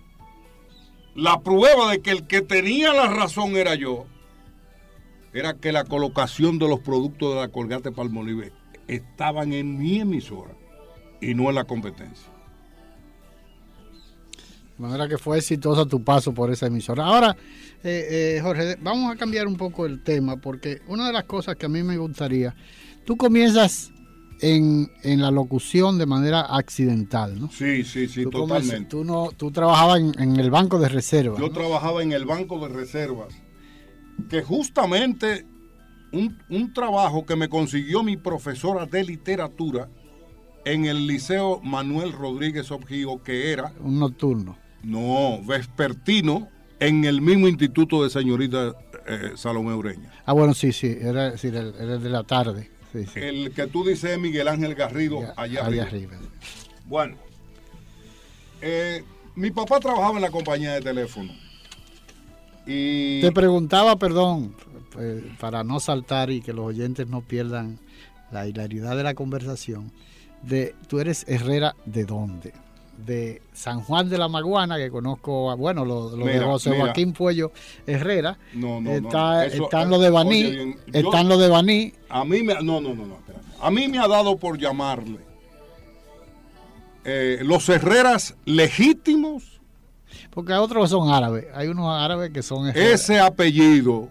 La 1.15 1.41
prueba 1.41 1.91
de 1.91 2.01
que 2.01 2.11
el 2.11 2.27
que 2.27 2.41
tenía 2.41 2.93
la 2.93 3.07
razón 3.07 3.55
era 3.57 3.75
yo, 3.75 4.05
era 5.33 5.55
que 5.55 5.71
la 5.71 5.85
colocación 5.85 6.59
de 6.59 6.67
los 6.67 6.79
productos 6.79 7.33
de 7.33 7.41
la 7.41 7.47
Colgate 7.47 7.91
Palmolive 7.91 8.53
estaban 8.87 9.53
en 9.53 9.79
mi 9.79 9.99
emisora 9.99 10.60
y 11.21 11.33
no 11.35 11.49
en 11.49 11.55
la 11.55 11.63
competencia. 11.63 12.27
De 14.77 14.87
manera 14.87 15.07
que 15.07 15.19
fue 15.19 15.37
exitosa 15.37 15.85
tu 15.85 16.03
paso 16.03 16.33
por 16.33 16.51
esa 16.51 16.65
emisora. 16.65 17.05
Ahora, 17.05 17.37
eh, 17.83 18.37
eh, 18.37 18.39
Jorge, 18.41 18.77
vamos 18.81 19.11
a 19.11 19.15
cambiar 19.15 19.45
un 19.45 19.55
poco 19.55 19.85
el 19.85 20.03
tema, 20.03 20.37
porque 20.37 20.81
una 20.87 21.05
de 21.07 21.13
las 21.13 21.25
cosas 21.25 21.55
que 21.55 21.67
a 21.67 21.69
mí 21.69 21.83
me 21.83 21.97
gustaría, 21.97 22.55
tú 23.05 23.15
comienzas 23.15 23.91
en, 24.41 24.91
en, 25.03 25.21
la 25.21 25.29
locución 25.29 25.99
de 25.99 26.07
manera 26.07 26.41
accidental, 26.41 27.39
¿no? 27.39 27.51
Sí, 27.51 27.83
sí, 27.83 28.07
sí, 28.07 28.25
totalmente. 28.25 28.89
tú, 28.89 29.03
no, 29.03 29.29
tú 29.37 29.51
trabajabas 29.51 29.99
en, 29.99 30.39
el 30.39 30.49
Banco 30.49 30.79
de 30.79 30.89
Reservas. 30.89 31.39
Yo 31.39 31.51
trabajaba 31.51 32.01
en 32.01 32.11
el 32.11 32.25
Banco 32.25 32.59
de 32.59 32.73
Reservas, 32.73 33.35
que 34.29 34.41
justamente 34.41 35.45
un, 36.11 36.39
un, 36.49 36.73
trabajo 36.73 37.23
que 37.25 37.35
me 37.35 37.49
consiguió 37.49 38.01
mi 38.01 38.17
profesora 38.17 38.87
de 38.87 39.03
literatura 39.03 39.89
en 40.65 40.85
el 40.85 41.07
Liceo 41.07 41.59
Manuel 41.61 42.11
Rodríguez 42.11 42.71
Objío, 42.71 43.23
que 43.23 43.51
era... 43.51 43.73
Un 43.79 43.99
nocturno. 43.99 44.57
No, 44.83 45.41
vespertino 45.43 46.49
en 46.79 47.05
el 47.05 47.21
mismo 47.21 47.47
instituto 47.47 48.03
de 48.03 48.09
señorita 48.09 48.75
eh, 49.07 49.31
Salomé 49.35 49.73
Ureña. 49.73 50.11
Ah, 50.25 50.33
bueno, 50.33 50.53
sí, 50.53 50.71
sí, 50.73 50.97
era, 50.99 51.33
era 51.33 51.97
de 51.97 52.09
la 52.09 52.23
tarde. 52.23 52.71
El 53.15 53.51
que 53.53 53.67
tú 53.67 53.85
dices 53.85 54.19
Miguel 54.19 54.47
Ángel 54.47 54.75
Garrido, 54.75 55.21
allá, 55.37 55.65
arriba. 55.65 56.17
Bueno, 56.85 57.15
eh, 58.61 59.03
mi 59.35 59.51
papá 59.51 59.79
trabajaba 59.79 60.15
en 60.15 60.21
la 60.21 60.31
compañía 60.31 60.73
de 60.73 60.81
teléfono. 60.81 61.31
Y... 62.65 63.21
Te 63.21 63.31
preguntaba, 63.31 63.95
perdón, 63.95 64.55
pues, 64.91 65.23
para 65.39 65.63
no 65.63 65.79
saltar 65.79 66.31
y 66.31 66.41
que 66.41 66.53
los 66.53 66.65
oyentes 66.65 67.07
no 67.07 67.21
pierdan 67.21 67.79
la 68.31 68.47
hilaridad 68.47 68.97
de 68.97 69.03
la 69.03 69.13
conversación, 69.13 69.91
de 70.43 70.75
tú 70.87 70.99
eres 70.99 71.25
Herrera 71.27 71.75
de 71.85 72.05
dónde? 72.05 72.53
de 73.05 73.41
San 73.53 73.81
Juan 73.81 74.09
de 74.09 74.17
la 74.17 74.27
Maguana, 74.27 74.77
que 74.77 74.89
conozco, 74.91 75.55
bueno, 75.57 75.85
lo, 75.85 76.11
de 76.11 76.39
José 76.39 76.77
Joaquín 76.77 77.13
Puello 77.13 77.51
Herrera. 77.87 78.37
No, 78.53 78.79
no, 78.79 78.91
está, 78.91 79.45
están 79.45 79.89
los 79.89 79.99
de 80.01 80.09
Baní. 80.09 80.75
están 80.93 81.27
los 81.27 81.39
de 81.39 81.47
Baní. 81.47 81.93
A 82.09 82.23
mí 82.23 82.43
me, 82.43 82.55
no, 82.55 82.79
no, 82.79 82.93
no, 82.93 83.07
no, 83.07 83.17
A 83.59 83.71
mí 83.71 83.87
me 83.87 83.97
ha 83.97 84.07
dado 84.07 84.37
por 84.37 84.57
llamarle 84.57 85.19
eh, 87.03 87.39
los 87.43 87.67
Herreras 87.69 88.35
legítimos. 88.45 89.59
Porque 90.29 90.53
otros 90.53 90.89
son 90.89 91.09
árabes. 91.09 91.47
Hay 91.53 91.67
unos 91.67 91.89
árabes 91.89 92.31
que 92.31 92.43
son. 92.43 92.69
Ese 92.69 93.19
apellido 93.19 94.09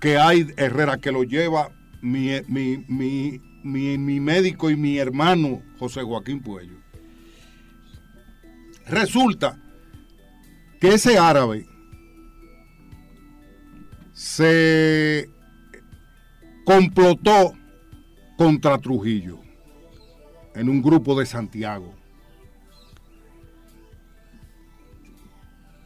que 0.00 0.18
hay 0.18 0.46
Herrera 0.56 0.98
que 0.98 1.12
lo 1.12 1.22
lleva 1.22 1.70
mi, 2.00 2.40
mi, 2.48 2.84
mi, 2.88 3.40
mi 3.62 4.20
médico 4.20 4.70
y 4.70 4.76
mi 4.76 4.98
hermano 4.98 5.62
José 5.78 6.02
Joaquín 6.02 6.40
Puello 6.40 6.82
Resulta 8.86 9.58
que 10.80 10.94
ese 10.94 11.16
árabe 11.16 11.66
se 14.12 15.30
complotó 16.64 17.54
contra 18.36 18.78
Trujillo 18.78 19.40
en 20.54 20.68
un 20.68 20.82
grupo 20.82 21.18
de 21.18 21.26
Santiago. 21.26 21.94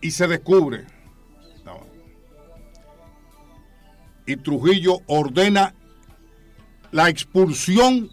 Y 0.01 0.11
se 0.11 0.27
descubre. 0.27 0.87
Y 4.29 4.37
Trujillo 4.37 4.99
ordena 5.07 5.73
la 6.97 7.11
expulsión, 7.11 8.11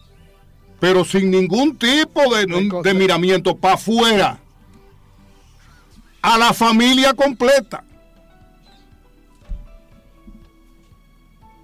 pero 0.82 1.06
sin 1.06 1.32
ningún 1.32 1.78
tipo 1.78 2.36
de, 2.36 2.46
de 2.84 2.94
miramiento 2.94 3.56
para 3.56 3.76
afuera 3.76 4.40
a 6.22 6.38
la 6.38 6.54
familia 6.54 7.14
completa. 7.14 7.86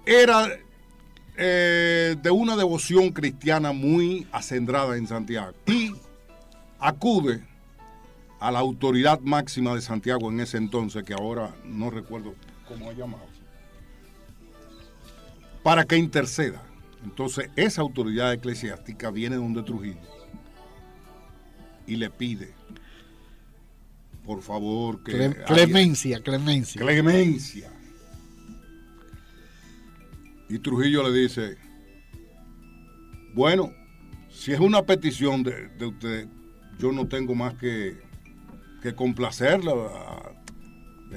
Era 0.06 0.48
eh, 1.36 2.16
de 2.22 2.30
una 2.30 2.56
devoción 2.56 3.10
cristiana 3.10 3.72
muy 3.72 4.26
acendrada 4.32 4.96
en 4.96 5.06
Santiago 5.06 5.52
y 5.66 5.94
acude 6.78 7.44
a 8.40 8.50
la 8.50 8.60
autoridad 8.60 9.20
máxima 9.20 9.74
de 9.74 9.82
Santiago 9.82 10.30
en 10.30 10.40
ese 10.40 10.56
entonces, 10.56 11.04
que 11.04 11.12
ahora 11.12 11.54
no 11.66 11.90
recuerdo 11.90 12.34
cómo 12.66 12.88
ha 12.88 12.94
llamado, 12.94 13.26
para 15.62 15.84
que 15.84 15.98
interceda. 15.98 16.62
Entonces 17.04 17.50
esa 17.56 17.82
autoridad 17.82 18.32
eclesiástica 18.32 19.10
viene 19.10 19.36
donde 19.36 19.62
Trujillo 19.62 20.00
y 21.86 21.96
le 21.96 22.10
pide 22.10 22.54
por 24.30 24.42
favor, 24.42 25.02
que... 25.02 25.34
clemencia, 25.46 26.20
clemencia. 26.22 26.80
Clemencia. 26.80 27.68
Y 30.48 30.58
Trujillo 30.60 31.08
le 31.08 31.18
dice, 31.18 31.56
bueno, 33.34 33.72
si 34.30 34.52
es 34.52 34.60
una 34.60 34.82
petición 34.82 35.42
de, 35.42 35.68
usted, 35.84 36.28
yo 36.78 36.92
no 36.92 37.08
tengo 37.08 37.34
más 37.34 37.54
que, 37.54 37.98
que 38.82 38.94
complacerla. 38.94 39.72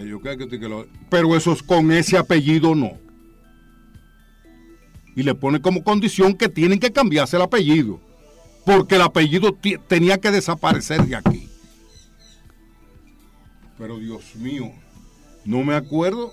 Yo 0.07 0.19
creo 0.19 0.37
que, 0.37 0.87
pero 1.09 1.35
eso 1.35 1.53
es 1.53 1.61
con 1.61 1.91
ese 1.91 2.17
apellido 2.17 2.73
no. 2.73 2.97
Y 5.15 5.23
le 5.23 5.35
pone 5.35 5.61
como 5.61 5.83
condición 5.83 6.33
que 6.33 6.49
tienen 6.49 6.79
que 6.79 6.91
cambiarse 6.91 7.35
el 7.35 7.43
apellido, 7.43 7.99
porque 8.65 8.95
el 8.95 9.01
apellido 9.01 9.57
tenía 9.87 10.17
que 10.17 10.31
desaparecer 10.31 11.05
de 11.05 11.15
aquí. 11.15 11.49
Pero 13.77 13.97
Dios 13.99 14.35
mío, 14.35 14.71
no 15.45 15.63
me 15.63 15.75
acuerdo 15.75 16.31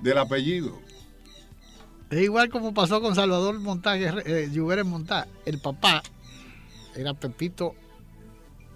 del 0.00 0.18
apellido. 0.18 0.78
Es 2.10 2.22
igual 2.22 2.48
como 2.48 2.72
pasó 2.72 3.00
con 3.00 3.14
Salvador 3.14 3.58
Montá, 3.60 3.98
eh, 3.98 4.50
Montá. 4.84 5.26
El 5.44 5.58
papá 5.58 6.02
era 6.96 7.12
Pepito, 7.12 7.74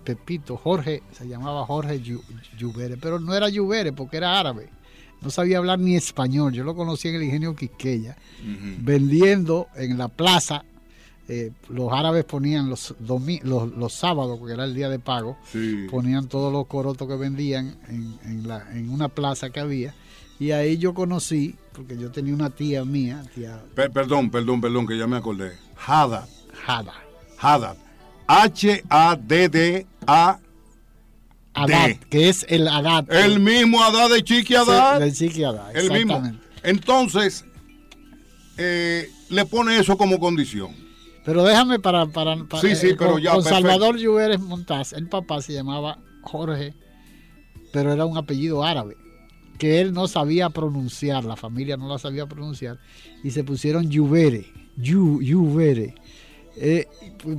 Pepito, 0.05 0.57
Jorge, 0.57 1.03
se 1.13 1.27
llamaba 1.27 1.65
Jorge 1.65 2.01
Lluvere, 2.59 2.97
pero 2.99 3.19
no 3.19 3.35
era 3.35 3.49
Lluvere 3.49 3.93
porque 3.93 4.19
era 4.19 4.39
árabe. 4.39 4.69
No 5.23 5.31
sabía 5.31 5.59
hablar 5.59 5.79
ni 5.79 5.97
español. 5.97 6.53
Yo 6.53 6.65
lo 6.65 6.75
conocí 6.75 7.09
en 7.09 7.17
el 7.17 7.23
ingenio 7.23 7.55
Quisqueya, 7.55 8.17
vendiendo 8.79 9.69
en 9.77 9.99
la 9.99 10.09
plaza. 10.09 10.65
Eh, 11.29 11.53
los 11.69 11.93
árabes 11.93 12.25
ponían 12.25 12.69
los, 12.69 12.95
los, 13.07 13.23
los, 13.77 13.93
sábados, 13.93 14.39
porque 14.39 14.55
era 14.55 14.65
el 14.65 14.75
día 14.75 14.89
de 14.89 14.99
pago, 14.99 15.39
ponían 15.91 16.27
todos 16.27 16.53
los 16.53 16.67
corotos 16.67 17.07
que 17.07 17.15
vendían 17.17 17.77
en, 17.89 18.49
la, 18.49 18.67
en 18.73 18.91
una 18.91 19.09
plaza 19.09 19.51
que 19.51 19.61
había 19.61 19.95
y 20.43 20.51
ahí 20.51 20.77
yo 20.77 20.93
conocí, 20.93 21.55
porque 21.73 21.97
yo 21.97 22.11
tenía 22.11 22.35
una 22.35 22.51
tía 22.51 22.85
mía, 22.85 23.23
tía... 23.33 23.63
perdón, 23.75 24.29
perdón, 24.29 24.61
perdón, 24.61 24.89
que 24.89 24.99
ya 24.99 25.07
me 25.07 25.17
acordé. 25.17 25.53
Haddad. 25.87 26.29
Haddad. 26.67 26.95
Haddad. 27.39 27.77
H-A-D-D-A. 28.27 28.81
Haddad, 31.55 31.97
que 32.09 32.29
es 32.29 32.47
el 32.49 32.69
Haddad. 32.69 33.11
El 33.11 33.41
mismo 33.41 33.83
Haddad 33.83 34.11
de 34.11 34.23
Chiqui 34.23 34.55
Haddad. 34.55 35.03
Sí, 35.11 35.29
Chiqui 35.29 35.45
Haddad, 35.45 35.77
El 35.77 35.91
mismo. 35.91 36.23
Entonces, 36.63 37.45
eh, 38.57 39.09
le 39.29 39.45
pone 39.47 39.79
eso 39.79 39.97
como 39.97 40.19
condición. 40.19 40.75
Pero 41.25 41.45
déjame 41.45 41.79
para... 41.79 42.07
para, 42.07 42.37
sí, 42.61 42.75
sí, 42.75 42.89
eh, 42.89 42.97
pero 42.99 43.13
con, 43.13 43.23
ya, 43.23 43.33
Con 43.33 43.45
Salvador 43.45 43.97
Lluveres 43.97 44.41
Montaz, 44.41 44.93
el 44.93 45.09
papá 45.09 45.41
se 45.41 45.53
llamaba 45.53 45.99
Jorge, 46.23 46.75
pero 47.73 47.93
era 47.93 48.05
un 48.05 48.17
apellido 48.17 48.65
árabe 48.65 48.97
que 49.59 49.81
él 49.81 49.93
no 49.93 50.09
sabía 50.09 50.51
pronunciar, 50.51 51.25
la 51.25 51.37
familia 51.37 51.77
no 51.77 51.89
la 51.89 51.99
sabía 51.99 52.27
pronunciar, 52.27 52.81
y 53.23 53.31
se 53.31 53.45
pusieron 53.45 53.89
Lluvere, 53.91 54.47
Lluvere. 54.77 55.95
Eh, 56.57 56.87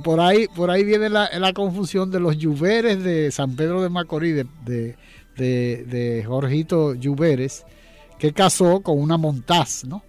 por, 0.02 0.20
ahí, 0.20 0.46
por 0.54 0.70
ahí 0.70 0.84
viene 0.84 1.08
la, 1.08 1.52
confusión 1.52 2.10
de 2.10 2.20
los 2.20 2.36
Lluveres 2.36 3.02
de 3.02 3.30
San 3.30 3.54
Pedro 3.54 3.82
de 3.82 3.88
Macorís, 3.88 4.44
de, 4.64 4.96
de, 5.36 6.24
Jorgito 6.26 6.94
Lluveres, 6.94 7.64
que 8.18 8.32
casó 8.32 8.80
con 8.80 8.98
una 8.98 9.16
Montaz, 9.16 9.84
¿no? 9.84 10.02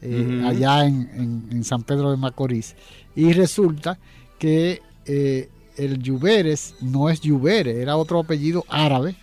Eh, 0.00 0.42
allá 0.44 0.86
en, 0.86 1.64
San 1.64 1.82
Pedro 1.82 2.10
de 2.10 2.16
Macorís. 2.16 2.76
Y 3.16 3.32
resulta 3.32 3.98
que 4.38 4.80
eh, 5.06 5.48
el 5.76 6.00
Lluveres 6.02 6.74
no 6.80 7.08
es 7.10 7.20
Lluvere, 7.20 7.82
era 7.82 7.96
otro 7.96 8.20
apellido 8.20 8.64
árabe 8.68 9.16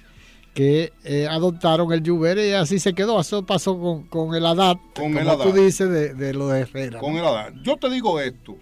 que 0.55 0.93
eh, 1.03 1.27
adoptaron 1.29 1.91
el 1.91 2.01
Lluvere 2.01 2.47
y 2.47 2.53
así 2.53 2.79
se 2.79 2.93
quedó. 2.93 3.19
Eso 3.19 3.45
pasó 3.45 4.05
con, 4.09 4.33
el 4.35 4.45
Haddad, 4.45 4.77
con 4.95 5.13
como 5.13 5.19
el 5.19 5.37
tú 5.37 5.51
dices, 5.51 6.17
de, 6.17 6.33
los 6.33 6.53
Herrera. 6.53 6.99
Con 6.99 7.15
el 7.15 7.25
Haddad. 7.25 7.53
Yo 7.61 7.75
te 7.75 7.89
digo 7.89 8.19
esto, 8.21 8.57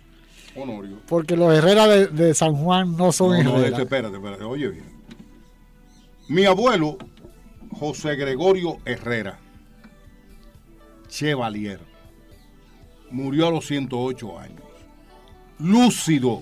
Honorio. 0.56 1.00
Porque 1.08 1.36
los 1.36 1.54
Herrera 1.54 1.88
de, 1.88 2.34
San 2.34 2.56
Juan 2.56 2.96
no 2.96 3.12
son 3.12 3.44
no, 3.44 3.58
No, 3.58 3.64
espérate, 3.64 4.16
espérate, 4.16 4.44
oye 4.44 4.70
bien. 4.70 4.86
Mi 6.28 6.46
abuelo, 6.46 6.98
José 7.72 8.16
Gregorio 8.16 8.78
Herrera, 8.86 9.40
Chevalier, 11.08 11.80
murió 13.12 13.48
a 13.48 13.52
los 13.52 13.66
108 13.68 14.40
años. 14.40 14.62
Lúcido, 15.60 16.42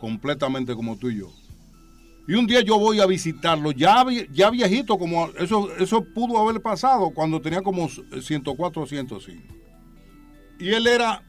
completamente 0.00 0.74
como 0.74 0.96
tú 0.96 1.10
y 1.10 1.18
yo 1.18 1.30
y 2.28 2.34
un 2.34 2.46
día 2.46 2.60
yo 2.60 2.78
voy 2.78 3.00
a 3.00 3.06
visitarlo, 3.06 3.70
ya, 3.70 4.04
ya 4.32 4.50
viejito, 4.50 4.98
como 4.98 5.28
eso, 5.38 5.74
eso 5.76 6.04
pudo 6.12 6.38
haber 6.38 6.60
pasado 6.60 7.10
cuando 7.10 7.40
tenía 7.40 7.62
como 7.62 7.88
104 7.88 8.82
o 8.82 8.86
105. 8.86 9.54
Y 10.58 10.70
él 10.70 10.88
era 10.88 11.22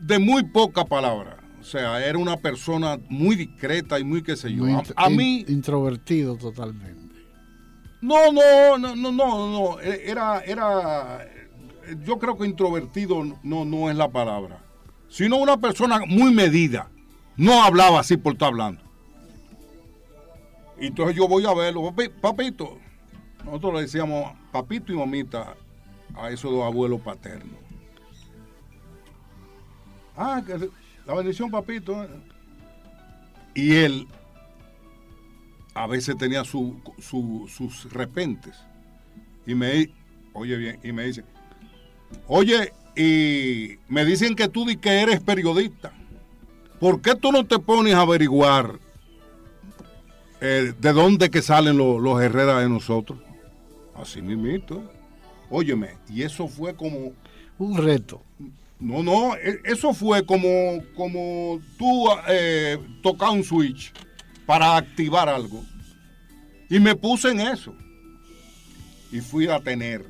de 0.00 0.18
muy 0.18 0.44
poca 0.44 0.84
palabra. 0.84 1.38
O 1.60 1.64
sea, 1.64 2.04
era 2.04 2.18
una 2.18 2.36
persona 2.36 2.98
muy 3.08 3.36
discreta 3.36 3.98
y 3.98 4.04
muy 4.04 4.22
qué 4.22 4.36
sé 4.36 4.52
yo. 4.52 4.64
a, 4.96 5.10
mí... 5.10 5.44
Introvertido 5.48 6.36
totalmente. 6.36 6.98
No, 8.00 8.32
no, 8.32 8.78
no, 8.78 8.94
no, 8.94 9.12
no, 9.12 9.50
no. 9.50 9.80
E, 9.80 10.10
era, 10.10 10.40
era... 10.40 11.26
Yo 12.04 12.18
creo 12.18 12.38
que 12.38 12.46
introvertido 12.46 13.24
no, 13.42 13.64
no 13.64 13.90
es 13.90 13.96
la 13.96 14.08
palabra. 14.08 14.60
Sino 15.08 15.36
una 15.38 15.56
persona 15.56 16.00
muy 16.06 16.32
medida. 16.32 16.90
No 17.36 17.62
hablaba 17.62 18.00
así 18.00 18.16
por 18.16 18.34
estar 18.34 18.48
hablando. 18.48 18.82
Y 20.80 20.86
entonces 20.86 21.16
yo 21.16 21.26
voy 21.26 21.44
a 21.44 21.54
verlo, 21.54 21.92
papito. 22.20 22.78
Nosotros 23.44 23.74
le 23.74 23.80
decíamos 23.82 24.32
papito 24.52 24.92
y 24.92 24.96
mamita 24.96 25.54
a 26.14 26.30
esos 26.30 26.52
dos 26.52 26.64
abuelos 26.64 27.00
paternos. 27.00 27.67
Ah, 30.18 30.42
la 31.06 31.14
bendición, 31.14 31.50
papito. 31.50 32.02
Eh. 32.02 32.08
Y 33.54 33.76
él 33.76 34.08
a 35.74 35.86
veces 35.86 36.16
tenía 36.18 36.42
sus 36.44 37.92
repentes. 37.92 38.56
Y 39.46 39.54
me, 39.54 39.90
oye 40.32 40.56
bien, 40.56 40.80
y 40.82 40.92
me 40.92 41.04
dice, 41.04 41.24
oye, 42.26 42.72
y 42.96 43.78
me 43.88 44.04
dicen 44.04 44.34
que 44.34 44.48
tú 44.48 44.66
di 44.66 44.76
que 44.76 45.00
eres 45.00 45.20
periodista. 45.20 45.92
¿Por 46.80 47.00
qué 47.00 47.14
tú 47.14 47.32
no 47.32 47.46
te 47.46 47.58
pones 47.58 47.94
a 47.94 48.00
averiguar 48.00 48.78
eh, 50.40 50.72
¿de 50.78 50.92
dónde 50.92 51.30
que 51.30 51.42
salen 51.42 51.76
los, 51.76 52.00
los 52.00 52.20
de 52.20 52.68
nosotros? 52.68 53.18
Así 53.94 54.22
mismito. 54.22 54.82
Óyeme, 55.50 55.96
y 56.08 56.22
eso 56.22 56.46
fue 56.46 56.74
como... 56.74 57.12
Un 57.58 57.76
reto. 57.76 58.22
No, 58.80 59.02
no, 59.02 59.34
e, 59.36 59.60
eso 59.64 59.92
fue 59.92 60.24
como, 60.24 60.82
como 60.94 61.60
tú 61.76 62.08
eh, 62.28 62.78
un 63.32 63.44
switch 63.44 63.92
para 64.46 64.76
activar 64.76 65.28
algo. 65.28 65.64
Y 66.70 66.80
me 66.80 66.94
puse 66.94 67.30
en 67.30 67.40
eso. 67.40 67.74
Y 69.10 69.20
fui 69.20 69.48
a 69.48 69.60
tener 69.60 70.06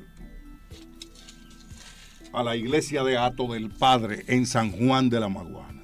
a 2.31 2.43
la 2.43 2.55
iglesia 2.55 3.03
de 3.03 3.17
Ato 3.17 3.47
del 3.47 3.69
Padre 3.69 4.23
en 4.27 4.45
San 4.45 4.71
Juan 4.71 5.09
de 5.09 5.19
la 5.19 5.29
Maguana. 5.29 5.81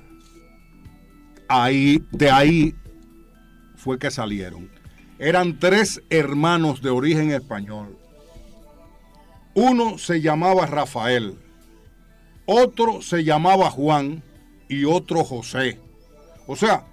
Ahí, 1.47 2.03
de 2.11 2.29
ahí 2.29 2.75
fue 3.75 3.97
que 3.97 4.11
salieron. 4.11 4.69
Eran 5.17 5.59
tres 5.59 6.01
hermanos 6.09 6.81
de 6.81 6.89
origen 6.89 7.31
español. 7.31 7.97
Uno 9.53 9.97
se 9.97 10.21
llamaba 10.21 10.65
Rafael, 10.65 11.38
otro 12.46 13.02
se 13.02 13.24
llamaba 13.24 13.70
Juan 13.70 14.24
y 14.68 14.86
otro 14.86 15.24
José. 15.24 15.80
O 16.48 16.56
sea, 16.56 16.86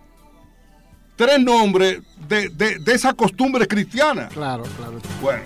tres 1.16 1.40
nombres 1.40 2.02
de, 2.28 2.48
de 2.48 2.92
esa 2.92 3.12
costumbre 3.14 3.66
cristiana. 3.66 4.28
Claro, 4.28 4.64
claro. 4.76 4.98
Bueno. 5.20 5.44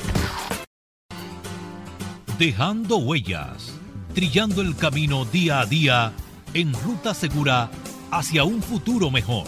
Dejando 2.38 2.98
huellas, 2.98 3.72
trillando 4.14 4.62
el 4.62 4.76
camino 4.76 5.24
día 5.24 5.60
a 5.60 5.66
día 5.66 6.12
en 6.54 6.72
ruta 6.74 7.14
segura 7.14 7.70
hacia 8.10 8.44
un 8.44 8.62
futuro 8.62 9.10
mejor 9.10 9.46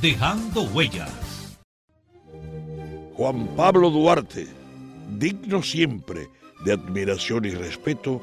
dejando 0.00 0.62
huellas. 0.62 1.10
Juan 3.14 3.48
Pablo 3.56 3.90
Duarte, 3.90 4.46
digno 5.18 5.62
siempre 5.62 6.28
de 6.64 6.72
admiración 6.72 7.44
y 7.44 7.50
respeto, 7.50 8.22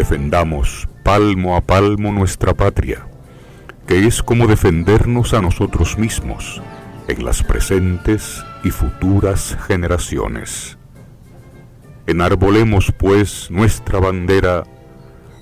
Defendamos 0.00 0.88
palmo 1.04 1.56
a 1.56 1.60
palmo 1.60 2.10
nuestra 2.10 2.54
patria, 2.54 3.06
que 3.86 4.06
es 4.06 4.22
como 4.22 4.46
defendernos 4.46 5.34
a 5.34 5.42
nosotros 5.42 5.98
mismos 5.98 6.62
en 7.06 7.22
las 7.22 7.42
presentes 7.42 8.42
y 8.64 8.70
futuras 8.70 9.58
generaciones. 9.66 10.78
Enarbolemos 12.06 12.94
pues 12.96 13.50
nuestra 13.50 14.00
bandera, 14.00 14.62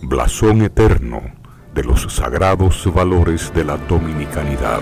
blasón 0.03 0.63
eterno 0.63 1.23
de 1.73 1.85
los 1.85 2.13
sagrados 2.13 2.93
valores 2.93 3.55
de 3.55 3.65
la 3.65 3.77
dominicanidad. 3.77 4.81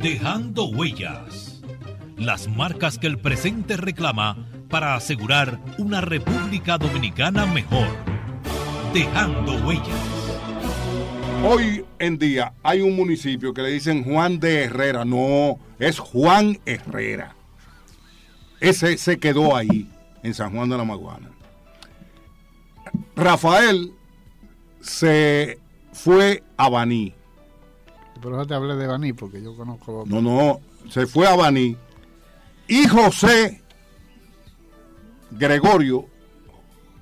Dejando 0.00 0.66
huellas, 0.66 1.62
las 2.18 2.46
marcas 2.46 2.98
que 2.98 3.06
el 3.06 3.16
presente 3.16 3.78
reclama 3.78 4.36
para 4.68 4.94
asegurar 4.94 5.58
una 5.78 6.00
República 6.00 6.78
Dominicana 6.78 7.46
mejor. 7.46 7.88
Dejando 8.92 9.52
huellas. 9.66 9.86
Hoy 11.44 11.84
en 11.98 12.18
día 12.18 12.52
hay 12.62 12.80
un 12.80 12.96
municipio 12.96 13.52
que 13.52 13.62
le 13.62 13.70
dicen 13.70 14.04
Juan 14.04 14.40
de 14.40 14.64
Herrera. 14.64 15.04
No, 15.04 15.58
es 15.78 15.98
Juan 15.98 16.58
Herrera. 16.64 17.34
Ese 18.60 18.96
se 18.96 19.18
quedó 19.18 19.54
ahí, 19.54 19.90
en 20.22 20.34
San 20.34 20.52
Juan 20.54 20.68
de 20.70 20.78
la 20.78 20.84
Maguana. 20.84 21.30
Rafael 23.14 23.92
se 24.80 25.58
fue 25.92 26.42
a 26.56 26.68
Baní. 26.68 27.14
Pero 28.22 28.36
no 28.36 28.46
te 28.46 28.54
hablé 28.54 28.76
de 28.76 28.86
Baní 28.86 29.12
porque 29.12 29.42
yo 29.42 29.54
conozco. 29.56 30.04
No, 30.06 30.22
no, 30.22 30.60
se 30.88 31.06
fue 31.06 31.26
a 31.26 31.36
Baní. 31.36 31.76
Y 32.66 32.88
José 32.88 33.62
Gregorio, 35.30 36.06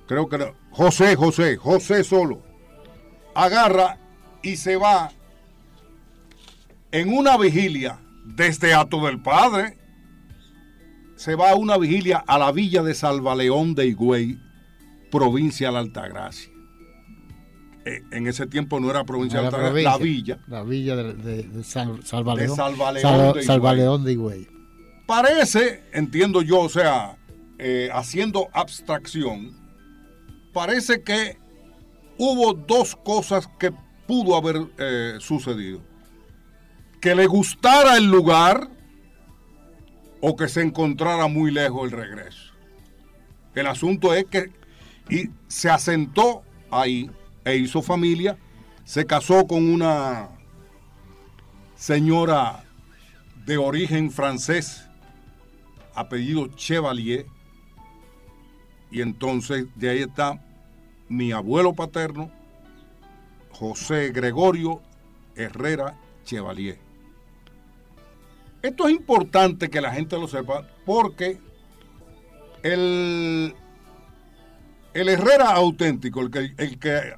creo 0.07 0.27
que 0.29 0.35
era, 0.37 0.53
José, 0.71 1.15
José, 1.15 1.57
José 1.57 2.03
solo, 2.03 2.41
agarra 3.33 3.97
y 4.41 4.55
se 4.57 4.75
va 4.77 5.11
en 6.91 7.13
una 7.13 7.37
vigilia 7.37 7.99
desde 8.25 8.73
Ato 8.73 9.05
del 9.05 9.21
Padre. 9.21 9.77
Se 11.15 11.35
va 11.35 11.51
a 11.51 11.55
una 11.55 11.77
vigilia 11.77 12.23
a 12.27 12.37
la 12.37 12.51
villa 12.51 12.83
de 12.83 12.93
Salvaleón 12.93 13.73
de 13.73 13.87
Higüey, 13.87 14.37
provincia 15.11 15.67
de 15.67 15.73
la 15.73 15.79
Altagracia. 15.79 16.49
Eh, 17.85 18.01
en 18.11 18.27
ese 18.27 18.47
tiempo 18.47 18.79
no 18.79 18.89
era 18.89 19.03
provincia 19.05 19.39
de 19.39 19.45
Altagracia, 19.47 19.89
la 19.91 19.97
villa. 19.97 20.39
La 20.47 20.63
villa 20.63 20.95
de, 20.95 21.13
de- 21.13 21.43
de 21.43 21.63
San- 21.63 22.01
Salvaleón. 22.03 22.49
De 22.49 22.55
Salvaleón 22.55 23.01
Sal- 23.01 23.21
de 23.21 23.29
Higüey. 23.29 23.43
Salvaleón 23.45 24.03
de 24.03 24.11
Higüey. 24.11 24.47
Parece, 25.05 25.83
entiendo 25.93 26.41
yo, 26.41 26.61
o 26.61 26.69
sea, 26.69 27.15
eh, 27.57 27.89
haciendo 27.93 28.49
abstracción, 28.53 29.55
parece 30.53 31.01
que 31.03 31.37
hubo 32.17 32.53
dos 32.53 32.95
cosas 32.95 33.47
que 33.59 33.71
pudo 34.07 34.35
haber 34.35 34.67
eh, 34.77 35.15
sucedido. 35.19 35.81
Que 37.01 37.15
le 37.15 37.27
gustara 37.27 37.97
el 37.97 38.05
lugar 38.05 38.69
o 40.21 40.35
que 40.35 40.47
se 40.47 40.61
encontrara 40.61 41.27
muy 41.27 41.51
lejos 41.51 41.85
el 41.85 41.91
regreso. 41.91 42.53
El 43.53 43.67
asunto 43.67 44.13
es 44.13 44.25
que 44.25 44.51
y 45.09 45.29
se 45.47 45.69
asentó 45.69 46.43
ahí 46.71 47.09
e 47.43 47.57
hizo 47.57 47.81
familia, 47.81 48.37
se 48.83 49.05
casó 49.05 49.45
con 49.45 49.69
una 49.69 50.29
señora 51.75 52.63
de 53.45 53.57
origen 53.57 54.11
francés, 54.11 54.87
apellido 55.93 56.47
Chevalier, 56.55 57.27
y 58.91 59.01
entonces 59.01 59.65
de 59.75 59.89
ahí 59.89 59.99
está 59.99 60.41
mi 61.09 61.31
abuelo 61.31 61.73
paterno, 61.73 62.31
José 63.51 64.09
Gregorio 64.09 64.81
Herrera 65.35 65.97
Chevalier. 66.23 66.77
Esto 68.61 68.87
es 68.87 68.95
importante 68.95 69.69
que 69.69 69.81
la 69.81 69.93
gente 69.93 70.17
lo 70.17 70.27
sepa 70.27 70.67
porque 70.85 71.39
el, 72.63 73.53
el 74.93 75.09
Herrera 75.09 75.51
auténtico, 75.51 76.21
el 76.21 76.31
que, 76.31 76.53
el 76.57 76.79
que 76.79 77.13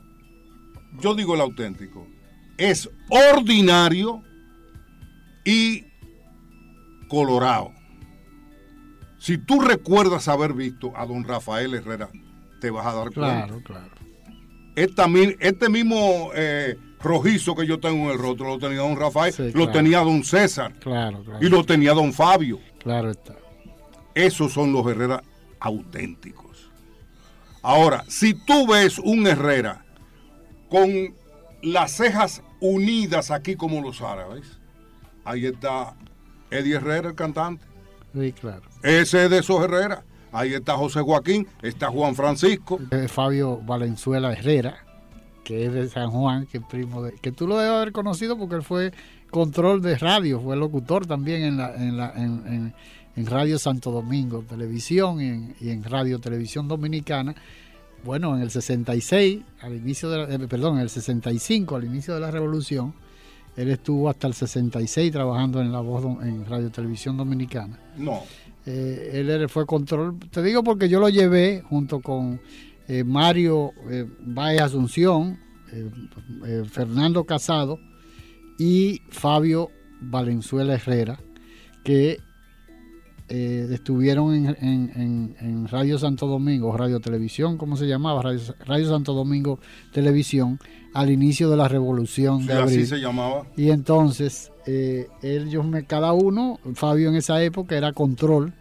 yo 1.00 1.16
digo 1.16 1.36
el 1.36 1.42
auténtico, 1.42 2.06
es 2.58 2.90
ordinario 3.10 4.22
y 5.46 5.86
colorado. 7.08 7.77
Si 9.28 9.38
tú 9.38 9.60
recuerdas 9.60 10.30
haber 10.30 10.54
visto 10.54 10.94
a 10.96 11.06
don 11.06 11.26
Rafael 11.26 11.74
Herrera, 11.74 12.08
te 12.62 12.72
vas 12.72 12.86
a 12.88 12.94
dar 12.94 13.12
cuenta. 13.12 13.46
Claro, 13.46 13.62
claro. 13.62 13.92
Esta 14.74 15.06
este 15.42 15.68
mismo 15.68 16.32
eh, 16.34 16.78
rojizo 17.02 17.54
que 17.54 17.68
yo 17.68 17.78
tengo 17.78 18.06
en 18.06 18.12
el 18.12 18.20
rostro 18.20 18.48
lo 18.48 18.58
tenía 18.58 18.78
don 18.78 18.96
Rafael, 18.96 19.34
Sí, 19.34 19.52
lo 19.54 19.70
tenía 19.70 20.00
don 20.00 20.24
César 20.24 20.76
Claro, 20.80 21.26
claro. 21.26 21.46
y 21.46 21.50
lo 21.50 21.66
tenía 21.66 21.94
don 21.94 22.14
Fabio. 22.14 22.62
Claro 22.80 23.12
está. 23.12 23.36
Esos 24.16 24.54
son 24.54 24.72
los 24.72 24.88
Herrera 24.88 25.22
auténticos. 25.60 26.72
Ahora, 27.62 28.06
si 28.08 28.34
tú 28.34 28.66
ves 28.66 28.98
un 28.98 29.28
Herrera 29.28 29.84
con 30.70 30.90
las 31.62 31.92
cejas 31.92 32.44
unidas 32.62 33.30
aquí 33.30 33.58
como 33.58 33.82
los 33.82 34.02
árabes, 34.02 34.58
ahí 35.26 35.48
está 35.48 35.98
Eddie 36.50 36.76
Herrera, 36.76 37.10
el 37.10 37.16
cantante. 37.16 37.67
Sí, 38.20 38.32
claro. 38.34 38.62
Ese 38.84 39.26
es 39.26 39.30
de 39.30 39.40
esos 39.40 39.64
Herrera. 39.64 40.04
Ahí 40.32 40.54
está 40.54 40.76
José 40.76 41.02
Joaquín, 41.02 41.48
está 41.62 41.88
Juan 41.90 42.14
Francisco. 42.16 42.80
Eh, 42.92 43.08
Fabio 43.08 43.58
Valenzuela 43.58 44.34
Herrera, 44.34 44.78
que 45.44 45.66
es 45.66 45.74
de 45.74 45.88
San 45.90 46.12
Juan, 46.12 46.46
que 46.48 46.58
es 46.60 46.64
primo 46.70 47.02
de. 47.04 47.14
que 47.14 47.32
tú 47.32 47.48
lo 47.48 47.58
debes 47.58 47.74
haber 47.74 47.92
conocido 47.92 48.38
porque 48.38 48.56
él 48.56 48.64
fue 48.64 48.92
control 49.32 49.82
de 49.82 49.98
radio, 49.98 50.40
fue 50.42 50.56
locutor 50.58 51.06
también 51.06 51.44
en, 51.44 51.58
la, 51.58 51.76
en, 51.76 51.98
la, 51.98 52.12
en, 52.16 52.44
en- 52.48 52.74
en 53.16 53.26
Radio 53.26 53.58
Santo 53.58 53.90
Domingo, 53.90 54.44
televisión 54.48 55.20
y 55.20 55.26
en, 55.28 55.56
y 55.60 55.70
en 55.72 55.84
Radio 55.84 56.20
Televisión 56.20 56.68
Dominicana. 56.68 57.34
Bueno, 58.04 58.36
en 58.36 58.44
el 58.44 58.52
66, 58.52 59.42
al 59.62 59.76
inicio 59.76 60.10
de 60.12 60.18
la- 60.20 60.36
eh, 60.36 60.48
perdón, 60.48 60.76
en 60.76 60.82
el 60.84 60.90
65, 60.92 61.76
al 61.76 61.86
inicio 61.86 62.14
de 62.14 62.20
la 62.20 62.30
revolución, 62.30 62.94
él 63.58 63.70
estuvo 63.70 64.10
hasta 64.10 64.28
el 64.28 64.34
66 64.34 65.12
trabajando 65.12 65.60
en 65.62 65.72
la 65.74 65.82
voz 65.82 66.06
en 66.24 66.46
Radio 66.46 66.70
Televisión 66.70 67.18
Dominicana. 67.18 67.78
No, 67.98 68.22
Eh, 68.66 69.12
él 69.14 69.48
fue 69.50 69.66
control. 69.66 70.18
Te 70.32 70.42
digo 70.44 70.64
porque 70.64 70.88
yo 70.90 71.00
lo 71.00 71.08
llevé 71.10 71.64
junto 71.70 72.00
con 72.02 72.40
eh, 72.88 73.04
Mario 73.04 73.72
eh, 73.90 74.06
Baez 74.22 74.62
Asunción, 74.62 75.40
eh, 75.72 75.90
eh, 76.46 76.64
Fernando 76.70 77.24
Casado 77.26 77.80
y 78.60 79.02
Fabio 79.10 79.70
Valenzuela 80.02 80.74
Herrera, 80.76 81.18
que 81.84 82.18
estuvieron 83.30 84.34
en, 84.34 84.46
en- 84.62 84.92
en- 84.96 85.36
en 85.40 85.68
Radio 85.68 85.98
Santo 86.00 86.28
Domingo, 86.28 86.76
Radio 86.78 87.00
Televisión, 87.02 87.58
¿cómo 87.58 87.76
se 87.76 87.86
llamaba? 87.88 88.22
Radio, 88.22 88.40
Radio 88.66 88.88
Santo 88.88 89.14
Domingo 89.14 89.60
Televisión, 89.92 90.60
al 91.00 91.10
inicio 91.12 91.50
de 91.50 91.58
la 91.58 91.68
revolución 91.68 92.42
sí, 92.42 92.48
de 92.48 92.54
abril. 92.54 92.78
así 92.80 92.86
se 92.86 92.98
llamaba. 92.98 93.44
Y 93.56 93.70
entonces, 93.72 94.52
eh, 94.66 95.08
ellos, 95.22 95.66
me, 95.66 95.86
cada 95.86 96.14
uno, 96.14 96.60
Fabio 96.74 97.10
en 97.10 97.16
esa 97.16 97.42
época 97.44 97.78
era 97.78 97.94
control 97.94 98.54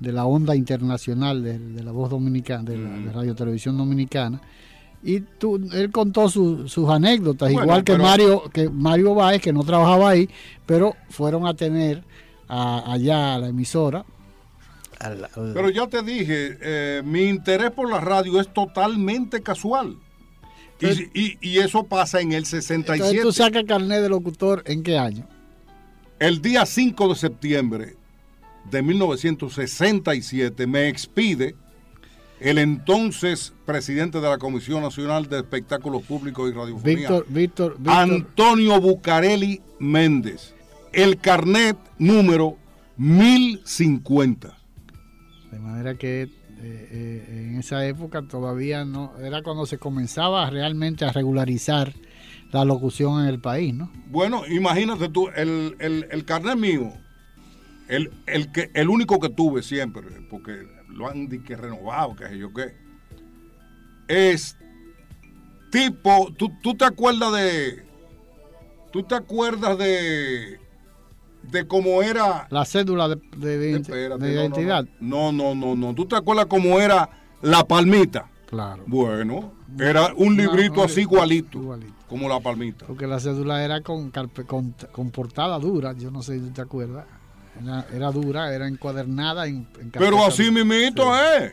de 0.00 0.12
la 0.12 0.24
onda 0.26 0.54
internacional 0.56 1.42
de, 1.42 1.58
de 1.58 1.82
la 1.82 1.92
voz 1.92 2.10
dominicana, 2.10 2.62
de 2.70 2.78
la 2.78 2.88
Mm. 2.88 3.04
de 3.06 3.12
Radio 3.12 3.34
Televisión 3.34 3.76
Dominicana. 3.76 4.40
Y 5.02 5.20
tú, 5.20 5.56
él 5.72 5.90
contó 5.90 6.28
su- 6.30 6.66
sus 6.68 6.88
anécdotas, 6.88 7.52
Bueno, 7.52 7.64
igual 7.66 7.84
que 7.84 7.92
pero- 7.92 8.04
Mario, 8.04 8.42
que 8.52 8.70
Mario 8.70 9.14
Báez, 9.14 9.42
que 9.42 9.52
no 9.52 9.62
trabajaba 9.62 10.08
ahí, 10.10 10.28
pero 10.66 10.94
fueron 11.10 11.46
a 11.46 11.54
tener 11.54 12.02
a- 12.48 12.92
allá 12.92 13.34
a 13.34 13.38
la 13.38 13.48
emisora. 13.48 14.04
al- 15.00 15.24
al- 15.24 15.52
Pero 15.52 15.68
ya 15.70 15.86
te 15.88 16.02
dije, 16.02 16.56
eh, 16.62 17.02
mi 17.04 17.24
interés 17.24 17.70
por 17.72 17.90
la 17.90 18.00
radio 18.00 18.40
es 18.40 18.48
totalmente 18.54 19.42
casual. 19.42 19.96
Y, 20.80 20.84
Entonces- 20.86 21.10
y- 21.14 21.38
y 21.40 21.58
eso 21.58 21.84
pasa 21.84 22.20
en 22.20 22.32
el 22.32 22.44
67. 22.46 22.94
entonces 22.96 23.22
tú 23.22 23.32
sacas 23.32 23.64
carnet 23.64 24.02
de 24.02 24.08
locutor 24.08 24.62
en 24.66 24.82
qué 24.82 24.98
año? 24.98 25.26
El 26.18 26.40
día 26.42 26.66
5 26.66 27.08
de 27.08 27.14
septiembre 27.14 27.96
de 28.70 28.82
1967 28.82 30.66
me 30.66 30.88
expide 30.88 31.54
el 32.40 32.58
entonces 32.58 33.52
presidente 33.64 34.20
de 34.20 34.28
la 34.28 34.38
Comisión 34.38 34.82
Nacional 34.82 35.28
de 35.28 35.38
Espectáculos 35.38 36.02
Públicos 36.02 36.50
y 36.50 36.54
Radiofonía, 36.54 36.96
Víctor, 36.96 37.26
Víctor, 37.28 37.76
Víctor. 37.78 37.94
Antonio 37.94 38.80
Bucareli 38.80 39.60
Méndez, 39.78 40.54
el 40.92 41.18
carnet 41.18 41.76
número 41.98 42.56
1050. 42.96 44.56
De 45.50 45.58
manera 45.58 45.94
que 45.94 46.28
eh, 46.66 46.88
eh, 47.28 47.48
en 47.50 47.58
esa 47.58 47.86
época 47.86 48.22
todavía 48.22 48.86
no, 48.86 49.12
era 49.18 49.42
cuando 49.42 49.66
se 49.66 49.76
comenzaba 49.76 50.48
realmente 50.48 51.04
a 51.04 51.12
regularizar 51.12 51.92
la 52.52 52.64
locución 52.64 53.20
en 53.22 53.28
el 53.28 53.38
país, 53.38 53.74
¿no? 53.74 53.92
Bueno, 54.06 54.46
imagínate 54.46 55.10
tú, 55.10 55.28
el, 55.36 55.76
el, 55.78 56.06
el 56.10 56.24
carnet 56.24 56.56
mío, 56.56 56.92
el, 57.88 58.10
el, 58.26 58.50
que, 58.50 58.70
el 58.72 58.88
único 58.88 59.20
que 59.20 59.28
tuve 59.28 59.62
siempre, 59.62 60.02
porque 60.30 60.66
lo 60.88 61.10
han 61.10 61.28
que 61.28 61.54
renovado, 61.54 62.16
que 62.16 62.28
sé 62.28 62.38
yo 62.38 62.54
qué, 62.54 62.74
es 64.08 64.56
tipo, 65.70 66.32
¿tú, 66.38 66.50
tú 66.62 66.74
te 66.76 66.86
acuerdas 66.86 67.32
de, 67.34 67.84
tú 68.90 69.02
te 69.02 69.16
acuerdas 69.16 69.76
de, 69.76 70.60
de 71.50 71.66
cómo 71.66 72.02
era 72.02 72.46
La 72.50 72.64
cédula 72.64 73.08
de, 73.08 73.16
de- 73.36 73.58
de- 73.58 73.76
Espérate, 73.76 74.24
de 74.24 74.34
no, 74.34 74.34
no, 74.36 74.40
identidad. 74.42 74.84
No, 75.00 75.32
no, 75.32 75.54
no, 75.54 75.74
no. 75.76 75.94
¿Tú 75.94 76.06
te 76.06 76.16
acuerdas 76.16 76.46
cómo 76.46 76.80
era 76.80 77.08
la 77.42 77.64
palmita? 77.66 78.30
Claro. 78.46 78.82
Bueno, 78.86 79.52
era 79.78 80.12
un 80.16 80.36
librito 80.36 80.76
No, 80.76 80.82
así 80.84 81.00
igualito, 81.02 81.58
igualito. 81.58 81.92
como 82.08 82.28
la 82.28 82.38
palmita. 82.40 82.86
Porque 82.86 83.06
la 83.06 83.18
cédula 83.18 83.64
era 83.64 83.80
con, 83.80 84.10
con, 84.46 84.74
con 84.92 85.10
portada 85.10 85.58
dura, 85.58 85.92
yo 85.94 86.10
no 86.10 86.22
sé 86.22 86.38
si 86.40 86.50
te 86.50 86.60
acuerdas. 86.62 87.04
Era, 87.62 87.86
era 87.92 88.10
dura, 88.10 88.52
era 88.54 88.66
encuadernada 88.66 89.46
en, 89.46 89.66
en 89.80 89.90
Pero 89.92 90.24
así 90.24 90.50
mismito 90.50 91.04
Sí. 91.14 91.20
es. 91.44 91.52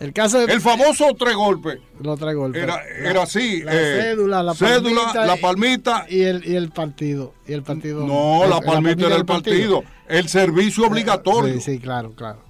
El 0.00 0.12
caso 0.14 0.38
de 0.44 0.52
El 0.52 0.60
famoso 0.62 1.14
tres 1.18 1.34
golpes. 1.36 1.78
los 2.02 2.18
tres 2.18 2.34
golpes. 2.34 2.62
Era, 2.62 2.80
La- 3.12 3.22
así. 3.22 3.62
La 3.62 3.72
eh, 3.74 4.00
cédula, 4.02 4.42
la 4.42 4.54
cédula, 4.54 5.02
palmita 5.02 5.26
la 5.26 5.36
palmita. 5.36 6.06
y 6.08 6.22
el, 6.22 6.48
y 6.48 6.56
el 6.56 6.70
partido. 6.70 7.34
Y 7.46 7.52
el 7.52 7.62
partido. 7.62 8.06
No, 8.06 8.44
el- 8.44 8.50
la 8.50 8.60
palmita 8.62 9.06
era 9.06 9.16
el 9.16 9.26
partido. 9.26 9.84
El 10.08 10.28
servicio 10.28 10.86
obligatorio. 10.86 11.54
Sí, 11.54 11.60
sí, 11.60 11.78
claro, 11.78 12.12
claro. 12.14 12.42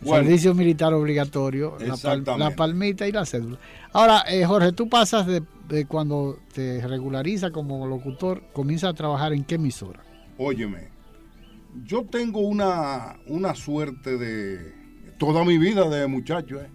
Bueno. 0.00 0.24
Servicio 0.24 0.54
militar 0.54 0.94
obligatorio, 0.94 1.76
Exactamente. 1.78 2.38
la 2.38 2.56
palmita 2.56 3.06
y 3.06 3.12
la 3.12 3.26
cédula. 3.26 3.58
Ahora, 3.92 4.24
eh, 4.28 4.46
Jorge, 4.46 4.72
tú 4.72 4.88
pasas 4.88 5.26
de, 5.26 5.42
de 5.68 5.84
cuando 5.84 6.38
te 6.54 6.80
regulariza 6.88 7.50
como 7.50 7.86
locutor, 7.86 8.42
comienzas 8.54 8.90
a 8.92 8.94
trabajar 8.94 9.34
en 9.34 9.44
qué 9.44 9.56
emisora. 9.56 10.00
Óyeme, 10.38 10.88
yo 11.84 12.06
tengo 12.10 12.40
una, 12.40 13.16
una 13.26 13.54
suerte 13.54 14.16
de 14.16 14.72
toda 15.20 15.44
mi 15.44 15.58
vida 15.58 15.88
de 15.88 16.06
muchacho, 16.08 16.60
¿eh? 16.60 16.70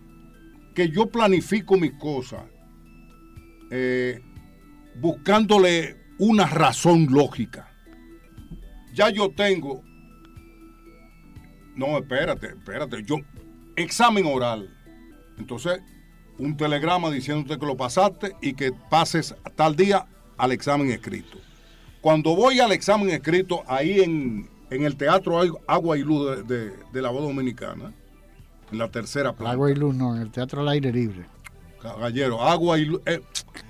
que 0.76 0.89
yo 0.89 1.08
planifico 1.08 1.78
mis 1.78 1.93
cosas 1.93 2.43
eh, 3.72 4.22
buscándole 5.02 5.98
una 6.20 6.46
razón 6.46 7.08
lógica. 7.10 7.68
Ya 8.93 9.10
yo 9.10 9.30
tengo, 9.32 9.84
no, 11.76 11.98
espérate, 11.98 12.48
espérate, 12.48 13.04
yo, 13.04 13.18
examen 13.76 14.26
oral. 14.28 14.70
Entonces, 15.38 15.82
un 16.38 16.56
telegrama 16.56 17.10
diciéndote 17.12 17.60
que 17.60 17.66
lo 17.66 17.76
pasaste 17.76 18.34
y 18.41 18.54
que 18.54 18.72
pases 18.89 19.36
tal 19.56 19.76
día 19.76 20.06
al 20.38 20.52
examen 20.52 20.91
escrito. 20.91 21.39
Cuando 22.00 22.36
voy 22.36 22.60
al 22.60 22.72
examen 22.72 23.10
escrito, 23.10 23.64
ahí 23.68 24.02
en, 24.02 24.50
en 24.70 24.84
el 24.84 24.96
Teatro 24.96 25.41
Agu- 25.43 25.60
Agua 25.68 25.98
y 25.98 26.04
Luz 26.04 26.46
de, 26.48 26.56
de- 26.56 26.74
de 26.93 27.02
la 27.02 27.10
Voz 27.10 27.24
Dominicana, 27.24 27.91
en 28.72 28.78
la 28.78 28.89
tercera 28.89 29.34
planta. 29.34 29.53
Agua 29.53 29.72
y 29.72 29.76
Luz, 29.76 29.95
no, 29.95 30.16
en 30.16 30.22
el 30.22 30.32
Teatro 30.32 30.61
al 30.61 30.70
Aire 30.70 30.91
Libre. 30.91 31.26
Caballero, 31.82 32.41
agua 32.41 32.80
y 32.80 32.86
luz. 32.86 33.01
eh, 33.05 33.22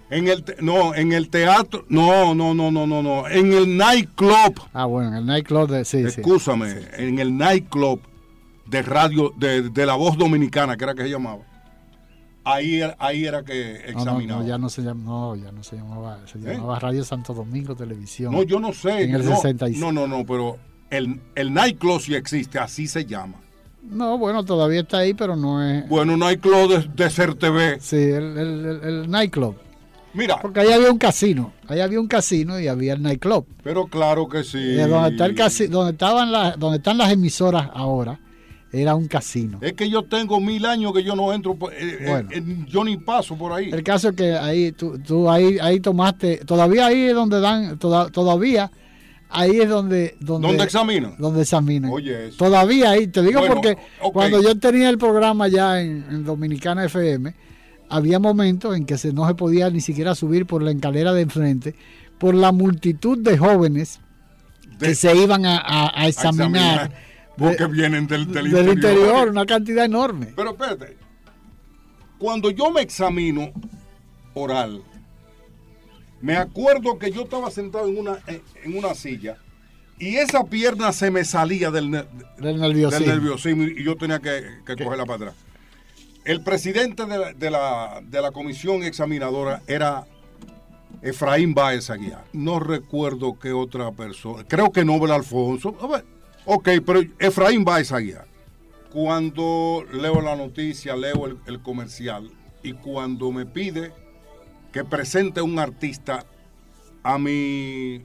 en 0.10 0.28
el 0.30 0.44
te- 0.44 0.56
no, 0.62 0.96
en 0.96 1.12
el 1.12 1.30
teatro, 1.30 1.84
no, 1.90 2.34
no, 2.34 2.54
no, 2.54 2.72
no, 2.72 2.88
no, 2.88 3.04
no. 3.04 3.28
En 3.28 3.52
el 3.52 3.76
nightclub, 3.76 4.62
Ah, 4.74 4.86
bueno, 4.86 5.10
en 5.10 5.16
el 5.16 5.26
nightclub 5.26 5.70
de. 5.70 5.84
Sí, 5.84 6.00
sí. 6.10 6.22
escúchame, 6.22 6.74
en 6.98 7.20
el 7.20 7.36
nightclub 7.38 8.00
de 8.68 8.82
radio, 8.84 9.34
de, 9.38 9.64
de 9.70 9.86
la 9.86 9.96
voz 9.96 10.18
dominicana, 10.18 10.78
que 10.78 10.86
era 10.86 10.94
que 10.96 11.04
se 11.04 11.10
llamaba. 11.10 11.42
Ahí, 12.46 12.76
era- 12.82 12.96
ahí 13.00 13.26
era 13.26 13.44
que 13.44 13.82
No, 13.88 13.92
no, 13.94 14.00
examinaba. 14.00 14.42
no, 14.44 14.48
ya 14.48 14.58
no 14.60 14.70
se 14.70 14.82
llama, 14.84 15.04
no, 15.04 15.36
ya 15.36 15.52
no 15.52 15.64
se 15.64 15.76
llamaba, 15.76 16.20
se 16.28 16.38
¿Eh? 16.38 16.42
llamaba 16.42 16.80
Radio 16.80 17.04
Santo 17.04 17.34
Domingo 17.34 17.76
Televisión. 17.76 18.32
No, 18.32 18.44
yo 18.44 18.60
no 18.60 18.72
sé. 18.72 19.02
En 19.04 19.16
el 19.16 19.26
no, 19.26 19.36
66. 19.36 19.78
no, 19.80 19.92
no, 19.92 20.08
no, 20.08 20.24
pero 20.26 20.58
el, 20.92 21.20
el 21.34 21.54
nightclub 21.54 22.00
sí 22.00 22.14
existe, 22.16 22.60
así 22.60 22.88
se 22.88 23.04
llama. 23.06 23.40
No, 23.90 24.18
bueno, 24.18 24.44
todavía 24.44 24.82
está 24.82 25.00
ahí, 25.00 25.14
pero 25.14 25.36
no 25.36 25.64
es. 25.64 25.88
Bueno, 25.88 26.18
nightclub 26.18 26.70
de, 26.70 27.04
de 27.04 27.10
CERTV. 27.10 27.80
Sí, 27.80 27.96
el, 27.96 28.38
el, 28.38 28.80
el- 28.84 29.10
nightclub. 29.10 29.56
Mira, 30.14 30.38
Porque 30.42 30.62
ahí 30.62 30.72
había 30.72 30.92
un 30.92 30.98
casino. 30.98 31.52
Ahí 31.68 31.82
había 31.82 32.00
un 32.00 32.08
casino 32.08 32.58
y 32.60 32.68
había 32.70 32.94
el 32.94 33.02
nightclub. 33.02 33.46
pero 33.64 33.86
claro 33.88 34.28
que 34.30 34.44
sí. 34.46 34.58
Y 34.58 34.76
donde, 34.78 35.10
está 35.10 35.26
el 35.26 35.36
casi- 35.36 35.68
donde, 35.68 35.92
estaban 35.92 36.32
las, 36.32 36.58
donde 36.58 36.78
están 36.78 36.98
las 36.98 37.12
emisoras 37.12 37.70
ahora, 37.74 38.18
era 38.72 38.96
un 38.96 39.08
casino. 39.08 39.60
Es 39.62 39.74
que 39.74 39.90
yo 39.90 40.04
tengo 40.04 40.40
mil 40.40 40.66
años 40.66 40.94
que 40.94 41.04
yo 41.04 41.16
no 41.18 41.34
entro, 41.34 41.56
por- 41.56 41.74
eh, 41.74 41.78
eh, 42.00 42.06
Bueno. 42.08 42.30
eh, 42.32 42.66
yo 42.68 42.84
ni 42.86 42.96
paso 42.98 43.36
por 43.38 43.52
ahí. 43.52 43.70
El 43.72 43.84
caso 43.84 44.10
es 44.10 44.16
que 44.16 44.34
ahí 44.38 44.72
tú, 44.72 44.98
tú 45.00 45.30
ahí, 45.30 45.58
ahí 45.62 45.82
tomaste, 45.82 46.38
todavía 46.46 46.86
ahí 46.88 47.08
es 47.08 47.14
donde 47.14 47.42
dan, 47.42 47.78
toda- 47.78 48.10
todavía 48.10 48.72
ahí 49.30 49.60
es 49.60 49.70
donde 49.70 50.16
donde, 50.20 50.48
¿Dónde 50.50 50.64
examinan? 50.64 51.16
donde 51.18 51.42
examinan. 51.42 51.92
Oye, 51.92 52.28
eso. 52.28 52.38
Todavía 52.38 52.92
ahí, 52.92 53.08
te 53.08 53.22
digo 53.22 53.40
Bueno, 53.40 53.56
porque 53.56 53.78
cuando 54.14 54.42
yo 54.42 54.58
tenía 54.60 54.90
el 54.90 54.98
programa 54.98 55.48
ya 55.48 55.82
en, 55.82 56.06
en 56.10 56.24
Dominicana 56.26 56.86
FM, 56.86 57.34
había 57.90 58.20
momentos 58.20 58.76
en 58.76 58.86
que 58.86 58.98
se, 58.98 59.14
no 59.14 59.28
se 59.28 59.36
podía 59.36 59.70
ni 59.70 59.82
siquiera 59.82 60.16
subir 60.16 60.46
por 60.46 60.62
la 60.64 60.72
escalera 60.72 61.14
de 61.14 61.22
enfrente 61.22 61.76
por 62.18 62.34
la 62.34 62.52
multitud 62.52 63.18
de 63.20 63.38
jóvenes 63.38 64.00
De- 64.80 64.88
que 64.88 64.96
se 64.96 65.16
iban 65.16 65.46
a, 65.46 65.58
a- 65.58 65.88
a 65.88 66.02
a 66.04 66.08
examinar, 66.08 66.92
Porque 67.38 67.66
vienen 67.68 68.08
del, 68.08 68.32
del, 68.32 68.50
del 68.52 68.70
interior, 68.70 69.28
una 69.30 69.46
cantidad 69.46 69.84
enorme. 69.86 70.28
Pero 70.36 70.52
espérate, 70.52 70.98
cuando 72.18 72.50
yo 72.52 72.72
me 72.72 72.82
examino 72.82 73.52
oral, 74.34 74.82
me 76.22 76.36
acuerdo 76.38 76.98
que 76.98 77.12
yo 77.12 77.24
estaba 77.24 77.52
sentado 77.52 77.88
en 77.88 77.98
una, 77.98 78.20
en, 78.28 78.78
una 78.78 78.94
silla 78.96 79.38
y 80.00 80.16
esa 80.18 80.44
pierna 80.44 80.92
se 80.92 81.12
me 81.12 81.24
salía 81.24 81.72
del, 81.72 81.92
Del 82.38 82.60
nerviosismo. 82.60 83.00
del 83.06 83.16
nerviosismo 83.16 83.64
y 83.64 83.84
yo 83.84 83.96
tenía 83.96 84.20
que, 84.20 84.42
que 84.66 84.76
cogerla 84.76 85.06
para 85.06 85.16
atrás. 85.16 85.36
El 86.26 86.42
presidente 86.42 87.06
de 87.06 87.18
la, 87.18 87.34
de 87.34 87.52
la- 87.52 88.02
de 88.04 88.22
la 88.22 88.32
comisión 88.32 88.84
examinadora 88.84 89.62
era 89.68 90.06
Efraín 91.02 91.54
Báez 91.54 91.90
Aguiar. 91.92 92.26
No 92.34 92.60
recuerdo 92.60 93.38
qué 93.40 93.52
otra 93.54 93.92
persona. 93.92 94.44
Creo 94.48 94.72
que 94.72 94.84
Nobel 94.84 95.12
Alfonso. 95.12 95.78
A 95.80 95.86
ver, 95.88 96.06
ok, 96.46 96.70
pero 96.86 97.02
Efraín 97.20 97.64
Báez 97.64 97.92
Aguiar. 97.92 98.26
Cuando 98.92 99.86
leo 99.94 100.20
la 100.22 100.36
noticia, 100.36 100.96
leo 100.96 101.28
el, 101.28 101.38
el 101.46 101.62
comercial 101.62 102.32
y 102.64 102.74
cuando 102.74 103.32
me 103.32 103.46
pide 103.46 103.92
que 104.76 104.84
presente 104.84 105.42
un 105.42 105.58
artista 105.58 106.26
a 107.02 107.18
mi 107.18 108.02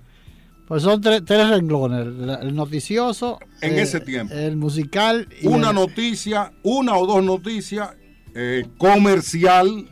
Pues 0.68 0.84
son 0.84 1.00
tres, 1.00 1.24
tres 1.24 1.48
renglones, 1.50 2.06
el, 2.42 2.54
noticioso, 2.54 3.40
En 3.60 3.72
eh, 3.74 3.82
ese 3.82 3.98
tiempo. 3.98 4.32
el 4.32 4.56
musical 4.56 5.28
y 5.42 5.48
una 5.48 5.70
el- 5.70 5.74
noticia, 5.74 6.52
una 6.62 6.96
o 6.96 7.08
dos 7.08 7.24
noticias 7.24 7.90
eh, 8.36 8.68
comercial 8.78 9.90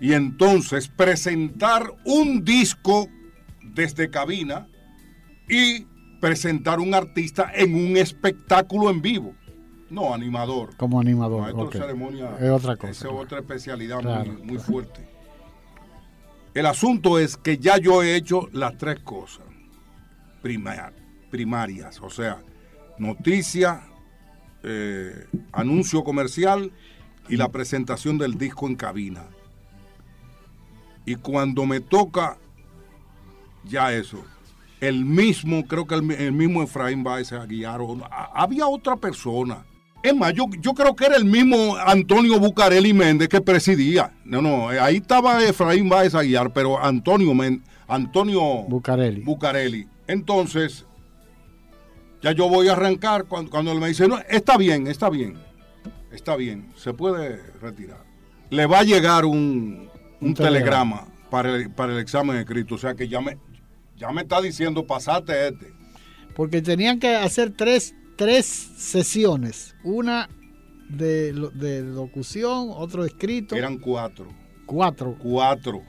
y 0.00 0.14
entonces 0.14 0.88
presentar 0.88 1.92
un 2.06 2.42
disco 2.42 3.08
desde 3.62 4.08
cabina 4.08 4.68
y 5.46 5.84
presentar 6.22 6.80
un 6.80 6.94
artista 6.94 7.52
en 7.54 7.74
un 7.74 7.98
espectáculo 7.98 8.88
en 8.88 9.02
vivo. 9.02 9.34
No, 9.90 10.14
animador. 10.14 10.74
como 10.78 10.98
animador. 11.00 11.42
Maestro 11.42 11.64
ok. 11.64 11.72
de 11.74 11.78
ceremonia. 11.80 12.30
Es 12.40 12.48
otra 12.48 12.76
cosa. 12.76 12.90
Esa 12.92 13.08
es 13.08 13.12
otra 13.14 13.40
especialidad 13.40 14.00
Claro, 14.00 14.32
muy, 14.32 14.42
muy 14.42 14.58
fuerte. 14.58 15.11
El 16.54 16.66
asunto 16.66 17.18
es 17.18 17.36
que 17.36 17.58
ya 17.58 17.78
yo 17.78 18.02
he 18.02 18.14
hecho 18.16 18.48
las 18.52 18.76
tres 18.76 19.00
cosas 19.00 19.44
prima- 20.42 20.92
primarias, 21.30 22.00
o 22.02 22.10
sea, 22.10 22.42
noticia, 22.98 23.84
eh, 24.62 25.26
anuncio 25.52 26.04
comercial 26.04 26.70
y 27.28 27.36
la 27.36 27.48
presentación 27.48 28.18
del 28.18 28.36
disco 28.36 28.66
en 28.66 28.76
cabina. 28.76 29.24
Y 31.06 31.14
cuando 31.16 31.64
me 31.64 31.80
toca 31.80 32.36
ya 33.64 33.92
eso, 33.92 34.22
el 34.80 35.04
mismo, 35.04 35.64
creo 35.66 35.86
que 35.86 35.94
el, 35.94 36.02
mi- 36.02 36.14
el 36.14 36.32
mismo 36.32 36.62
Efraín 36.62 37.02
o- 37.80 38.04
a- 38.04 38.30
había 38.42 38.66
otra 38.66 38.96
persona. 38.96 39.64
Es 40.02 40.14
más, 40.16 40.32
yo, 40.34 40.46
yo 40.60 40.74
creo 40.74 40.96
que 40.96 41.06
era 41.06 41.16
el 41.16 41.24
mismo 41.24 41.76
Antonio 41.76 42.38
Bucareli 42.40 42.92
Méndez 42.92 43.28
que 43.28 43.40
presidía. 43.40 44.12
No, 44.24 44.42
no, 44.42 44.72
eh, 44.72 44.80
ahí 44.80 44.96
estaba 44.96 45.42
Efraín 45.44 45.88
Báez 45.88 46.14
Aguiar, 46.14 46.52
pero 46.52 46.82
Antonio, 46.82 47.32
Men- 47.34 47.62
Antonio 47.86 48.40
Bucareli. 48.68 49.20
Bucareli. 49.20 49.86
Entonces, 50.08 50.84
ya 52.20 52.32
yo 52.32 52.48
voy 52.48 52.68
a 52.68 52.72
arrancar 52.72 53.24
cuando, 53.24 53.50
cuando 53.50 53.70
él 53.72 53.78
me 53.80 53.88
dice, 53.88 54.08
no, 54.08 54.18
está 54.28 54.56
bien, 54.56 54.86
está 54.86 55.08
bien, 55.08 55.36
está 56.10 56.36
bien, 56.36 56.68
se 56.76 56.92
puede 56.92 57.40
retirar. 57.60 58.02
Le 58.50 58.66
va 58.66 58.80
a 58.80 58.84
llegar 58.84 59.24
un, 59.24 59.88
un 60.20 60.28
Un 60.28 60.34
telegrama, 60.34 60.96
telegrama. 61.04 61.30
para, 61.30 61.54
el, 61.56 61.70
para 61.70 61.92
el 61.94 61.98
examen 62.00 62.36
escrito, 62.36 62.74
o 62.74 62.78
sea 62.78 62.94
que 62.94 63.08
ya 63.08 63.20
me, 63.20 63.38
ya 63.96 64.10
me 64.10 64.22
está 64.22 64.40
diciendo, 64.40 64.86
pasate 64.86 65.48
este. 65.48 65.72
Porque 66.34 66.60
tenían 66.62 66.98
que 66.98 67.14
hacer 67.14 67.52
tres, 67.56 67.94
tres 68.16 68.46
sesiones. 68.46 69.74
Una 69.84 70.28
de, 70.88 71.32
de 71.54 71.82
locución, 71.82 72.68
otro 72.70 73.04
escrito. 73.04 73.54
Eran 73.56 73.78
cuatro. 73.78 74.28
cuatro. 74.66 75.16
Cuatro. 75.18 75.82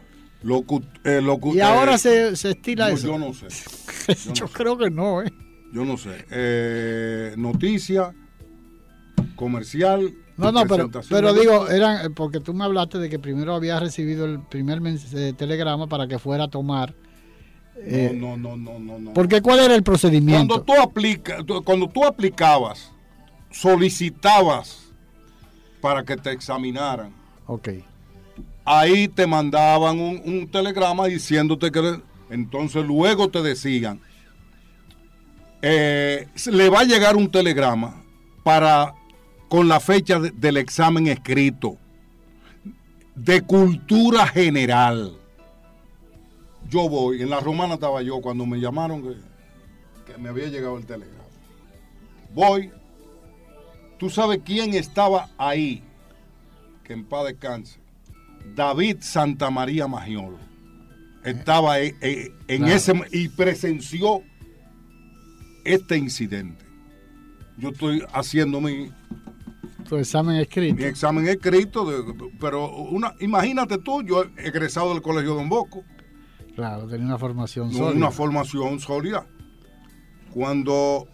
Locu- 0.44 0.86
eh, 1.06 1.22
locu- 1.22 1.56
Y 1.56 1.62
ahora 1.62 1.96
eh, 1.96 1.98
se, 1.98 2.36
se 2.36 2.52
estila 2.52 2.90
no, 2.90 2.96
eso. 2.96 3.08
Yo 3.08 3.18
no 3.18 3.34
sé. 3.34 3.48
Yo, 4.26 4.30
no 4.42 4.48
sé. 4.48 4.54
creo 4.54 4.78
que 4.78 4.90
no, 4.90 5.22
¿eh? 5.22 5.32
Yo 5.74 5.86
no 5.86 5.98
sé. 5.98 6.26
Eh, 6.32 7.34
noticia, 7.38 8.14
comercial. 9.36 10.14
No, 10.36 10.52
no, 10.52 10.66
pero, 10.66 10.90
pero 11.10 11.34
digo, 11.34 11.70
eran, 11.70 12.06
eh, 12.06 12.10
porque 12.10 12.40
tú 12.40 12.54
me 12.54 12.64
hablaste 12.64 12.98
de 12.98 13.10
que 13.10 13.20
primero 13.20 13.54
habías 13.54 13.80
recibido 13.80 14.26
el 14.26 14.42
primer 14.48 14.82
telegrama 15.38 15.88
para 15.88 16.08
que 16.08 16.18
fuera 16.20 16.46
a 16.46 16.50
tomar. 16.50 16.96
Eh, 17.78 18.12
No, 18.16 18.38
no, 18.38 18.56
no, 18.58 18.80
no, 18.80 19.00
no. 19.00 19.14
Porque 19.14 19.42
¿cuál 19.42 19.60
era 19.60 19.76
el 19.76 19.84
procedimiento? 19.84 20.62
Cuando 20.62 20.64
tú, 20.64 20.82
aplica, 20.82 21.38
cuando 21.64 21.88
tú 21.90 22.06
aplicabas, 22.06 22.92
solicitabas 23.52 24.92
para 25.82 26.04
que 26.04 26.16
te 26.16 26.32
examinaran, 26.32 27.12
Ok. 27.48 27.70
ahí 28.66 29.08
te 29.08 29.28
mandaban 29.28 30.00
un, 30.00 30.22
un 30.26 30.48
telegrama 30.50 31.06
diciéndote 31.08 31.72
que 31.72 32.00
entonces 32.30 32.86
luego 32.86 33.30
te 33.30 33.42
decían 33.44 34.00
eh, 35.62 36.28
le 36.52 36.70
va 36.70 36.80
a 36.82 36.84
llegar 36.84 37.16
un 37.16 37.30
telegrama 37.30 38.02
para 38.44 38.94
con 39.50 39.68
la 39.68 39.80
fecha 39.80 40.20
de- 40.20 40.32
del 40.32 40.58
examen 40.58 41.08
escrito 41.08 41.78
de 43.16 43.42
cultura 43.42 44.26
general 44.28 45.18
yo 46.70 46.90
voy 46.90 47.22
en 47.22 47.30
la 47.30 47.40
romana 47.40 47.76
estaba 47.76 48.02
yo 48.02 48.22
cuando 48.22 48.46
me 48.46 48.60
llamaron 48.60 49.02
que, 49.04 49.16
que 50.12 50.18
me 50.18 50.30
había 50.30 50.48
llegado 50.48 50.78
el 50.78 50.86
telegrama 50.86 51.24
voy 52.34 52.72
tú 54.00 54.10
sabes 54.10 54.40
quién 54.44 54.74
estaba 54.74 55.30
ahí 55.38 55.84
que 56.84 56.94
en 56.94 57.06
paz 57.06 57.26
descanse 57.26 57.80
David 58.56 58.98
Santamaría 59.02 59.88
Magiolo 59.88 60.38
estaba 61.24 61.80
eh, 61.80 61.96
eh, 62.02 62.30
en 62.50 62.64
Claro. 62.64 62.76
ese 62.76 62.94
y 63.14 63.30
presenció 63.30 64.22
este 65.64 65.96
incidente. 65.98 66.66
Yo 67.58 67.70
estoy 67.70 68.04
haciendo 68.12 68.60
mi, 68.60 68.90
Tu 69.88 69.96
examen 69.96 70.36
escrito. 70.36 70.76
mi 70.76 70.84
examen 70.84 71.26
escrito, 71.30 71.86
de- 71.86 72.30
pero 72.42 72.70
una, 72.76 73.14
imagínate 73.22 73.78
tú, 73.78 74.04
yo 74.04 74.26
egresado 74.36 74.90
del 74.92 75.02
Colegio 75.02 75.36
Don 75.36 75.48
Bosco, 75.48 75.86
Claro, 76.56 76.88
tenía 76.88 77.06
una 77.08 77.18
formación 77.18 77.68
no 77.72 77.78
sólida. 77.78 77.98
una 77.98 78.12
formación 78.12 78.80
sólida. 78.80 79.26
Cuando 80.34 81.08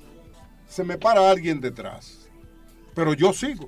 se 0.67 0.83
me 0.83 0.97
para 0.97 1.29
alguien 1.29 1.59
detrás, 1.61 2.27
pero 2.93 3.13
yo 3.13 3.33
sigo. 3.33 3.67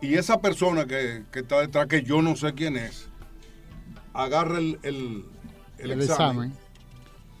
Y 0.00 0.14
esa 0.14 0.40
persona 0.40 0.86
que, 0.86 1.24
que 1.32 1.40
está 1.40 1.60
detrás, 1.60 1.86
que 1.86 2.02
yo 2.02 2.22
no 2.22 2.34
sé 2.36 2.54
quién 2.54 2.76
es, 2.76 3.08
agarra 4.14 4.58
el, 4.58 4.78
el- 4.82 5.24
el 5.78 5.90
el 5.92 6.00
examen, 6.02 6.50
examen. 6.50 6.52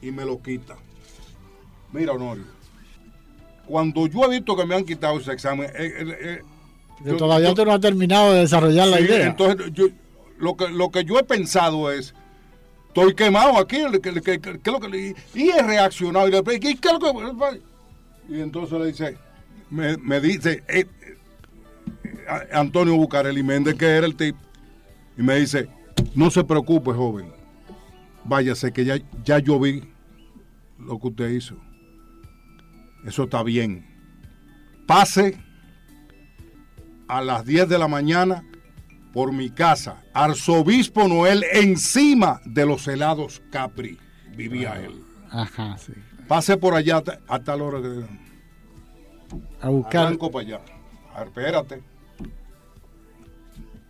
y 0.02 0.10
me 0.10 0.24
lo 0.24 0.40
quita. 0.42 0.76
Mira, 1.92 2.12
Honorio, 2.12 2.44
cuando 3.66 4.06
yo 4.06 4.24
he 4.24 4.28
visto 4.30 4.56
que 4.56 4.66
me 4.66 4.74
han 4.74 4.84
quitado 4.84 5.18
ese 5.18 5.32
examen, 5.32 5.70
eh, 5.70 5.72
eh, 5.78 6.18
eh, 6.20 6.40
yo- 7.04 7.16
todavía 7.16 7.48
yo- 7.48 7.54
tú 7.54 7.64
no 7.64 7.72
has 7.72 7.80
terminado 7.80 8.32
de 8.32 8.40
desarrollar 8.40 8.88
la 8.88 9.00
idea. 9.00 9.26
Entonces, 9.28 9.70
yo, 9.72 9.86
lo, 10.38 10.56
que, 10.56 10.68
lo 10.68 10.90
que 10.90 11.04
yo 11.04 11.18
he 11.18 11.24
pensado 11.24 11.90
es, 11.92 12.14
estoy 12.90 13.14
quemado 13.14 13.56
aquí, 13.58 13.78
¿qué, 13.92 14.00
qué- 14.00 14.20
qué- 14.20 14.40
qué 14.40 14.60
es 14.64 14.72
lo 14.72 14.80
que 14.80 14.88
le- 14.88 15.14
y 15.34 15.48
he 15.50 15.62
reaccionado. 15.62 16.28
Y, 16.28 16.32
le, 16.32 16.42
¿qué, 16.42 16.58
qué 16.76 16.88
es 16.88 16.92
lo 16.92 16.98
que- 16.98 17.60
y 18.28 18.40
entonces 18.40 18.78
le 18.78 18.86
dice, 18.86 19.16
me, 19.70 20.20
dice, 20.20 20.62
eh, 20.68 20.86
eh, 21.02 22.48
Antonio 22.52 22.96
Bucareli 22.96 23.42
Méndez, 23.42 23.74
que 23.76 23.86
era 23.86 24.06
el 24.06 24.14
tipo, 24.16 24.38
y 25.16 25.22
me 25.22 25.36
dice, 25.36 25.68
no 26.14 26.30
se 26.30 26.44
preocupe, 26.44 26.92
joven, 26.92 27.32
váyase 28.24 28.72
que 28.72 28.84
ya, 28.84 28.96
ya 29.24 29.38
yo 29.38 29.58
vi 29.58 29.82
lo 30.78 30.98
que 30.98 31.08
usted 31.08 31.28
hizo. 31.30 31.56
Eso 33.06 33.24
está 33.24 33.42
bien. 33.42 33.86
Pase 34.86 35.38
a 37.08 37.20
las 37.22 37.44
10 37.44 37.68
de 37.68 37.78
la 37.78 37.88
mañana 37.88 38.44
por 39.12 39.32
mi 39.32 39.50
casa. 39.50 40.02
Arzobispo 40.14 41.08
Noel 41.08 41.44
encima 41.52 42.40
de 42.44 42.66
los 42.66 42.86
helados 42.88 43.42
Capri. 43.50 43.98
Vivía 44.36 44.80
él. 44.80 45.02
Ajá, 45.30 45.76
sí. 45.78 45.92
Pase 46.28 46.56
por 46.56 46.74
allá 46.74 46.98
hasta- 46.98 47.20
a 47.28 47.38
tal 47.40 47.60
hora 47.62 47.80
que 47.82 48.04
A 49.60 49.68
buscar. 49.68 50.06
arranco 50.06 50.30
para 50.30 50.46
allá. 50.46 50.60
A 51.14 51.18
ver, 51.20 51.28
espérate. 51.28 51.82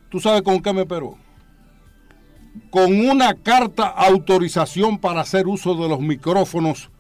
¿Tú 0.09 0.19
sabes 0.21 0.43
con 0.43 0.61
qué 0.61 0.73
me 0.73 0.83
esperó? 0.83 1.17
Con 2.71 2.99
una 3.09 3.35
carta 3.35 3.87
autorización 3.87 4.99
para 4.99 5.21
hacer 5.21 5.47
uso 5.47 5.75
de 5.75 5.89
los 5.89 6.01
micrófonos 6.01 6.91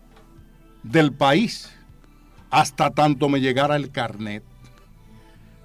del 0.83 1.12
país 1.12 1.73
hasta 2.51 2.91
tanto 2.91 3.29
me 3.29 3.41
llegara 3.41 3.77
el 3.77 3.91
carnet. 3.91 4.45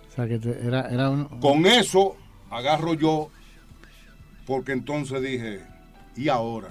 O 0.09 0.15
sea, 0.15 0.27
que 0.27 0.39
te- 0.39 0.65
era, 0.65 0.87
era 0.89 1.09
un, 1.09 1.25
Con 1.39 1.65
eso 1.65 2.15
agarro 2.49 2.93
yo, 2.93 3.29
porque 4.45 4.71
entonces 4.71 5.21
dije, 5.21 5.61
¿y 6.15 6.29
ahora? 6.29 6.69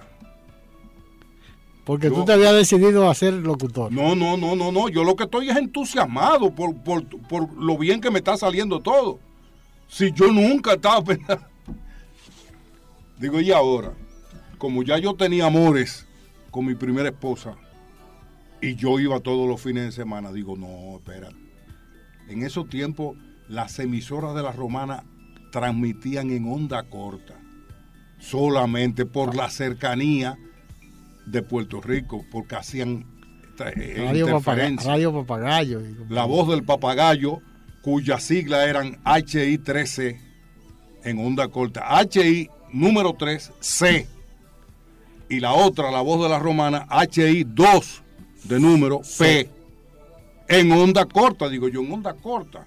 Porque 1.84 2.08
yo- 2.08 2.14
tú 2.14 2.24
te 2.24 2.32
habías 2.32 2.54
decidido 2.54 3.10
a 3.10 3.14
ser 3.14 3.34
locutor. 3.34 3.92
No, 3.92 4.14
no, 4.14 4.36
no, 4.36 4.56
no, 4.56 4.72
no. 4.72 4.88
Yo 4.88 5.04
lo 5.04 5.16
que 5.16 5.24
estoy 5.24 5.50
es 5.50 5.56
entusiasmado 5.56 6.54
por, 6.54 6.74
por, 6.82 7.04
por 7.28 7.52
lo 7.54 7.76
bien 7.76 8.00
que 8.00 8.10
me 8.10 8.18
está 8.20 8.36
saliendo 8.38 8.80
todo. 8.80 9.18
Si 9.88 10.10
yo 10.12 10.28
nunca 10.32 10.74
estaba 10.74 11.02
pensando. 11.04 11.44
Digo, 13.18 13.40
¿y 13.40 13.52
ahora? 13.52 13.92
Como 14.58 14.82
ya 14.82 14.98
yo 14.98 15.14
tenía 15.14 15.46
amores 15.46 16.06
con 16.50 16.64
mi 16.64 16.74
primera 16.74 17.08
esposa 17.10 17.54
y 18.62 18.76
yo 18.76 18.98
iba 18.98 19.20
todos 19.20 19.46
los 19.46 19.60
fines 19.60 19.84
de 19.84 19.92
semana, 19.92 20.32
digo, 20.32 20.56
no, 20.56 20.96
espera. 20.96 21.28
En 22.28 22.42
esos 22.44 22.68
tiempos 22.70 23.16
las 23.46 23.78
emisoras 23.78 24.34
de 24.34 24.42
la 24.42 24.52
romana 24.52 25.04
transmitían 25.54 26.32
en 26.32 26.50
onda 26.50 26.82
corta, 26.82 27.34
solamente 28.18 29.06
por 29.06 29.36
la 29.36 29.48
cercanía 29.48 30.36
de 31.26 31.42
Puerto 31.42 31.80
Rico, 31.80 32.24
porque 32.32 32.56
hacían 32.56 33.06
eh, 33.60 33.94
Radio. 34.04 34.26
Radio 34.84 35.12
Papagayo. 35.12 35.80
La 36.08 36.24
voz 36.24 36.48
del 36.48 36.64
papagayo, 36.64 37.38
cuyas 37.82 38.24
siglas 38.24 38.66
eran 38.66 39.00
HI13 39.04 40.18
en 41.04 41.24
onda 41.24 41.46
corta. 41.46 41.84
HI 42.02 42.50
número 42.72 43.14
3, 43.16 43.52
C. 43.60 44.08
Y 45.28 45.38
la 45.38 45.52
otra, 45.52 45.92
la 45.92 46.00
voz 46.00 46.20
de 46.24 46.30
la 46.30 46.40
romana, 46.40 46.84
HI2 46.88 48.00
de 48.42 48.58
número 48.58 49.02
P. 49.16 49.48
En 50.48 50.72
onda 50.72 51.04
corta, 51.04 51.48
digo 51.48 51.68
yo, 51.68 51.80
en 51.80 51.92
onda 51.92 52.12
corta. 52.12 52.66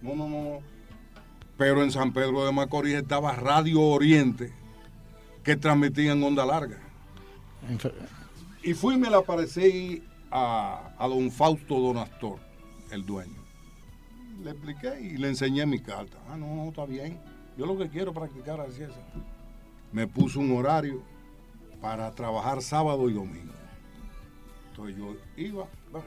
No, 0.00 0.16
no, 0.16 0.26
no. 0.26 0.73
Pero 1.56 1.82
en 1.82 1.90
San 1.90 2.12
Pedro 2.12 2.44
de 2.44 2.52
Macorís 2.52 2.94
estaba 2.94 3.32
Radio 3.32 3.80
Oriente, 3.80 4.52
que 5.42 5.56
transmitía 5.56 6.12
en 6.12 6.22
onda 6.22 6.44
larga. 6.44 6.78
Y 8.62 8.74
fui 8.74 8.94
y 8.94 8.98
me 8.98 9.10
la 9.10 9.18
aparecí 9.18 10.02
a, 10.30 10.92
a 10.98 11.08
don 11.08 11.30
Fausto 11.30 11.78
Donastor, 11.78 12.38
el 12.90 13.06
dueño. 13.06 13.44
Le 14.42 14.50
expliqué 14.50 15.00
y 15.00 15.16
le 15.16 15.28
enseñé 15.28 15.64
mi 15.64 15.80
carta. 15.80 16.18
Ah, 16.28 16.36
no, 16.36 16.54
no, 16.54 16.68
está 16.68 16.84
bien. 16.86 17.18
Yo 17.56 17.66
lo 17.66 17.78
que 17.78 17.88
quiero 17.88 18.10
es 18.10 18.16
practicar 18.16 18.60
así 18.60 18.82
es. 18.82 18.90
Me 19.92 20.08
puso 20.08 20.40
un 20.40 20.56
horario 20.56 21.02
para 21.80 22.10
trabajar 22.10 22.62
sábado 22.62 23.08
y 23.08 23.12
domingo. 23.12 23.52
Entonces 24.70 24.96
yo 24.96 25.14
iba. 25.36 25.66
va. 25.94 26.02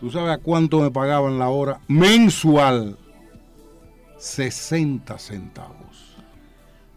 ¿Tú 0.00 0.10
sabes 0.10 0.32
a 0.32 0.38
cuánto 0.38 0.80
me 0.80 0.90
pagaban 0.90 1.38
la 1.38 1.48
hora? 1.48 1.80
Mensual. 1.86 2.96
60 4.24 5.18
centavos. 5.18 6.16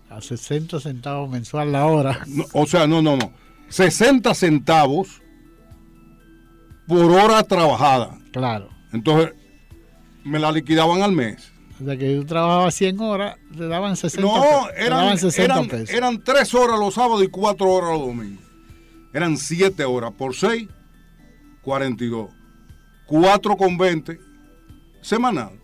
a 0.10 0.22
60 0.22 0.80
centavos 0.80 1.30
mensual 1.30 1.74
la 1.74 1.86
hora. 1.86 2.22
No, 2.26 2.45
o 2.54 2.66
sea, 2.66 2.88
no, 2.88 3.02
no, 3.02 3.18
no. 3.18 3.34
60 3.68 4.34
centavos 4.34 5.22
por 6.88 7.04
hora 7.12 7.44
trabajada. 7.44 8.18
Claro. 8.32 8.70
Entonces, 8.94 9.34
me 10.24 10.40
la 10.40 10.54
liquidaban 10.54 11.02
al 11.02 11.12
mes. 11.12 11.52
O 11.82 11.86
sea 11.86 11.98
que 11.98 12.16
tú 12.16 12.26
trabajabas 12.26 12.74
100 12.76 12.99
horas, 13.02 13.36
te 13.56 13.68
daban 13.68 13.98
60, 13.98 14.26
No, 14.26 14.70
eran, 14.70 14.90
daban 14.99 15.18
60 15.18 15.44
eran, 15.54 15.68
pesos. 15.68 15.90
eran 15.90 16.24
tres 16.24 16.54
horas 16.56 16.80
los 16.80 16.94
sábados 16.94 17.24
y 17.26 17.28
cuatro 17.28 17.70
horas 17.70 17.91
los 17.91 18.08
domingos. 18.08 18.44
Eran 19.14 19.36
siete 19.38 19.84
horas 19.84 20.14
por 20.18 20.34
seis, 20.34 20.70
42. 21.62 22.30
Cuatro 23.06 23.58
con 23.58 23.78
20 23.78 24.18
semanal. 25.02 25.56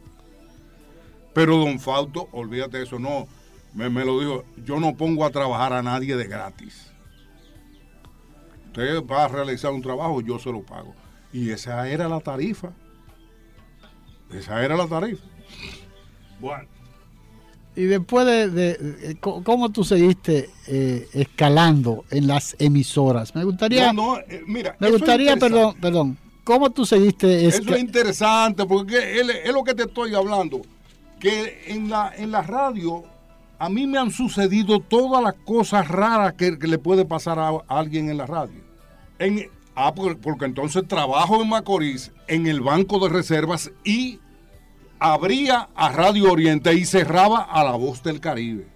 Pero 1.34 1.58
don 1.58 1.80
Fausto, 1.80 2.30
olvídate 2.32 2.78
de 2.78 2.84
eso, 2.84 3.00
no, 3.00 3.28
me, 3.74 3.90
me 3.90 4.06
lo 4.06 4.20
dijo, 4.20 4.44
yo 4.66 4.80
no 4.80 4.96
pongo 4.96 5.26
a 5.26 5.32
trabajar 5.32 5.74
a 5.74 5.82
nadie 5.82 6.16
de 6.16 6.28
gratis. 6.28 6.92
Usted 8.68 9.06
va 9.06 9.26
a 9.26 9.28
realizar 9.28 9.72
un 9.72 9.82
trabajo, 9.82 10.22
yo 10.22 10.40
se 10.40 10.52
lo 10.52 10.62
pago. 10.62 10.94
Y 11.32 11.50
esa 11.50 11.88
era 11.88 12.08
la 12.08 12.20
tarifa. 12.20 12.72
Esa 14.32 14.64
era 14.64 14.76
la 14.76 14.88
tarifa. 14.88 15.24
Bueno. 16.40 16.68
Y 17.76 17.84
después 17.86 18.26
de, 18.28 19.18
cómo 19.20 19.72
tú 19.72 19.84
seguiste 19.84 20.50
eh, 20.68 21.08
escalando 21.14 22.06
en 22.12 22.28
las 22.28 22.56
emisoras, 22.60 23.34
me 23.34 23.44
gustaría, 23.44 23.92
no, 23.92 24.20
eh, 24.20 24.44
mira, 24.46 24.76
me 24.80 24.92
gustaría, 24.92 25.36
perdón, 25.38 25.76
perdón, 25.82 26.18
cómo 26.44 26.70
tú 26.70 26.86
seguiste. 26.86 27.48
Eso 27.48 27.64
es 27.74 27.80
interesante 27.80 28.66
porque 28.66 29.20
es, 29.20 29.52
lo 29.52 29.64
que 29.64 29.74
te 29.74 29.84
estoy 29.84 30.14
hablando, 30.14 30.62
que 31.24 31.64
en 31.68 31.90
la 31.90 32.14
en 32.18 32.32
la 32.32 32.42
radio 32.42 33.06
a 33.58 33.70
mí 33.70 33.88
me 33.88 33.98
han 33.98 34.12
sucedido 34.12 34.82
todas 34.82 35.24
las 35.24 35.36
cosas 35.46 35.88
raras 35.88 36.34
que, 36.34 36.52
le 36.52 36.78
puede 36.78 37.06
pasar 37.06 37.40
a, 37.40 37.52
alguien 37.70 38.10
en 38.10 38.18
la 38.18 38.26
radio. 38.26 38.60
En, 39.20 39.50
ah, 39.74 39.94
porque, 39.96 40.20
porque 40.22 40.44
entonces 40.44 40.86
trabajo 40.86 41.42
en 41.42 41.48
Macorís 41.48 42.12
en 42.28 42.46
el 42.46 42.60
banco 42.60 43.00
de 43.00 43.08
reservas 43.08 43.72
y 43.86 44.20
abría 45.00 45.70
a 45.76 45.94
Radio 45.94 46.30
Oriente 46.30 46.74
y 46.74 46.84
cerraba 46.84 47.42
a 47.42 47.64
La 47.64 47.72
Voz 47.72 48.04
del 48.04 48.20
Caribe. 48.20 48.68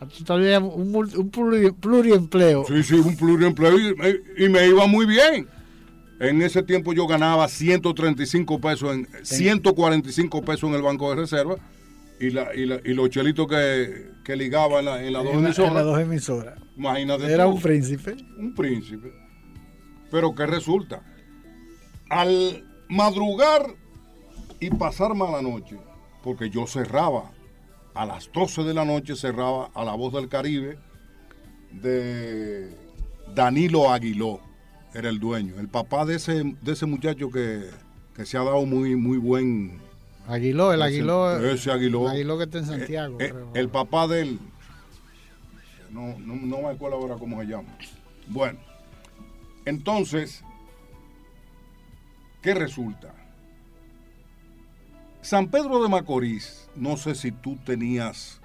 Un, 0.00 0.96
un 0.96 1.76
pluriempleo. 1.78 2.64
Sí, 2.66 2.82
sí, 2.84 2.94
un 2.94 3.14
pluriempleo 3.14 3.78
y, 4.38 4.48
me 4.48 4.66
iba 4.66 4.86
muy 4.86 5.04
bien. 5.04 5.46
En 6.20 6.40
ese 6.40 6.62
tiempo 6.62 6.94
yo 6.94 7.06
ganaba 7.06 7.46
135 7.48 8.60
pesos, 8.62 8.94
en, 8.94 9.08
145 9.22 10.42
pesos 10.42 10.70
en 10.70 10.76
el 10.76 10.82
Banco 10.82 11.10
de 11.10 11.16
Reserva 11.16 11.58
y, 12.26 12.30
la, 12.30 12.48
y, 12.84 12.94
los 12.94 13.10
chelitos 13.10 13.46
que, 13.48 14.12
que 14.24 14.36
ligaba 14.36 14.78
en, 14.78 14.84
la, 14.84 15.04
en 15.04 15.12
las 15.12 15.24
dos 15.24 15.34
emisoras. 15.34 15.70
En 15.70 15.74
las 15.74 15.84
dos 15.84 16.00
emisoras. 16.00 16.60
Imagínate. 16.76 17.32
Era 17.32 17.46
un 17.46 17.60
príncipe. 17.60 18.16
Un 18.38 18.54
príncipe. 18.54 19.12
Pero 20.10 20.34
¿qué 20.34 20.46
resulta? 20.46 21.02
Al 22.08 22.64
madrugar 22.88 23.74
y 24.60 24.70
pasar 24.70 25.14
mala 25.14 25.42
noche, 25.42 25.78
porque 26.22 26.50
yo 26.50 26.66
cerraba 26.66 27.32
a 27.94 28.06
las 28.06 28.30
12 28.32 28.62
de 28.62 28.74
la 28.74 28.84
noche, 28.84 29.16
cerraba 29.16 29.70
a 29.74 29.84
la 29.84 29.94
voz 29.94 30.12
del 30.12 30.28
Caribe 30.28 30.78
de 31.72 32.76
Danilo 33.34 33.90
Aguiló, 33.90 34.40
era 34.94 35.08
el 35.08 35.18
dueño, 35.18 35.58
el 35.58 35.68
papá 35.68 36.04
de 36.04 36.16
ese, 36.16 36.54
de 36.60 36.72
ese 36.72 36.86
muchacho 36.86 37.30
que, 37.30 37.70
se 38.24 38.36
ha 38.36 38.44
dado 38.44 38.64
muy, 38.66 38.94
muy 38.94 39.16
buen... 39.16 39.80
Aguiló, 40.26 40.72
el 40.72 40.82
Aguiló. 40.82 41.38
Ese 41.38 41.72
Aguiló. 41.72 42.08
Aguiló 42.08 42.38
que 42.38 42.44
está 42.44 42.58
en 42.58 42.66
Santiago. 42.66 43.18
Eh, 43.20 43.32
eh, 43.34 43.44
el 43.54 43.68
papá 43.68 44.06
de 44.06 44.22
él, 44.22 44.38
no, 45.90 46.18
no, 46.18 46.36
no 46.36 46.62
me 46.62 46.68
acuerdo 46.68 46.96
ahora 46.96 47.16
cómo 47.16 47.40
se 47.40 47.46
llama. 47.46 47.76
Bueno, 48.28 48.58
entonces, 49.64 50.42
¿qué 52.40 52.54
resulta? 52.54 53.14
San 55.20 55.48
Pedro 55.48 55.82
de 55.82 55.88
Macorís, 55.88 56.68
no 56.74 56.96
sé 56.96 57.14
si 57.14 57.30
tú 57.30 57.56
tenías 57.64 58.40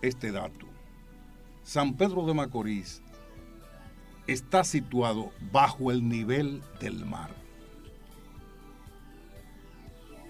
este 0.00 0.32
dato. 0.32 0.66
San 1.62 1.94
Pedro 1.94 2.24
de 2.24 2.32
Macorís 2.32 3.02
está 4.26 4.64
situado 4.64 5.32
bajo 5.52 5.90
el 5.90 6.08
nivel 6.08 6.62
del 6.80 7.04
mar. 7.04 7.30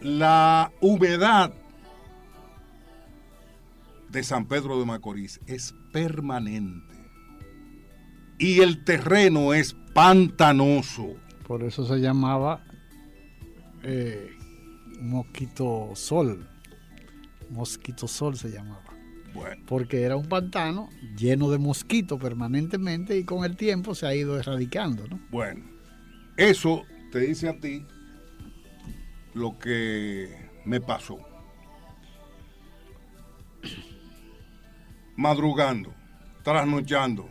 La 0.07 0.71
humedad 0.81 1.53
de 4.09 4.23
San 4.23 4.47
Pedro 4.47 4.79
de 4.79 4.87
Macorís 4.87 5.41
es 5.49 5.75
permanente 5.93 6.95
y 8.39 8.61
el 8.61 8.85
terreno 8.85 9.53
es 9.53 9.75
pantanoso. 9.95 11.17
Por 11.45 11.65
eso 11.65 11.85
se 11.85 11.97
llamaba 11.97 12.63
eh, 13.83 14.31
Mosquito 15.01 15.91
Sol. 15.97 16.49
Mosquito 17.51 18.07
Sol 18.07 18.37
se 18.37 18.51
llamaba. 18.53 18.85
Porque 19.67 20.03
era 20.03 20.15
un 20.15 20.29
pantano 20.29 20.89
lleno 21.19 21.51
de 21.51 21.59
mosquitos 21.59 22.21
permanentemente 22.21 23.19
y 23.19 23.25
con 23.25 23.45
el 23.45 23.57
tiempo 23.57 23.97
se 23.97 24.07
ha 24.07 24.15
ido 24.15 24.39
erradicando, 24.39 25.09
¿no? 25.09 25.19
Bueno, 25.33 25.65
eso 26.37 26.85
te 27.11 27.19
dice 27.19 27.49
a 27.49 27.59
ti 27.59 27.85
lo 29.37 29.59
que 29.59 30.35
me 30.65 30.81
pasó. 30.81 31.19
Madrugando, 35.17 35.93
trasnochando, 36.43 37.29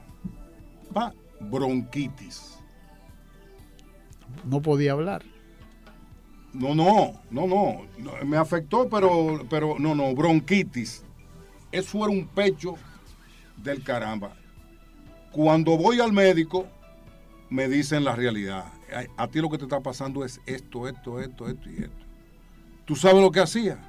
bronquitis. 1.40 2.60
No 4.44 4.62
podía 4.62 4.92
hablar. 4.92 5.24
No, 6.54 6.76
no, 6.76 7.22
no, 7.32 7.48
no, 7.48 7.88
me 8.24 8.38
afectó, 8.38 8.88
pero, 8.88 9.46
pero 9.50 9.78
no, 9.80 9.96
no, 9.96 10.14
bronquitis. 10.14 11.04
Eso 11.72 11.98
era 12.06 12.10
un 12.10 12.28
pecho 12.28 12.76
del 13.58 13.84
caramba. 13.84 14.36
Cuando 15.32 15.76
voy 15.76 16.00
al 16.00 16.14
médico, 16.14 16.68
me 17.50 17.68
dicen 17.68 18.04
la 18.04 18.16
realidad. 18.16 18.66
A, 19.18 19.28
ti 19.28 19.40
lo 19.42 19.50
que 19.50 19.58
te 19.58 19.64
está 19.64 19.80
pasando 19.80 20.24
es 20.24 20.40
esto, 20.46 20.88
esto, 20.88 21.20
esto, 21.20 21.48
esto 21.48 21.70
y 21.70 21.84
esto. 21.84 22.06
¿Tú 22.86 22.96
sabes 22.96 23.22
lo 23.22 23.32
que 23.32 23.40
hacía? 23.40 23.80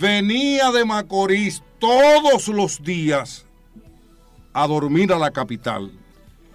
Venía 0.00 0.70
de 0.70 0.84
Macorís 0.84 1.62
todos 1.78 2.48
los 2.48 2.82
días 2.82 3.46
a 4.52 4.66
dormir 4.66 5.12
a 5.12 5.18
la 5.18 5.30
capital 5.30 5.92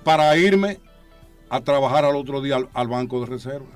para 0.03 0.35
irme 0.37 0.79
a 1.49 1.61
trabajar 1.61 2.05
al 2.05 2.15
otro 2.15 2.41
día 2.41 2.57
al 2.73 2.87
banco 2.87 3.19
de 3.21 3.25
reserva. 3.25 3.67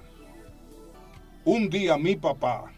Un 1.46 1.70
día 1.70 1.98
mi 1.98 2.16
papá, 2.16 2.72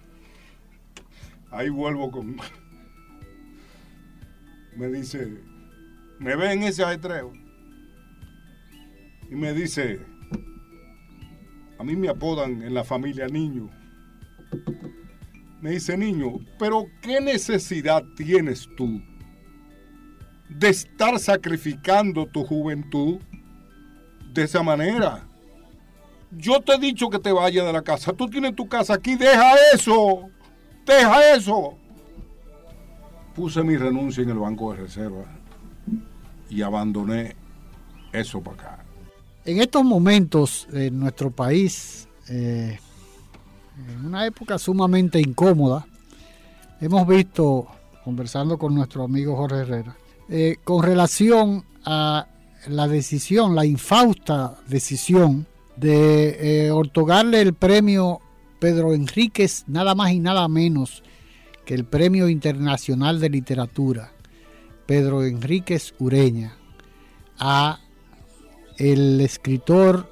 ahí 1.52 1.70
vuelvo 1.70 2.10
con, 2.10 2.38
me 4.76 4.88
dice, 4.88 5.38
me 6.20 6.36
ve 6.36 6.54
en 6.54 6.64
ese 6.64 6.84
ajetreo 6.84 7.34
y 9.30 9.36
me 9.36 9.54
dice, 9.54 10.00
a 11.78 11.84
mí 11.84 11.96
me 11.96 12.10
apodan 12.10 12.62
en 12.62 12.74
la 12.74 12.84
familia 12.84 13.28
niño. 13.28 13.70
Me 15.62 15.72
dice, 15.72 15.98
niño, 15.98 16.40
pero 16.60 16.86
¿qué 17.02 17.20
necesidad 17.20 18.04
tienes 18.16 18.70
tú 18.78 19.02
de 20.50 20.70
estar 20.70 21.18
sacrificando 21.20 22.28
tu 22.28 22.46
juventud 22.46 23.20
de 24.34 24.44
esa 24.44 24.62
manera? 24.62 25.28
Yo 26.32 26.62
te 26.62 26.74
he 26.74 26.78
dicho 26.78 27.10
que 27.10 27.20
te 27.20 27.32
vayas 27.32 27.66
de 27.66 27.74
la 27.74 27.82
casa. 27.82 28.14
Tú 28.14 28.30
tienes 28.30 28.56
tu 28.56 28.68
casa 28.68 28.94
aquí. 28.94 29.16
Deja 29.16 29.54
eso. 29.74 30.30
Deja 30.86 31.36
eso. 31.36 31.76
Puse 33.34 33.64
mi 33.64 33.76
renuncia 33.76 34.24
en 34.24 34.30
el 34.30 34.40
banco 34.40 34.72
de 34.72 34.82
reserva 34.82 35.26
y 36.50 36.62
abandoné 36.62 37.36
eso 38.14 38.42
para 38.42 38.56
acá. 38.56 38.85
En 39.46 39.62
estos 39.62 39.84
momentos 39.84 40.68
en 40.74 41.00
nuestro 41.00 41.30
país, 41.30 42.08
eh, 42.30 42.80
en 43.88 44.06
una 44.06 44.26
época 44.26 44.58
sumamente 44.58 45.20
incómoda, 45.20 45.86
hemos 46.82 47.08
visto, 47.08 47.68
conversando 48.04 48.58
con 48.58 48.74
nuestro 48.74 49.04
amigo 49.04 49.36
Jorge 49.36 49.58
Herrera, 49.58 49.96
eh, 50.30 50.58
con 50.64 50.82
relación 50.82 51.64
a 51.84 52.26
la 52.68 52.88
decisión, 52.88 53.54
la 53.54 53.66
infausta 53.66 54.58
decisión 54.68 55.46
de 55.76 56.66
eh, 56.66 56.72
otorgarle 56.72 57.42
el 57.42 57.54
premio 57.54 58.22
Pedro 58.60 58.96
Enríquez, 58.96 59.66
nada 59.68 59.94
más 59.94 60.12
y 60.12 60.20
nada 60.20 60.48
menos 60.48 61.04
que 61.66 61.76
el 61.76 61.86
Premio 61.86 62.30
Internacional 62.30 63.20
de 63.20 63.30
Literatura 63.30 64.12
Pedro 64.86 65.24
Enríquez 65.24 65.94
Ureña 66.00 66.56
a 67.38 67.80
el 68.78 69.22
escritor, 69.22 70.12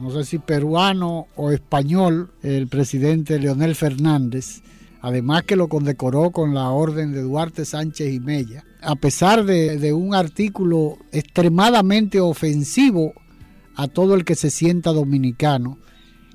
no 0.00 0.10
sé 0.10 0.24
si 0.24 0.38
peruano 0.38 1.26
o 1.36 1.50
español, 1.50 2.30
el 2.42 2.68
presidente 2.68 3.38
Leonel 3.38 3.74
Fernández, 3.74 4.62
además 5.00 5.42
que 5.42 5.56
lo 5.56 5.68
condecoró 5.68 6.30
con 6.30 6.54
la 6.54 6.70
orden 6.70 7.12
de 7.12 7.22
Duarte 7.22 7.64
Sánchez 7.64 8.12
y 8.12 8.20
Mella, 8.20 8.64
a 8.80 8.94
pesar 8.96 9.44
de, 9.44 9.92
un 9.92 10.14
artículo 10.14 10.98
extremadamente 11.12 12.20
ofensivo 12.20 13.12
a 13.74 13.88
todo 13.88 14.14
el 14.14 14.24
que 14.24 14.34
se 14.34 14.50
sienta 14.50 14.92
dominicano, 14.92 15.78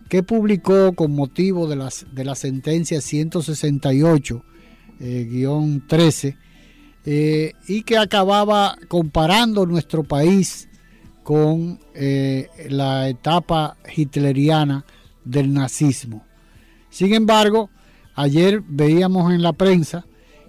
que 0.09 0.23
publicó 0.23 0.93
con 0.93 1.13
motivo 1.13 1.67
de, 1.67 1.75
las, 1.75 2.05
de 2.13 2.23
la 2.23 2.35
sentencia 2.35 2.99
168-13 2.99 4.43
eh, 4.99 6.35
eh, 7.05 7.53
y 7.67 7.83
que 7.83 7.97
acababa 7.97 8.77
comparando 8.87 9.65
nuestro 9.65 10.03
país 10.03 10.67
con 11.27 11.77
eh, 11.93 12.47
la 12.69 13.09
etapa 13.09 13.75
hitleriana 13.93 14.85
del 15.25 15.53
nazismo. 15.53 16.23
Sin 16.89 17.13
embargo, 17.13 17.69
ayer 18.15 18.63
veíamos 18.65 19.33
en 19.33 19.41
la 19.41 19.51
prensa 19.51 20.05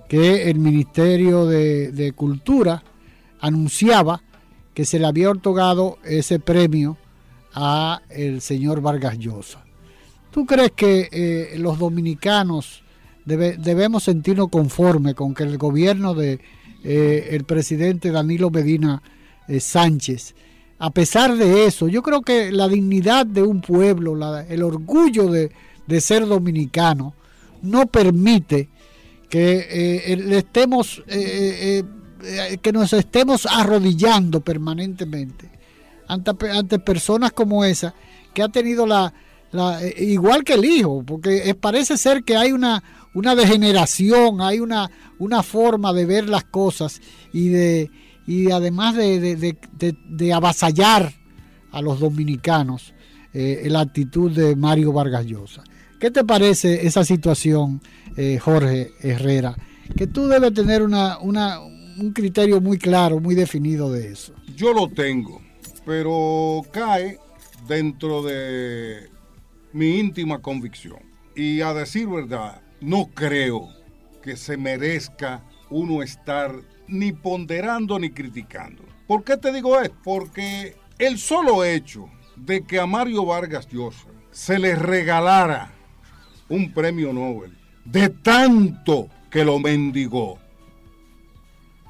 que 0.08 0.48
el 0.48 0.60
Ministerio 0.60 1.46
de, 1.46 2.12
Cultura 2.14 2.84
anunciaba 3.40 4.22
que 4.72 4.84
se 4.84 5.00
le 5.00 5.06
había 5.06 5.32
otorgado 5.32 5.98
ese 6.04 6.38
premio 6.38 6.96
a 7.54 8.00
el 8.08 8.40
señor 8.40 8.80
Vargas 8.80 9.18
Llosa. 9.18 9.64
¿Tú 10.30 10.46
crees 10.46 10.70
que 10.76 11.08
eh, 11.10 11.58
los 11.58 11.80
dominicanos 11.80 12.84
debemos 13.24 14.04
sentirnos 14.04 14.48
conformes 14.48 15.16
con 15.16 15.34
que 15.34 15.42
el 15.42 15.58
gobierno 15.58 16.14
de 16.14 16.38
eh, 16.84 17.30
el 17.32 17.42
presidente 17.42 18.12
Danilo 18.12 18.48
Medina 18.50 19.02
Sánchez, 19.58 20.36
a 20.78 20.90
pesar 20.90 21.36
de 21.36 21.66
eso, 21.66 21.88
yo 21.88 22.02
creo 22.02 22.22
que 22.22 22.52
la 22.52 22.68
dignidad 22.68 23.26
de 23.26 23.42
un 23.42 23.60
pueblo, 23.60 24.16
el 24.48 24.62
orgullo 24.62 25.30
de, 25.30 25.50
ser 26.00 26.26
dominicano, 26.26 27.14
no 27.62 27.86
permite 27.86 28.68
que 29.28 30.16
le 30.16 30.38
estemos 30.38 31.02
que 31.08 32.72
nos 32.72 32.92
estemos 32.92 33.46
arrodillando 33.46 34.40
permanentemente 34.40 35.50
ante, 36.08 36.78
personas 36.78 37.32
como 37.32 37.64
esa 37.64 37.94
que 38.34 38.42
ha 38.42 38.48
tenido 38.48 38.86
la, 38.86 39.12
eh, 39.52 39.94
igual 39.98 40.44
que 40.44 40.54
el 40.54 40.64
hijo, 40.64 41.02
porque 41.04 41.54
parece 41.60 41.96
ser 41.96 42.24
que 42.24 42.36
hay 42.36 42.52
una, 42.52 42.82
una 43.14 43.34
degeneración, 43.34 44.40
hay 44.40 44.60
una, 44.60 44.90
una 45.18 45.42
forma 45.42 45.92
de 45.92 46.06
ver 46.06 46.28
las 46.28 46.44
cosas 46.44 47.00
y 47.32 47.48
de 47.48 47.90
y 48.28 48.50
además 48.50 48.94
de, 48.94 50.32
avasallar 50.34 51.14
a 51.72 51.80
los 51.80 51.98
dominicanos 51.98 52.92
eh, 53.32 53.66
la 53.68 53.80
actitud 53.80 54.30
de 54.30 54.54
Mario 54.54 54.92
Vargas 54.92 55.24
Llosa. 55.24 55.64
¿Qué 55.98 56.10
te 56.10 56.24
parece 56.24 56.86
esa 56.86 57.04
situación, 57.04 57.80
eh, 58.18 58.38
Jorge 58.38 58.92
Herrera? 59.00 59.56
Que 59.96 60.06
tú 60.06 60.28
debes 60.28 60.52
tener 60.52 60.82
un 60.82 62.12
criterio 62.12 62.60
muy 62.60 62.76
claro, 62.76 63.18
muy 63.18 63.34
definido 63.34 63.90
de 63.90 64.12
eso. 64.12 64.34
Yo 64.54 64.74
lo 64.74 64.88
tengo, 64.88 65.40
pero 65.86 66.60
cae 66.70 67.18
dentro 67.66 68.22
de 68.22 69.08
mi 69.72 69.98
íntima 69.98 70.42
convicción. 70.42 70.98
Y 71.34 71.62
a 71.62 71.72
decir 71.72 72.06
verdad, 72.06 72.60
no 72.82 73.06
creo 73.14 73.70
que 74.22 74.36
se 74.36 74.58
merezca 74.58 75.42
uno 75.70 76.02
estar 76.02 76.52
ni 76.88 77.12
ponderando 77.12 77.98
ni 77.98 78.10
criticando. 78.10 78.82
¿Por 79.06 79.24
qué 79.24 79.36
te 79.36 79.52
digo 79.52 79.80
esto? 79.80 79.96
Porque 80.04 80.76
el 80.98 81.18
solo 81.18 81.64
hecho 81.64 82.08
de 82.36 82.64
que 82.64 82.78
a 82.78 82.86
Mario 82.86 83.24
Vargas 83.24 83.68
Llosa 83.68 84.08
se 84.30 84.58
le 84.58 84.74
regalara 84.74 85.72
un 86.48 86.72
premio 86.72 87.12
Nobel 87.12 87.56
de 87.84 88.08
tanto 88.10 89.08
que 89.30 89.44
lo 89.44 89.58
mendigó, 89.58 90.38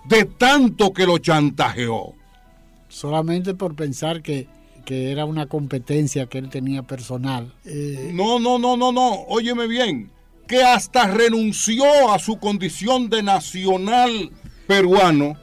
de 0.04 0.24
tanto 0.24 0.92
que 0.92 1.06
lo 1.06 1.18
chantajeó. 1.18 2.14
Solamente 2.88 3.54
por 3.54 3.74
pensar 3.74 4.22
que 4.22 4.48
que 4.88 5.12
era 5.12 5.26
una 5.26 5.44
competencia 5.44 6.30
que 6.30 6.38
él 6.38 6.48
tenía 6.48 6.82
personal. 6.82 7.52
Eh, 7.66 8.10
no, 8.14 8.38
no, 8.38 8.58
no, 8.58 8.74
no, 8.74 8.90
no, 8.90 9.10
óyeme 9.28 9.66
bien, 9.66 10.10
que 10.46 10.64
hasta 10.64 11.08
renunció 11.08 12.10
a 12.10 12.18
su 12.18 12.38
condición 12.38 13.10
de 13.10 13.22
nacional 13.22 14.30
peruano 14.68 15.36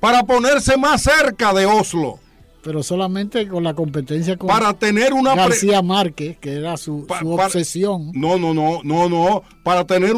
para 0.00 0.22
ponerse 0.22 0.78
más 0.78 1.02
cerca 1.02 1.52
de 1.52 1.66
Oslo. 1.66 2.18
Pero 2.62 2.82
solamente 2.82 3.46
con 3.48 3.64
la 3.64 3.74
competencia 3.74 4.36
con 4.36 4.46
para 4.46 4.72
tener 4.72 5.12
una 5.12 5.34
García 5.34 5.82
Márquez, 5.82 6.38
que 6.38 6.54
era 6.54 6.76
su, 6.76 7.06
obsesión. 7.24 8.12
no, 8.14 8.38
no, 8.38 8.54
no, 8.54 8.80
no, 8.84 9.08
no. 9.08 9.42
Para 9.64 9.84
tener 9.84 10.14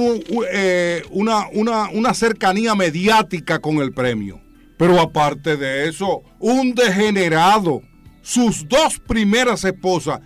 eh, 0.52 1.02
una, 1.10 1.48
una, 1.54 1.88
una 1.88 2.14
cercanía 2.14 2.74
mediática 2.74 3.58
con 3.60 3.78
el 3.78 3.92
premio. 3.92 4.40
Pero 4.76 5.00
aparte 5.00 5.56
de 5.56 5.88
eso, 5.88 6.22
un 6.38 6.74
degenerado 6.74 7.80
sus 8.24 8.66
dos 8.68 8.98
primeras 8.98 9.64
esposas 9.64 10.20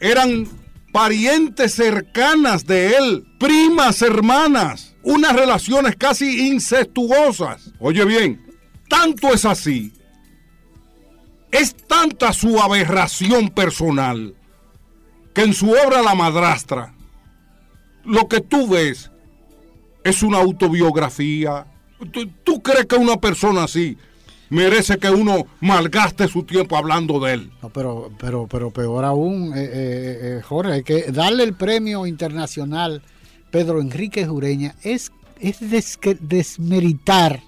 eran 0.00 0.46
parientes 0.92 1.74
cercanas 1.74 2.66
de 2.66 2.96
él, 2.96 3.24
primas 3.38 4.00
hermanas, 4.00 4.93
unas 5.04 5.34
relaciones 5.34 5.96
casi 5.96 6.48
incestuosas. 6.48 7.72
Oye 7.78 8.04
bien, 8.04 8.44
tanto 8.88 9.32
es 9.32 9.44
así, 9.44 9.92
es 11.50 11.74
tanta 11.74 12.32
su 12.32 12.60
aberración 12.60 13.50
personal, 13.50 14.34
que 15.32 15.42
en 15.42 15.54
su 15.54 15.70
obra 15.70 16.02
La 16.02 16.14
madrastra, 16.14 16.94
lo 18.04 18.28
que 18.28 18.40
tú 18.40 18.68
ves 18.68 19.10
es 20.02 20.22
una 20.22 20.38
autobiografía. 20.38 21.66
¿Tú, 22.44 22.62
crees 22.62 22.86
que 22.86 22.96
una 22.96 23.16
persona 23.16 23.64
así 23.64 23.96
merece 24.50 24.98
que 24.98 25.10
uno 25.10 25.46
malgaste 25.60 26.28
su 26.28 26.42
tiempo 26.42 26.76
hablando 26.76 27.18
de 27.18 27.32
él. 27.32 27.50
No, 27.62 27.70
pero, 27.70 28.10
pero, 28.18 28.46
pero 28.46 28.70
peor 28.70 29.04
aún, 29.04 29.52
eh, 29.56 29.64
eh, 29.64 30.18
eh, 30.22 30.42
Jorge, 30.42 30.72
hay 30.72 30.82
que 30.82 31.10
darle 31.10 31.44
el 31.44 31.54
premio 31.54 32.06
internacional 32.06 33.02
Pedro 33.54 33.80
Enrique 33.80 34.26
Jureña 34.26 34.74
es, 34.82 35.12
es 35.38 35.58
desmeritar 36.20 37.40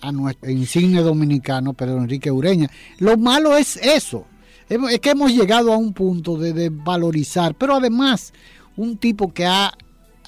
a 0.00 0.12
nuestro 0.12 0.52
insigne 0.52 1.02
dominicano 1.02 1.72
Pedro 1.72 1.96
Enrique 1.96 2.30
Ureña. 2.30 2.70
Lo 3.00 3.16
malo 3.16 3.56
es 3.56 3.76
eso, 3.78 4.24
es 4.68 5.00
que 5.00 5.10
hemos 5.10 5.32
llegado 5.32 5.72
a 5.72 5.76
un 5.76 5.94
punto 5.94 6.36
de, 6.36 6.70
valorizar, 6.70 7.56
pero 7.56 7.74
además 7.74 8.32
un 8.76 8.98
tipo 8.98 9.34
que 9.34 9.46
ha, 9.46 9.76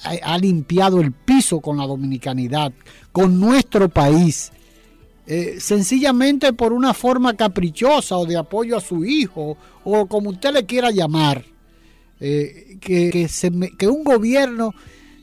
ha, 0.03 0.37
limpiado 0.37 0.99
el 0.99 1.13
piso 1.13 1.61
con 1.61 1.77
la 1.77 1.87
dominicanidad, 1.87 2.73
con 3.13 3.39
nuestro 3.39 3.87
país, 3.87 4.51
eh, 5.27 5.59
sencillamente 5.61 6.51
por 6.51 6.73
una 6.73 6.93
forma 6.93 7.35
caprichosa 7.35 8.17
o 8.17 8.25
de 8.25 8.35
apoyo 8.35 8.75
a 8.75 8.81
su 8.81 9.05
hijo 9.05 9.55
o 9.85 10.07
como 10.07 10.31
usted 10.31 10.51
le 10.53 10.65
quiera 10.65 10.91
llamar, 10.91 11.52
eh, 12.25 12.77
que, 12.79 13.27
que, 13.77 13.87
un 13.89 14.05
gobierno 14.05 14.73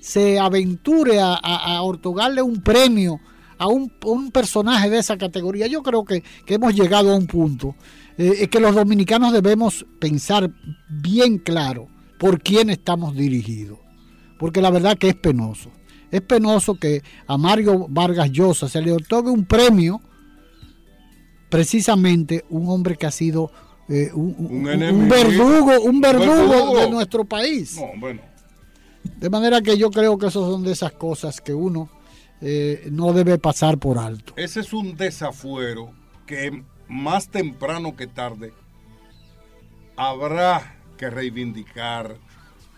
se 0.00 0.38
aventure 0.38 1.18
a, 1.18 1.80
otorgarle 1.80 2.42
un 2.42 2.60
premio 2.60 3.18
a 3.56 3.68
un, 3.68 3.88
personaje 4.30 4.90
de 4.90 4.98
esa 4.98 5.16
categoría. 5.16 5.66
Yo 5.66 5.82
creo 5.82 6.04
que, 6.04 6.22
hemos 6.46 6.74
llegado 6.74 7.10
a 7.10 7.16
un 7.16 7.26
punto 7.26 7.74
eh, 8.18 8.48
que 8.48 8.60
los 8.60 8.74
dominicanos 8.74 9.32
debemos 9.32 9.86
pensar 9.98 10.50
bien 10.90 11.38
claro 11.38 11.88
por 12.18 12.42
quién 12.42 12.68
estamos 12.68 13.16
dirigidos, 13.16 13.78
porque 14.38 14.60
la 14.60 14.70
verdad 14.70 14.98
que 14.98 15.08
es 15.08 15.14
penoso. 15.14 15.70
Es 16.10 16.20
penoso 16.20 16.74
que 16.74 17.02
a 17.26 17.38
Mario 17.38 17.86
Vargas 17.88 18.30
Llosa 18.30 18.68
se 18.68 18.82
le 18.82 18.92
otorgue 18.92 19.30
un 19.30 19.46
premio, 19.46 20.02
precisamente 21.48 22.44
un 22.50 22.68
hombre 22.68 22.96
que 22.96 23.06
ha 23.06 23.10
sido 23.10 23.50
eh, 23.90 24.10
un, 24.14 25.08
verdugo, 25.08 25.80
un 25.82 26.00
verdugo, 26.00 26.78
de 26.78 26.90
nuestro 26.90 27.24
país. 27.24 27.78
De 29.18 29.28
manera 29.28 29.60
que 29.60 29.76
yo 29.76 29.90
creo 29.90 30.16
que 30.16 30.26
esas 30.26 30.44
son 30.44 30.62
de 30.62 30.72
esas 30.72 30.92
cosas 30.92 31.40
que 31.40 31.52
uno 31.52 31.90
eh, 32.40 32.88
no 32.90 33.12
debe 33.12 33.38
pasar 33.38 33.78
por 33.78 33.98
alto. 33.98 34.32
Ese 34.36 34.60
es 34.60 34.72
un 34.72 34.96
desafuero 34.96 35.92
que 36.26 36.62
más 36.88 37.28
temprano 37.28 37.96
que 37.96 38.06
tarde 38.06 38.52
habrá 39.96 40.76
que 40.96 41.10
reivindicar 41.10 42.16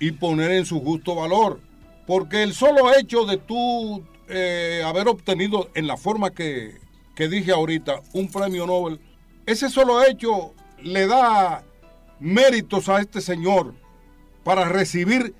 y 0.00 0.12
poner 0.12 0.50
en 0.52 0.66
su 0.66 0.80
justo 0.80 1.14
valor 1.14 1.60
porque 2.06 2.42
el 2.42 2.54
solo 2.54 2.94
hecho 2.94 3.24
de 3.24 3.38
tú 3.38 4.02
eh, 4.28 4.82
haber 4.84 5.08
obtenido 5.08 5.70
en 5.74 5.86
la 5.86 5.96
forma 5.96 6.30
que, 6.30 6.80
dije 7.16 7.52
ahorita 7.52 8.00
un 8.12 8.28
premio 8.28 8.66
Nobel, 8.66 9.00
ese 9.46 9.70
solo 9.70 10.04
hecho 10.04 10.54
le 10.84 11.06
da 11.06 11.64
méritos 12.20 12.88
a 12.88 13.00
este 13.00 13.20
señor 13.20 13.74
para 14.44 14.68
recibir 14.68 15.34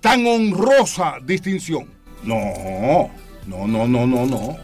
tan 0.00 0.26
honrosa 0.26 1.14
distinción. 1.24 1.86
No, 2.24 3.10
no, 3.46 3.66
no, 3.66 3.86
no, 3.88 4.06
no, 4.06 4.26
no. 4.26 4.56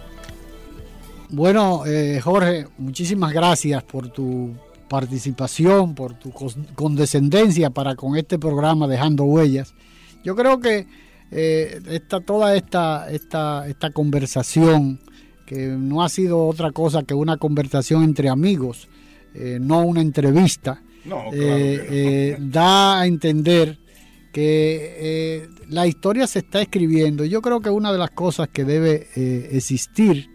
Bueno, 1.31 1.85
eh, 1.87 2.21
Jorge, 2.23 2.67
muchísimas 2.79 3.33
gracias 3.33 3.83
por 3.85 4.09
tu 4.09 4.55
participación, 4.89 5.95
por 5.95 6.15
tu 6.15 6.33
condescendencia 6.75 7.71
para 7.71 7.95
con 7.97 8.17
este 8.17 8.39
programa 8.39 8.89
Dejando 8.89 9.25
Huellas. 9.25 9.75
Yo 10.25 10.35
creo 10.35 10.61
que 10.61 10.87
eh, 11.31 12.01
toda 12.25 12.57
esta, 12.57 13.11
esta, 13.11 13.69
esta 13.69 13.91
conversación, 13.91 15.01
que 15.47 15.67
no 15.69 16.03
ha 16.03 16.09
sido 16.09 16.47
otra 16.47 16.73
cosa 16.73 17.03
que 17.03 17.15
una 17.15 17.37
conversación 17.37 18.03
entre 18.03 18.29
amigos, 18.29 18.89
eh, 19.35 19.59
no 19.61 19.83
una 19.83 20.01
entrevista, 20.01 20.83
eh, 21.33 22.37
da 22.39 23.01
a 23.01 23.07
entender 23.07 23.79
que 24.33 25.49
la 25.69 25.87
historia 25.87 26.27
se 26.27 26.41
está 26.41 26.61
escribiendo. 26.61 27.25
Yo 27.25 27.41
creo 27.41 27.61
que 27.61 27.71
una 27.71 27.93
de 27.93 27.99
las 27.99 28.11
cosas 28.11 28.49
que 28.49 28.65
debe 28.65 29.09
existir 29.57 30.29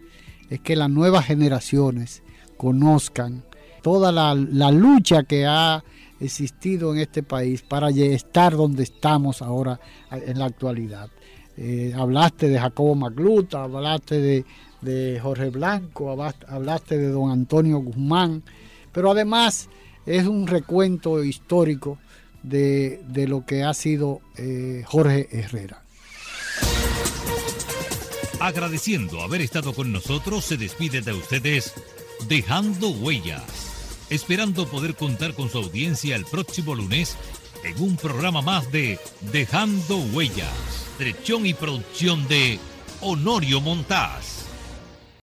es 0.50 0.60
que 0.60 0.76
las 0.76 0.90
nuevas 0.90 1.24
generaciones 1.26 2.22
conozcan 2.56 3.44
toda 3.82 4.12
la, 4.12 4.34
la 4.34 4.70
lucha 4.70 5.22
que 5.22 5.46
ha 5.46 5.82
existido 6.20 6.92
en 6.92 7.00
este 7.00 7.22
país 7.22 7.62
para 7.62 7.90
estar 7.90 8.56
donde 8.56 8.82
estamos 8.82 9.42
ahora 9.42 9.80
en 10.10 10.38
la 10.38 10.46
actualidad. 10.46 11.10
Eh, 11.56 11.92
hablaste 11.96 12.48
de 12.48 12.58
Jacobo 12.58 12.94
Magluta, 12.94 13.62
hablaste 13.62 14.20
de, 14.20 14.44
de, 14.80 15.20
Jorge 15.20 15.50
Blanco, 15.50 16.10
hablaste 16.48 16.98
de 16.98 17.08
don 17.08 17.30
Antonio 17.30 17.78
Guzmán, 17.78 18.42
pero 18.94 19.10
además 19.10 19.68
es 20.06 20.26
un 20.26 20.46
recuento 20.46 21.22
histórico 21.22 21.98
de, 22.42 23.02
lo 23.28 23.44
que 23.44 23.64
ha 23.64 23.74
sido 23.74 24.20
eh, 24.36 24.82
Jorge 24.86 25.28
Herrera. 25.30 25.82
Agradeciendo 28.40 29.22
haber 29.22 29.40
estado 29.40 29.74
con 29.74 29.92
nosotros, 29.92 30.44
se 30.44 30.56
despide 30.56 31.00
de 31.00 31.12
ustedes 31.12 31.72
dejando 32.28 32.90
huellas, 32.90 34.06
esperando 34.10 34.66
poder 34.68 34.94
contar 34.94 35.34
con 35.34 35.48
su 35.48 35.58
audiencia 35.58 36.16
el 36.16 36.24
próximo 36.24 36.74
lunes 36.74 37.16
en 37.64 37.82
un 37.82 37.96
programa 37.96 38.42
más 38.42 38.70
de 38.70 38.98
Dejando 39.32 39.98
Huellas, 40.12 40.86
dirección 40.98 41.46
y 41.46 41.54
producción 41.54 42.28
de 42.28 42.58
Honorio 43.00 43.60
Montás. 43.60 44.43